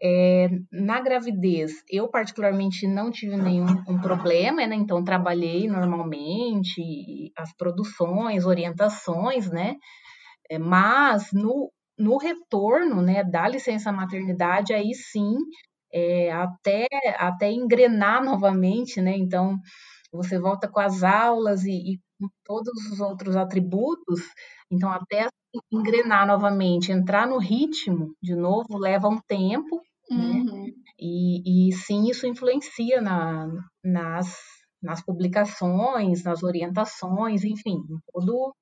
é, 0.02 0.50
na 0.72 1.00
gravidez, 1.00 1.72
eu 1.90 2.10
particularmente 2.10 2.88
não 2.88 3.12
tive 3.12 3.38
nenhum 3.38 3.68
um 3.88 4.02
problema, 4.02 4.66
né? 4.66 4.76
Então, 4.76 5.04
trabalhei 5.04 5.68
normalmente, 5.68 7.32
as 7.38 7.56
produções, 7.56 8.46
orientações, 8.46 9.50
né? 9.50 9.76
É, 10.50 10.58
mas 10.58 11.32
no, 11.32 11.72
no 11.98 12.18
retorno, 12.18 13.02
né, 13.02 13.24
da 13.24 13.48
licença 13.48 13.92
maternidade, 13.92 14.74
aí 14.74 14.94
sim, 14.94 15.38
é, 15.94 16.32
até, 16.32 16.88
até 17.18 17.52
engrenar 17.52 18.24
novamente, 18.24 19.02
né? 19.02 19.16
Então, 19.18 19.58
você 20.12 20.40
volta 20.40 20.68
com 20.68 20.80
as 20.80 21.04
aulas 21.04 21.64
e, 21.64 21.94
e 21.94 22.00
com 22.20 22.28
todos 22.44 22.74
os 22.92 23.00
outros 23.00 23.36
atributos, 23.36 24.22
então 24.72 24.92
até 24.92 25.28
engrenar 25.72 26.28
novamente, 26.28 26.92
entrar 26.92 27.28
no 27.28 27.38
ritmo 27.38 28.14
de 28.22 28.36
novo, 28.36 28.78
leva 28.78 29.08
um 29.08 29.20
tempo, 29.28 29.82
né? 30.10 30.18
uhum. 30.18 30.44
né? 30.46 30.72
E, 31.00 31.70
e 31.70 31.74
sim, 31.74 32.10
isso 32.10 32.28
influencia 32.28 33.02
na, 33.02 33.48
nas, 33.84 34.38
nas 34.82 35.02
publicações, 35.04 36.24
nas 36.24 36.44
orientações, 36.44 37.44
enfim, 37.44 37.82
todo 38.14 38.54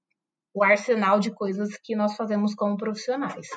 o 0.53 0.63
arsenal 0.63 1.19
de 1.19 1.31
coisas 1.31 1.75
que 1.83 1.95
nós 1.95 2.15
fazemos 2.15 2.53
como 2.53 2.77
profissionais. 2.77 3.47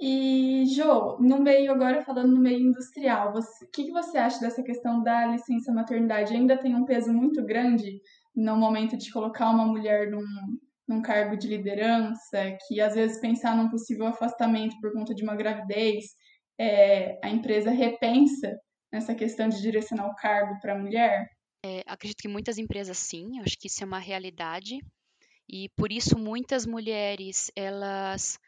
E, 0.00 0.64
Jo, 0.66 1.18
no 1.20 1.40
meio, 1.40 1.70
agora 1.70 2.02
falando 2.02 2.32
no 2.32 2.40
meio 2.40 2.60
industrial, 2.60 3.32
o 3.32 3.70
que, 3.70 3.84
que 3.84 3.92
você 3.92 4.18
acha 4.18 4.40
dessa 4.40 4.62
questão 4.62 5.02
da 5.02 5.26
licença 5.26 5.72
maternidade? 5.72 6.34
Ainda 6.34 6.58
tem 6.58 6.74
um 6.74 6.84
peso 6.84 7.12
muito 7.12 7.44
grande 7.44 8.00
no 8.34 8.56
momento 8.56 8.96
de 8.96 9.12
colocar 9.12 9.50
uma 9.50 9.64
mulher 9.64 10.10
num, 10.10 10.24
num 10.88 11.00
cargo 11.00 11.36
de 11.36 11.46
liderança, 11.46 12.56
que 12.66 12.80
às 12.80 12.94
vezes 12.94 13.20
pensar 13.20 13.56
num 13.56 13.70
possível 13.70 14.06
afastamento 14.06 14.74
por 14.80 14.92
conta 14.92 15.14
de 15.14 15.22
uma 15.22 15.36
gravidez, 15.36 16.06
é, 16.58 17.18
a 17.22 17.30
empresa 17.30 17.70
repensa 17.70 18.58
nessa 18.92 19.14
questão 19.14 19.48
de 19.48 19.60
direcionar 19.60 20.08
o 20.08 20.14
cargo 20.16 20.58
para 20.60 20.74
a 20.74 20.78
mulher? 20.78 21.28
É, 21.64 21.82
acredito 21.86 22.20
que 22.20 22.28
muitas 22.28 22.58
empresas 22.58 22.98
sim, 22.98 23.40
acho 23.40 23.56
que 23.58 23.68
isso 23.68 23.82
é 23.82 23.86
uma 23.86 23.98
realidade 23.98 24.78
e 25.48 25.68
por 25.70 25.92
isso 25.92 26.18
muitas 26.18 26.66
mulheres 26.66 27.50
elas 27.54 28.38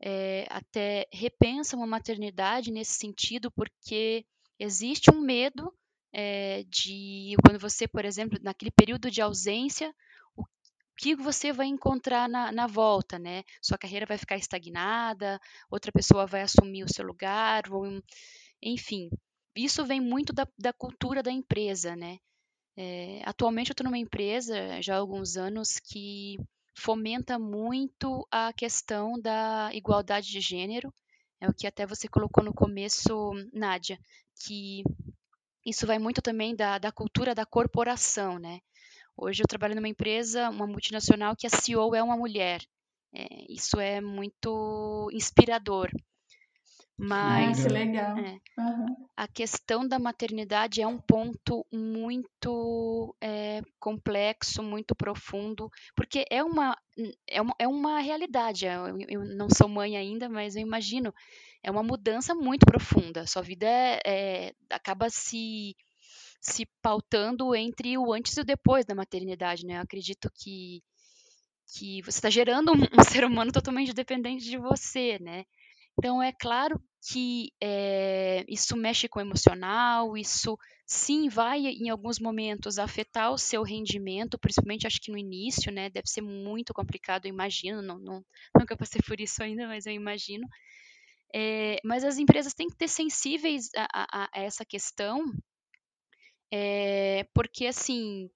é, 0.00 0.46
até 0.50 1.06
repensam 1.12 1.82
a 1.82 1.86
maternidade 1.86 2.70
nesse 2.70 2.92
sentido, 2.94 3.50
porque 3.50 4.24
existe 4.58 5.10
um 5.10 5.20
medo 5.20 5.72
é, 6.12 6.64
de 6.68 7.34
quando 7.44 7.58
você, 7.58 7.88
por 7.88 8.04
exemplo, 8.04 8.38
naquele 8.42 8.70
período 8.70 9.10
de 9.10 9.20
ausência, 9.20 9.94
o 10.36 10.44
que 10.96 11.16
você 11.16 11.52
vai 11.52 11.66
encontrar 11.66 12.28
na, 12.28 12.52
na 12.52 12.66
volta, 12.66 13.18
né? 13.18 13.42
Sua 13.60 13.78
carreira 13.78 14.06
vai 14.06 14.16
ficar 14.16 14.36
estagnada, 14.36 15.40
outra 15.70 15.90
pessoa 15.90 16.26
vai 16.26 16.42
assumir 16.42 16.84
o 16.84 16.92
seu 16.92 17.04
lugar, 17.04 17.64
ou, 17.70 18.00
enfim. 18.62 19.10
Isso 19.56 19.84
vem 19.84 20.00
muito 20.00 20.32
da, 20.32 20.46
da 20.58 20.72
cultura 20.72 21.22
da 21.22 21.32
empresa, 21.32 21.96
né? 21.96 22.18
É, 22.76 23.20
atualmente 23.24 23.70
eu 23.70 23.72
estou 23.72 23.84
numa 23.84 23.98
empresa 23.98 24.82
já 24.82 24.94
há 24.94 24.98
alguns 24.98 25.36
anos 25.36 25.78
que 25.78 26.36
fomenta 26.76 27.38
muito 27.38 28.26
a 28.30 28.52
questão 28.52 29.18
da 29.20 29.70
igualdade 29.72 30.28
de 30.28 30.40
gênero, 30.40 30.92
é 31.40 31.48
o 31.48 31.54
que 31.54 31.66
até 31.66 31.86
você 31.86 32.08
colocou 32.08 32.42
no 32.42 32.52
começo, 32.52 33.32
Nádia, 33.52 33.98
que 34.44 34.82
isso 35.64 35.86
vai 35.86 35.98
muito 35.98 36.20
também 36.20 36.54
da, 36.54 36.78
da 36.78 36.92
cultura 36.92 37.34
da 37.34 37.46
corporação, 37.46 38.38
né? 38.38 38.60
Hoje 39.16 39.42
eu 39.42 39.46
trabalho 39.46 39.74
numa 39.76 39.88
empresa, 39.88 40.50
uma 40.50 40.66
multinacional, 40.66 41.36
que 41.36 41.46
a 41.46 41.50
CEO 41.50 41.94
é 41.94 42.02
uma 42.02 42.16
mulher. 42.16 42.60
É, 43.14 43.52
isso 43.52 43.78
é 43.78 44.00
muito 44.00 45.08
inspirador. 45.12 45.90
Mas 46.96 47.64
que 47.64 47.68
legal. 47.68 48.16
É, 48.18 48.38
uhum. 48.56 49.08
a 49.16 49.26
questão 49.26 49.86
da 49.86 49.98
maternidade 49.98 50.80
é 50.80 50.86
um 50.86 50.98
ponto 50.98 51.66
muito 51.72 53.16
é, 53.20 53.62
complexo, 53.80 54.62
muito 54.62 54.94
profundo, 54.94 55.68
porque 55.96 56.24
é 56.30 56.42
uma, 56.42 56.76
é 57.28 57.42
uma, 57.42 57.54
é 57.58 57.66
uma 57.66 57.98
realidade. 57.98 58.66
Eu, 58.66 58.96
eu, 59.08 59.24
não 59.24 59.48
sou 59.50 59.68
mãe 59.68 59.96
ainda, 59.96 60.28
mas 60.28 60.54
eu 60.54 60.62
imagino, 60.62 61.12
é 61.64 61.70
uma 61.70 61.82
mudança 61.82 62.32
muito 62.32 62.64
profunda. 62.64 63.26
Sua 63.26 63.42
vida 63.42 63.66
é, 63.66 64.00
é 64.06 64.52
acaba 64.70 65.10
se 65.10 65.74
se 66.40 66.66
pautando 66.82 67.54
entre 67.54 67.96
o 67.96 68.12
antes 68.12 68.36
e 68.36 68.40
o 68.42 68.44
depois 68.44 68.84
da 68.84 68.94
maternidade, 68.94 69.66
né? 69.66 69.78
Eu 69.78 69.80
acredito 69.80 70.30
que 70.34 70.82
que 71.72 72.02
você 72.02 72.18
está 72.18 72.30
gerando 72.30 72.72
um, 72.72 72.82
um, 72.82 73.02
ser 73.22 73.24
humano 73.24 73.50
totalmente 73.50 73.94
dependente 73.94 74.44
de 74.44 74.58
você, 74.58 75.18
né? 75.20 75.44
Então 75.98 76.22
é 76.22 76.32
claro 76.32 76.80
que 77.10 77.50
é, 77.62 78.44
isso 78.48 78.76
mexe 78.76 79.08
com 79.08 79.18
o 79.18 79.22
emocional, 79.22 80.16
isso 80.16 80.58
sim 80.86 81.28
vai 81.28 81.66
em 81.66 81.90
alguns 81.90 82.18
momentos 82.18 82.78
afetar 82.78 83.30
o 83.30 83.38
seu 83.38 83.62
rendimento, 83.62 84.38
principalmente 84.38 84.86
acho 84.86 85.00
que 85.00 85.12
no 85.12 85.18
início, 85.18 85.70
né? 85.70 85.90
Deve 85.90 86.08
ser 86.08 86.22
muito 86.22 86.72
complicado, 86.74 87.26
eu 87.26 87.30
imagino, 87.30 87.82
não, 87.82 87.98
não, 87.98 88.24
nunca 88.58 88.76
passei 88.76 89.00
por 89.06 89.20
isso 89.20 89.42
ainda, 89.42 89.66
mas 89.66 89.86
eu 89.86 89.92
imagino. 89.92 90.46
É, 91.34 91.78
mas 91.84 92.04
as 92.04 92.18
empresas 92.18 92.54
têm 92.54 92.68
que 92.68 92.76
ter 92.76 92.88
sensíveis 92.88 93.68
a, 93.76 94.24
a, 94.24 94.28
a 94.32 94.42
essa 94.42 94.64
questão, 94.64 95.24
é, 96.52 97.26
porque 97.34 97.66
assim 97.66 98.30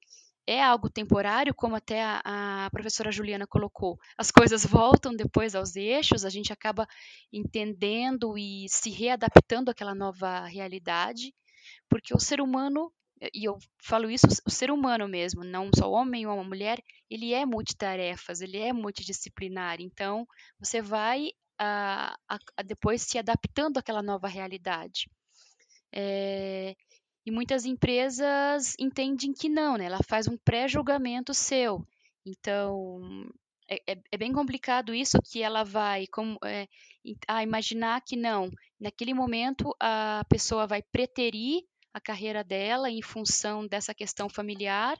é 0.48 0.62
algo 0.62 0.88
temporário, 0.88 1.54
como 1.54 1.76
até 1.76 2.02
a, 2.02 2.22
a, 2.64 2.70
professora 2.70 3.12
Juliana 3.12 3.46
colocou. 3.46 3.98
As 4.16 4.30
coisas 4.30 4.64
voltam 4.64 5.14
depois 5.14 5.54
aos 5.54 5.76
eixos, 5.76 6.24
a 6.24 6.30
gente 6.30 6.50
acaba 6.50 6.88
entendendo 7.30 8.38
e 8.38 8.66
se 8.66 8.88
readaptando 8.88 9.70
àquela 9.70 9.94
nova 9.94 10.46
realidade, 10.46 11.34
porque 11.86 12.14
o 12.14 12.18
ser 12.18 12.40
humano, 12.40 12.90
e 13.34 13.46
eu 13.46 13.58
falo 13.82 14.10
isso, 14.10 14.26
o 14.46 14.50
ser 14.50 14.70
humano 14.70 15.06
mesmo, 15.06 15.44
não 15.44 15.68
só 15.76 15.90
homem 15.90 16.26
ou 16.26 16.32
uma 16.32 16.44
mulher, 16.44 16.82
ele 17.10 17.34
é 17.34 17.44
multitarefas, 17.44 18.40
ele 18.40 18.56
é 18.56 18.72
multidisciplinar. 18.72 19.82
Então, 19.82 20.26
você 20.58 20.80
vai 20.80 21.28
a, 21.58 22.16
a, 22.26 22.62
depois 22.62 23.02
se 23.02 23.18
adaptando 23.18 23.76
àquela 23.76 24.02
nova 24.02 24.26
realidade. 24.26 25.10
É, 25.92 26.74
e 27.28 27.30
muitas 27.30 27.66
empresas 27.66 28.74
entendem 28.78 29.34
que 29.34 29.50
não, 29.50 29.76
né? 29.76 29.84
Ela 29.84 30.00
faz 30.02 30.26
um 30.26 30.38
pré-julgamento 30.38 31.34
seu. 31.34 31.86
Então, 32.24 33.28
é, 33.68 33.92
é, 33.92 33.98
é, 34.12 34.16
bem 34.16 34.32
complicado 34.32 34.94
isso 34.94 35.18
que 35.22 35.42
ela 35.42 35.62
vai 35.62 36.06
como, 36.06 36.38
é, 36.42 36.66
a 37.28 37.42
imaginar 37.42 38.00
que 38.00 38.16
não. 38.16 38.50
Naquele 38.80 39.12
momento, 39.12 39.76
a 39.78 40.24
pessoa 40.30 40.66
vai 40.66 40.80
preterir 40.80 41.64
a 41.92 42.00
carreira 42.00 42.42
dela 42.42 42.90
em 42.90 43.02
função 43.02 43.66
dessa 43.66 43.92
questão 43.92 44.26
familiar, 44.30 44.98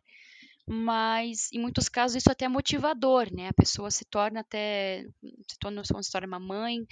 mas 0.66 1.51
em 1.51 1.59
muitos 1.59 1.89
casos 1.89 2.18
isso 2.18 2.31
até 2.31 2.45
é 2.45 2.49
motivador, 2.49 3.33
né? 3.33 3.49
A 3.49 3.55
pessoa 3.55 3.91
se 3.91 4.05
torna 4.05 4.41
até 4.41 5.07
se 5.49 5.59
torna, 5.59 5.83
se 5.83 6.12
torna 6.12 6.26
uma 6.26 6.39
mãe, 6.39 6.87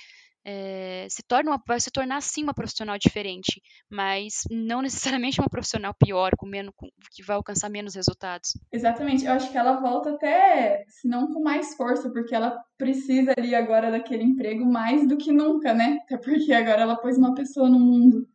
é, 0.48 1.08
se 1.10 1.24
torna 1.24 1.50
uma, 1.50 1.62
vai 1.66 1.80
se 1.80 1.90
tornar 1.90 2.22
sim 2.22 2.44
uma 2.44 2.54
profissional 2.54 2.96
diferente, 2.96 3.60
mas 3.90 4.42
não 4.48 4.80
necessariamente 4.80 5.40
uma 5.40 5.50
profissional 5.50 5.92
pior, 5.92 6.30
com 6.38 6.46
menos, 6.46 6.72
com, 6.76 6.86
que 7.10 7.24
vai 7.24 7.34
alcançar 7.34 7.68
menos 7.68 7.96
resultados. 7.96 8.56
Exatamente, 8.72 9.24
eu 9.24 9.32
acho 9.32 9.50
que 9.50 9.58
ela 9.58 9.80
volta 9.80 10.10
até, 10.10 10.84
se 10.88 11.08
não 11.08 11.32
com 11.32 11.42
mais 11.42 11.74
força, 11.74 12.08
porque 12.10 12.32
ela 12.32 12.56
precisa 12.78 13.34
ali 13.36 13.56
agora 13.56 13.90
daquele 13.90 14.22
emprego 14.22 14.64
mais 14.64 15.08
do 15.08 15.16
que 15.16 15.32
nunca, 15.32 15.74
né? 15.74 15.98
Até 16.04 16.16
porque 16.16 16.52
agora 16.52 16.82
ela 16.82 16.96
pôs 16.96 17.18
uma 17.18 17.34
pessoa 17.34 17.68
no 17.68 17.80
mundo. 17.80 18.28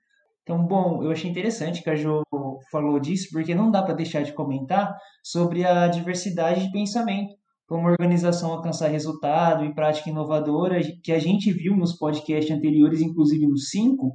Então, 0.44 0.66
bom, 0.66 1.02
eu 1.02 1.12
achei 1.12 1.30
interessante 1.30 1.82
que 1.82 1.90
a 1.90 1.96
Jo 1.96 2.24
falou 2.70 3.00
disso, 3.00 3.30
porque 3.32 3.56
não 3.56 3.72
dá 3.72 3.82
para 3.84 3.94
deixar 3.94 4.24
de 4.24 4.34
comentar 4.34 4.98
sobre 5.24 5.64
a 5.64 5.88
diversidade 5.88 6.66
de 6.66 6.72
pensamento 6.72 7.41
como 7.72 7.88
organização 7.88 8.52
alcançar 8.52 8.90
resultado 8.90 9.64
e 9.64 9.74
prática 9.74 10.10
inovadora, 10.10 10.82
que 11.02 11.10
a 11.10 11.20
gente 11.20 11.54
viu 11.54 11.74
nos 11.74 11.98
podcasts 11.98 12.54
anteriores, 12.54 13.00
inclusive 13.00 13.48
no 13.48 13.58
5, 13.58 14.14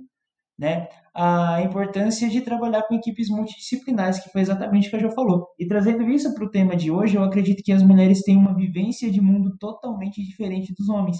né, 0.59 0.86
a 1.14 1.62
importância 1.62 2.28
de 2.28 2.42
trabalhar 2.42 2.82
com 2.82 2.96
equipes 2.96 3.30
multidisciplinares, 3.30 4.22
que 4.22 4.28
foi 4.28 4.42
exatamente 4.42 4.88
o 4.88 4.90
que 4.90 4.96
a 4.96 4.98
Jo 4.98 5.11
falou. 5.11 5.46
E 5.59 5.66
trazendo 5.66 6.02
isso 6.02 6.34
para 6.34 6.44
o 6.44 6.50
tema 6.50 6.76
de 6.76 6.90
hoje, 6.90 7.16
eu 7.16 7.24
acredito 7.24 7.62
que 7.64 7.72
as 7.72 7.82
mulheres 7.82 8.20
têm 8.24 8.36
uma 8.36 8.54
vivência 8.54 9.11
de 9.11 9.22
mundo 9.22 9.57
totalmente 9.59 10.22
diferente 10.22 10.74
dos 10.76 10.90
homens, 10.90 11.16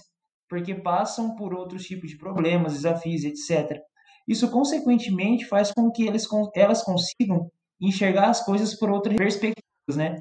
porque 0.47 0.74
passam 0.74 1.37
por 1.37 1.55
outros 1.55 1.84
tipos 1.84 2.11
de 2.11 2.18
problemas, 2.18 2.74
desafios, 2.74 3.24
etc. 3.24 3.80
Isso, 4.28 4.51
consequentemente, 4.51 5.47
faz 5.47 5.72
com 5.72 5.91
que 5.91 6.07
eles, 6.07 6.26
elas 6.55 6.82
consigam 6.82 7.51
enxergar 7.80 8.28
as 8.28 8.45
coisas 8.45 8.78
por 8.78 8.91
outras 8.91 9.16
perspectivas, 9.16 9.97
né? 9.97 10.20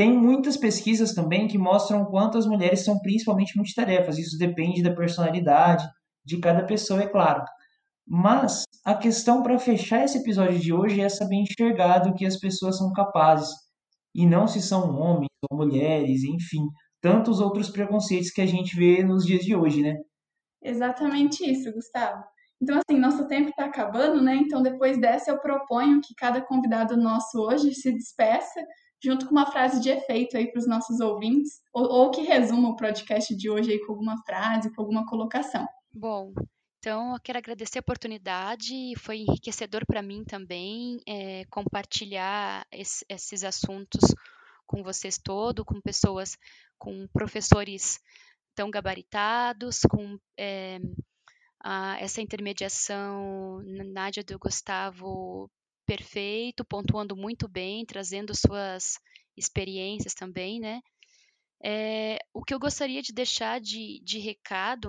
Tem 0.00 0.16
muitas 0.16 0.56
pesquisas 0.56 1.12
também 1.12 1.46
que 1.46 1.58
mostram 1.58 2.06
quanto 2.06 2.38
as 2.38 2.46
mulheres 2.46 2.86
são 2.86 2.98
principalmente 3.00 3.54
multitarefas. 3.54 4.16
Isso 4.16 4.38
depende 4.38 4.82
da 4.82 4.94
personalidade 4.94 5.86
de 6.24 6.40
cada 6.40 6.64
pessoa, 6.64 7.02
é 7.02 7.06
claro. 7.06 7.44
Mas 8.08 8.62
a 8.82 8.94
questão 8.94 9.42
para 9.42 9.58
fechar 9.58 10.02
esse 10.02 10.16
episódio 10.16 10.58
de 10.58 10.72
hoje 10.72 11.02
é 11.02 11.08
saber 11.10 11.36
enxergar 11.36 11.98
do 11.98 12.14
que 12.14 12.24
as 12.24 12.38
pessoas 12.38 12.78
são 12.78 12.90
capazes 12.94 13.50
e 14.14 14.24
não 14.24 14.48
se 14.48 14.62
são 14.62 14.98
homens 14.98 15.28
ou 15.50 15.58
mulheres, 15.58 16.24
enfim, 16.24 16.66
tantos 17.02 17.38
outros 17.38 17.68
preconceitos 17.68 18.30
que 18.30 18.40
a 18.40 18.46
gente 18.46 18.74
vê 18.74 19.04
nos 19.04 19.26
dias 19.26 19.44
de 19.44 19.54
hoje, 19.54 19.82
né? 19.82 19.96
Exatamente 20.62 21.44
isso, 21.44 21.70
Gustavo. 21.74 22.24
Então, 22.58 22.78
assim, 22.78 22.98
nosso 22.98 23.28
tempo 23.28 23.50
está 23.50 23.66
acabando, 23.66 24.22
né? 24.22 24.36
Então, 24.36 24.62
depois 24.62 24.98
dessa, 24.98 25.30
eu 25.30 25.38
proponho 25.38 26.00
que 26.00 26.14
cada 26.14 26.40
convidado 26.40 26.96
nosso 26.96 27.38
hoje 27.38 27.74
se 27.74 27.92
despeça 27.92 28.64
junto 29.02 29.26
com 29.26 29.32
uma 29.32 29.50
frase 29.50 29.80
de 29.80 29.88
efeito 29.88 30.36
aí 30.36 30.50
para 30.50 30.58
os 30.58 30.66
nossos 30.66 31.00
ouvintes, 31.00 31.60
ou, 31.72 31.84
ou, 31.84 32.10
que 32.10 32.22
resuma 32.22 32.68
o 32.68 32.76
podcast 32.76 33.34
de 33.34 33.48
hoje 33.48 33.72
aí 33.72 33.78
com 33.80 33.92
alguma 33.92 34.22
frase, 34.24 34.72
com 34.74 34.82
alguma 34.82 35.06
colocação. 35.06 35.66
Bom, 35.92 36.32
então 36.78 37.14
eu 37.14 37.20
quero 37.20 37.38
agradecer 37.38 37.78
a 37.78 37.80
oportunidade, 37.80 38.94
foi 38.98 39.18
enriquecedor 39.18 39.84
para 39.86 40.02
mim 40.02 40.24
também 40.24 40.98
é, 41.06 41.44
compartilhar 41.50 42.66
esse, 42.72 43.04
esses 43.08 43.44
assuntos 43.44 44.14
com 44.66 44.82
vocês 44.82 45.18
todos, 45.18 45.64
com 45.64 45.80
pessoas, 45.80 46.36
com 46.78 47.06
professores 47.08 47.98
tão 48.54 48.70
gabaritados, 48.70 49.80
com 49.90 50.18
é, 50.38 50.78
a, 51.62 52.00
essa 52.00 52.20
intermediação 52.20 53.60
Nádia 53.64 54.24
do 54.24 54.38
Gustavo 54.38 55.50
perfeito, 55.90 56.64
pontuando 56.64 57.16
muito 57.16 57.48
bem, 57.48 57.84
trazendo 57.84 58.32
suas 58.32 59.00
experiências 59.36 60.14
também, 60.14 60.60
né? 60.60 60.80
É, 61.60 62.16
o 62.32 62.44
que 62.44 62.54
eu 62.54 62.60
gostaria 62.60 63.02
de 63.02 63.12
deixar 63.12 63.60
de, 63.60 64.00
de 64.04 64.20
recado 64.20 64.88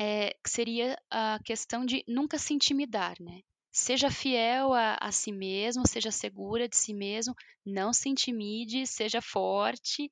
é, 0.00 0.34
seria 0.46 0.96
a 1.10 1.38
questão 1.44 1.84
de 1.84 2.02
nunca 2.08 2.38
se 2.38 2.54
intimidar, 2.54 3.14
né? 3.20 3.42
Seja 3.70 4.10
fiel 4.10 4.72
a, 4.72 4.96
a 4.98 5.12
si 5.12 5.30
mesmo, 5.30 5.86
seja 5.86 6.10
segura 6.10 6.66
de 6.66 6.78
si 6.78 6.94
mesmo, 6.94 7.34
não 7.62 7.92
se 7.92 8.08
intimide, 8.08 8.86
seja 8.86 9.20
forte, 9.20 10.10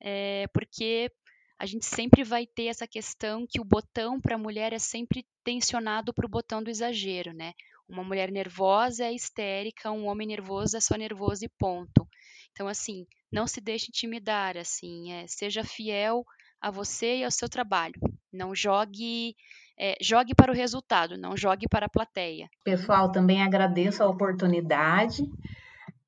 é, 0.00 0.46
porque 0.54 1.10
a 1.58 1.66
gente 1.66 1.86
sempre 1.86 2.22
vai 2.22 2.46
ter 2.46 2.66
essa 2.66 2.86
questão 2.86 3.44
que 3.48 3.60
o 3.60 3.64
botão 3.64 4.20
para 4.20 4.36
a 4.36 4.38
mulher 4.38 4.72
é 4.72 4.78
sempre 4.78 5.26
tensionado 5.42 6.14
para 6.14 6.24
o 6.24 6.30
botão 6.30 6.62
do 6.62 6.70
exagero, 6.70 7.32
né? 7.32 7.52
Uma 7.88 8.04
mulher 8.04 8.30
nervosa 8.30 9.04
é 9.04 9.12
histérica, 9.12 9.90
um 9.90 10.06
homem 10.06 10.28
nervoso 10.28 10.76
é 10.76 10.80
só 10.80 10.94
nervoso 10.96 11.44
e 11.44 11.48
ponto. 11.48 12.06
Então, 12.52 12.68
assim, 12.68 13.06
não 13.32 13.46
se 13.46 13.60
deixe 13.60 13.86
intimidar, 13.88 14.56
assim, 14.56 15.12
é, 15.12 15.26
seja 15.26 15.64
fiel 15.64 16.24
a 16.60 16.70
você 16.70 17.18
e 17.18 17.24
ao 17.24 17.30
seu 17.30 17.48
trabalho. 17.48 17.94
Não 18.32 18.54
jogue, 18.54 19.34
é, 19.78 19.96
jogue 20.00 20.34
para 20.34 20.52
o 20.52 20.54
resultado, 20.54 21.16
não 21.16 21.36
jogue 21.36 21.66
para 21.68 21.86
a 21.86 21.90
plateia. 21.90 22.48
Pessoal, 22.64 23.10
também 23.10 23.42
agradeço 23.42 24.02
a 24.02 24.08
oportunidade. 24.08 25.22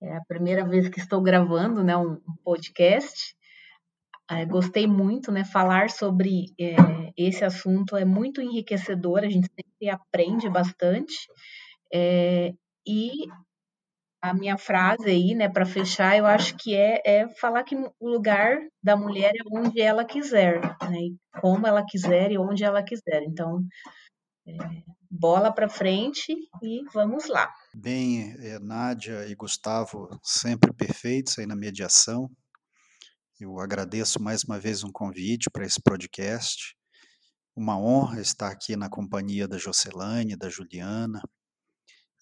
É 0.02 0.16
a 0.16 0.24
primeira 0.26 0.66
vez 0.66 0.88
que 0.88 0.98
estou 0.98 1.22
gravando, 1.22 1.84
né, 1.84 1.96
um 1.96 2.18
podcast. 2.44 3.34
É, 4.30 4.44
gostei 4.44 4.86
muito, 4.86 5.32
né? 5.32 5.44
Falar 5.44 5.90
sobre 5.90 6.54
é, 6.58 6.76
esse 7.16 7.44
assunto 7.44 7.96
é 7.96 8.04
muito 8.04 8.40
enriquecedor. 8.40 9.20
A 9.20 9.28
gente 9.28 9.48
sempre 9.48 9.88
aprende 9.88 10.48
bastante. 10.48 11.16
É, 11.92 12.52
e 12.86 13.26
a 14.22 14.34
minha 14.34 14.58
frase 14.58 15.08
aí, 15.08 15.34
né, 15.34 15.48
para 15.48 15.64
fechar, 15.64 16.16
eu 16.16 16.26
acho 16.26 16.56
que 16.56 16.74
é, 16.74 17.00
é 17.04 17.28
falar 17.40 17.64
que 17.64 17.74
o 17.74 18.08
lugar 18.08 18.58
da 18.82 18.96
mulher 18.96 19.32
é 19.34 19.58
onde 19.58 19.80
ela 19.80 20.04
quiser, 20.04 20.60
né, 20.60 21.16
como 21.40 21.66
ela 21.66 21.84
quiser 21.84 22.30
e 22.30 22.38
onde 22.38 22.62
ela 22.62 22.82
quiser. 22.82 23.22
Então, 23.22 23.64
é, 24.46 24.52
bola 25.10 25.52
para 25.52 25.68
frente 25.68 26.34
e 26.62 26.84
vamos 26.92 27.28
lá. 27.28 27.50
Bem, 27.74 28.34
é, 28.40 28.58
Nádia 28.58 29.26
e 29.26 29.34
Gustavo, 29.34 30.08
sempre 30.22 30.72
perfeitos 30.72 31.38
aí 31.38 31.46
na 31.46 31.56
mediação. 31.56 32.30
Eu 33.40 33.58
agradeço 33.58 34.22
mais 34.22 34.44
uma 34.44 34.58
vez 34.58 34.84
um 34.84 34.92
convite 34.92 35.48
para 35.50 35.64
esse 35.64 35.80
podcast. 35.82 36.76
Uma 37.56 37.78
honra 37.78 38.20
estar 38.20 38.50
aqui 38.50 38.76
na 38.76 38.90
companhia 38.90 39.48
da 39.48 39.56
Jocelane, 39.56 40.36
da 40.36 40.50
Juliana, 40.50 41.22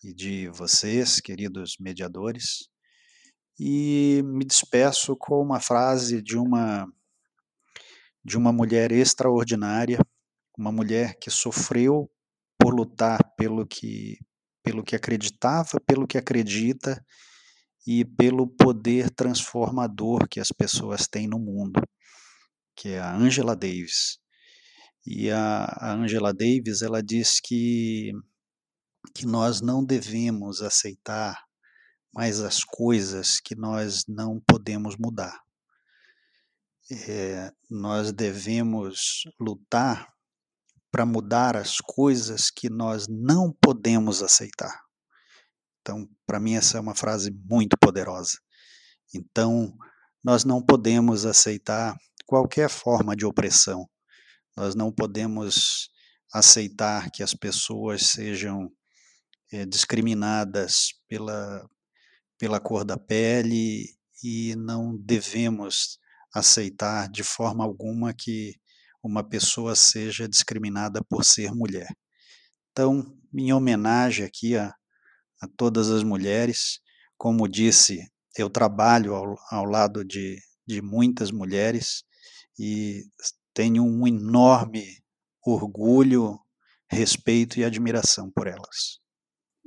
e 0.02 0.14
de 0.14 0.48
vocês, 0.48 1.20
queridos 1.20 1.76
mediadores, 1.80 2.68
e 3.58 4.22
me 4.24 4.44
despeço 4.44 5.16
com 5.16 5.42
uma 5.42 5.60
frase 5.60 6.22
de 6.22 6.36
uma 6.36 6.86
de 8.24 8.36
uma 8.36 8.52
mulher 8.52 8.92
extraordinária, 8.92 9.98
uma 10.58 10.70
mulher 10.70 11.16
que 11.18 11.30
sofreu 11.30 12.10
por 12.58 12.74
lutar 12.74 13.18
pelo 13.36 13.66
que 13.66 14.18
pelo 14.62 14.84
que 14.84 14.94
acreditava, 14.94 15.80
pelo 15.86 16.06
que 16.06 16.18
acredita 16.18 17.02
e 17.86 18.04
pelo 18.04 18.46
poder 18.46 19.10
transformador 19.10 20.28
que 20.28 20.40
as 20.40 20.52
pessoas 20.52 21.08
têm 21.08 21.26
no 21.26 21.38
mundo, 21.38 21.80
que 22.76 22.90
é 22.90 23.00
a 23.00 23.14
Angela 23.16 23.56
Davis. 23.56 24.18
E 25.06 25.30
a, 25.30 25.94
Angela 25.94 26.34
Davis, 26.34 26.82
ela 26.82 27.02
diz 27.02 27.40
que, 27.40 28.12
que 29.14 29.26
nós 29.26 29.60
não 29.60 29.84
devemos 29.84 30.62
aceitar 30.62 31.44
mais 32.12 32.40
as 32.40 32.64
coisas 32.64 33.40
que 33.40 33.54
nós 33.54 34.04
não 34.06 34.40
podemos 34.40 34.96
mudar. 34.96 35.40
É, 36.90 37.52
nós 37.68 38.12
devemos 38.12 39.24
lutar 39.38 40.12
para 40.90 41.04
mudar 41.04 41.56
as 41.56 41.78
coisas 41.78 42.50
que 42.50 42.70
nós 42.70 43.06
não 43.08 43.52
podemos 43.60 44.22
aceitar. 44.22 44.82
Então, 45.80 46.08
para 46.26 46.40
mim, 46.40 46.54
essa 46.54 46.78
é 46.78 46.80
uma 46.80 46.94
frase 46.94 47.30
muito 47.30 47.76
poderosa. 47.78 48.38
Então, 49.14 49.72
nós 50.24 50.44
não 50.44 50.62
podemos 50.62 51.24
aceitar 51.24 51.96
qualquer 52.26 52.68
forma 52.68 53.14
de 53.14 53.24
opressão. 53.24 53.88
Nós 54.56 54.74
não 54.74 54.92
podemos 54.92 55.90
aceitar 56.32 57.10
que 57.10 57.22
as 57.22 57.32
pessoas 57.32 58.06
sejam 58.08 58.70
é, 59.52 59.64
discriminadas 59.64 60.94
pela, 61.08 61.68
pela 62.38 62.60
cor 62.60 62.84
da 62.84 62.96
pele 62.96 63.86
e 64.22 64.54
não 64.56 64.96
devemos 64.96 65.98
aceitar 66.34 67.08
de 67.08 67.22
forma 67.22 67.64
alguma 67.64 68.12
que 68.12 68.54
uma 69.02 69.22
pessoa 69.22 69.74
seja 69.74 70.28
discriminada 70.28 71.02
por 71.08 71.24
ser 71.24 71.52
mulher. 71.52 71.88
Então, 72.70 73.16
em 73.34 73.52
homenagem 73.52 74.24
aqui 74.24 74.56
a, 74.56 74.74
a 75.40 75.48
todas 75.56 75.90
as 75.90 76.02
mulheres, 76.02 76.80
como 77.16 77.48
disse, 77.48 78.06
eu 78.36 78.50
trabalho 78.50 79.14
ao, 79.14 79.34
ao 79.50 79.64
lado 79.64 80.04
de, 80.04 80.38
de 80.66 80.82
muitas 80.82 81.30
mulheres 81.30 82.04
e 82.58 83.04
tenho 83.54 83.84
um 83.84 84.06
enorme 84.06 84.84
orgulho, 85.44 86.38
respeito 86.90 87.58
e 87.58 87.64
admiração 87.64 88.30
por 88.30 88.46
elas. 88.46 89.00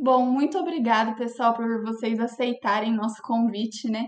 Bom, 0.04 0.26
muito 0.26 0.58
obrigada, 0.58 1.14
pessoal, 1.14 1.54
por 1.54 1.84
vocês 1.84 2.20
aceitarem 2.20 2.91
nosso 2.91 3.22
convite, 3.22 3.88
né? 3.88 4.08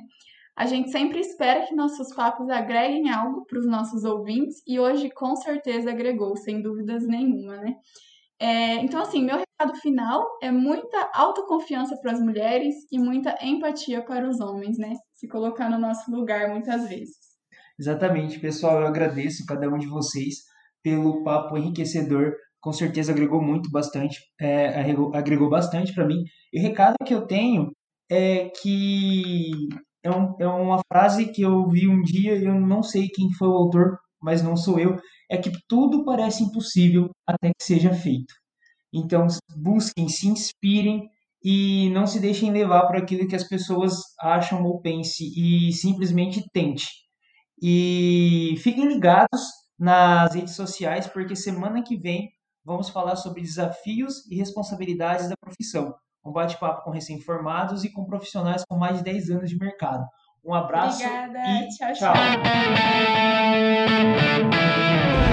A 0.56 0.66
gente 0.66 0.90
sempre 0.90 1.20
espera 1.20 1.68
que 1.68 1.76
nossos 1.76 2.12
papos 2.16 2.50
agreguem 2.50 3.12
algo 3.12 3.46
para 3.46 3.60
os 3.60 3.68
nossos 3.68 4.04
ouvintes 4.04 4.64
e 4.66 4.80
hoje 4.80 5.12
com 5.12 5.36
certeza 5.36 5.92
agregou, 5.92 6.36
sem 6.36 6.64
dúvidas 6.64 7.06
nenhuma, 7.06 7.58
né? 7.58 7.76
É, 8.40 8.78
então, 8.78 9.00
assim, 9.00 9.24
meu 9.24 9.38
recado 9.38 9.80
final 9.82 10.26
é 10.42 10.52
muita 10.52 11.12
autoconfiança 11.14 11.96
para 12.02 12.14
as 12.14 12.20
mulheres 12.20 12.74
e 12.92 12.98
muita 12.98 13.38
empatia 13.46 14.04
para 14.04 14.28
os 14.28 14.40
homens, 14.40 14.80
né? 14.80 14.96
Se 15.14 15.28
colocar 15.28 15.70
no 15.70 15.78
nosso 15.78 16.10
lugar 16.10 16.50
muitas 16.50 16.90
vezes. 16.90 17.18
Exatamente, 17.80 18.40
pessoal. 18.40 18.82
Eu 18.82 18.88
agradeço 18.88 19.46
cada 19.46 19.70
um 19.70 19.78
de 19.78 19.88
vocês 19.88 20.38
pelo 20.82 21.24
papo 21.24 21.56
enriquecedor. 21.56 22.34
Com 22.64 22.72
certeza 22.72 23.12
agregou 23.12 23.42
muito, 23.42 23.70
bastante, 23.70 24.20
é, 24.40 24.68
agregou 25.14 25.50
bastante 25.50 25.94
para 25.94 26.08
mim. 26.08 26.24
E 26.54 26.60
o 26.60 26.64
recado 26.64 26.96
que 27.06 27.14
eu 27.14 27.28
tenho 27.28 27.72
é 28.10 28.50
que 28.50 29.52
é, 30.02 30.10
um, 30.10 30.36
é 30.40 30.48
uma 30.48 30.80
frase 30.92 31.32
que 31.32 31.42
eu 31.42 31.68
vi 31.70 31.90
um 31.90 32.02
dia, 32.02 32.36
eu 32.36 32.60
não 32.60 32.82
sei 32.82 33.10
quem 33.10 33.32
foi 33.34 33.50
o 33.50 33.56
autor, 33.56 33.98
mas 34.22 34.42
não 34.42 34.56
sou 34.56 34.80
eu, 34.80 34.98
é 35.30 35.38
que 35.38 35.52
tudo 35.68 36.06
parece 36.06 36.44
impossível 36.44 37.10
até 37.28 37.50
que 37.50 37.66
seja 37.66 37.94
feito. 37.94 38.34
Então, 38.94 39.28
busquem, 39.58 40.08
se 40.08 40.28
inspirem 40.28 41.10
e 41.44 41.90
não 41.90 42.08
se 42.08 42.20
deixem 42.20 42.50
levar 42.52 42.88
por 42.88 42.96
aquilo 42.96 43.28
que 43.28 43.36
as 43.36 43.48
pessoas 43.48 43.96
acham 44.22 44.64
ou 44.64 44.80
pensem 44.80 45.28
e 45.36 45.74
simplesmente 45.74 46.42
tente. 46.54 46.88
E 47.62 48.56
fiquem 48.60 48.88
ligados 48.88 49.42
nas 49.78 50.34
redes 50.34 50.56
sociais, 50.56 51.08
porque 51.08 51.36
semana 51.36 51.84
que 51.84 51.98
vem 51.98 52.30
vamos 52.66 52.90
falar 52.90 53.16
sobre 53.16 53.42
desafios 53.42 54.26
e 54.30 54.36
responsabilidades 54.36 55.30
da 55.30 55.36
profissão 55.38 55.94
um 56.26 56.32
bate-papo 56.32 56.84
com 56.84 56.92
recém-formados 56.92 57.84
e 57.84 57.92
com 57.92 58.06
profissionais 58.06 58.64
com 58.68 58.78
mais 58.78 58.98
de 58.98 59.04
10 59.04 59.30
anos 59.32 59.50
de 59.50 59.58
mercado. 59.58 60.06
Um 60.44 60.54
abraço 60.54 61.04
Obrigada. 61.04 61.40
e 61.40 61.68
tchau. 61.70 61.94
tchau. 61.94 62.14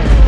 tchau. 0.01 0.20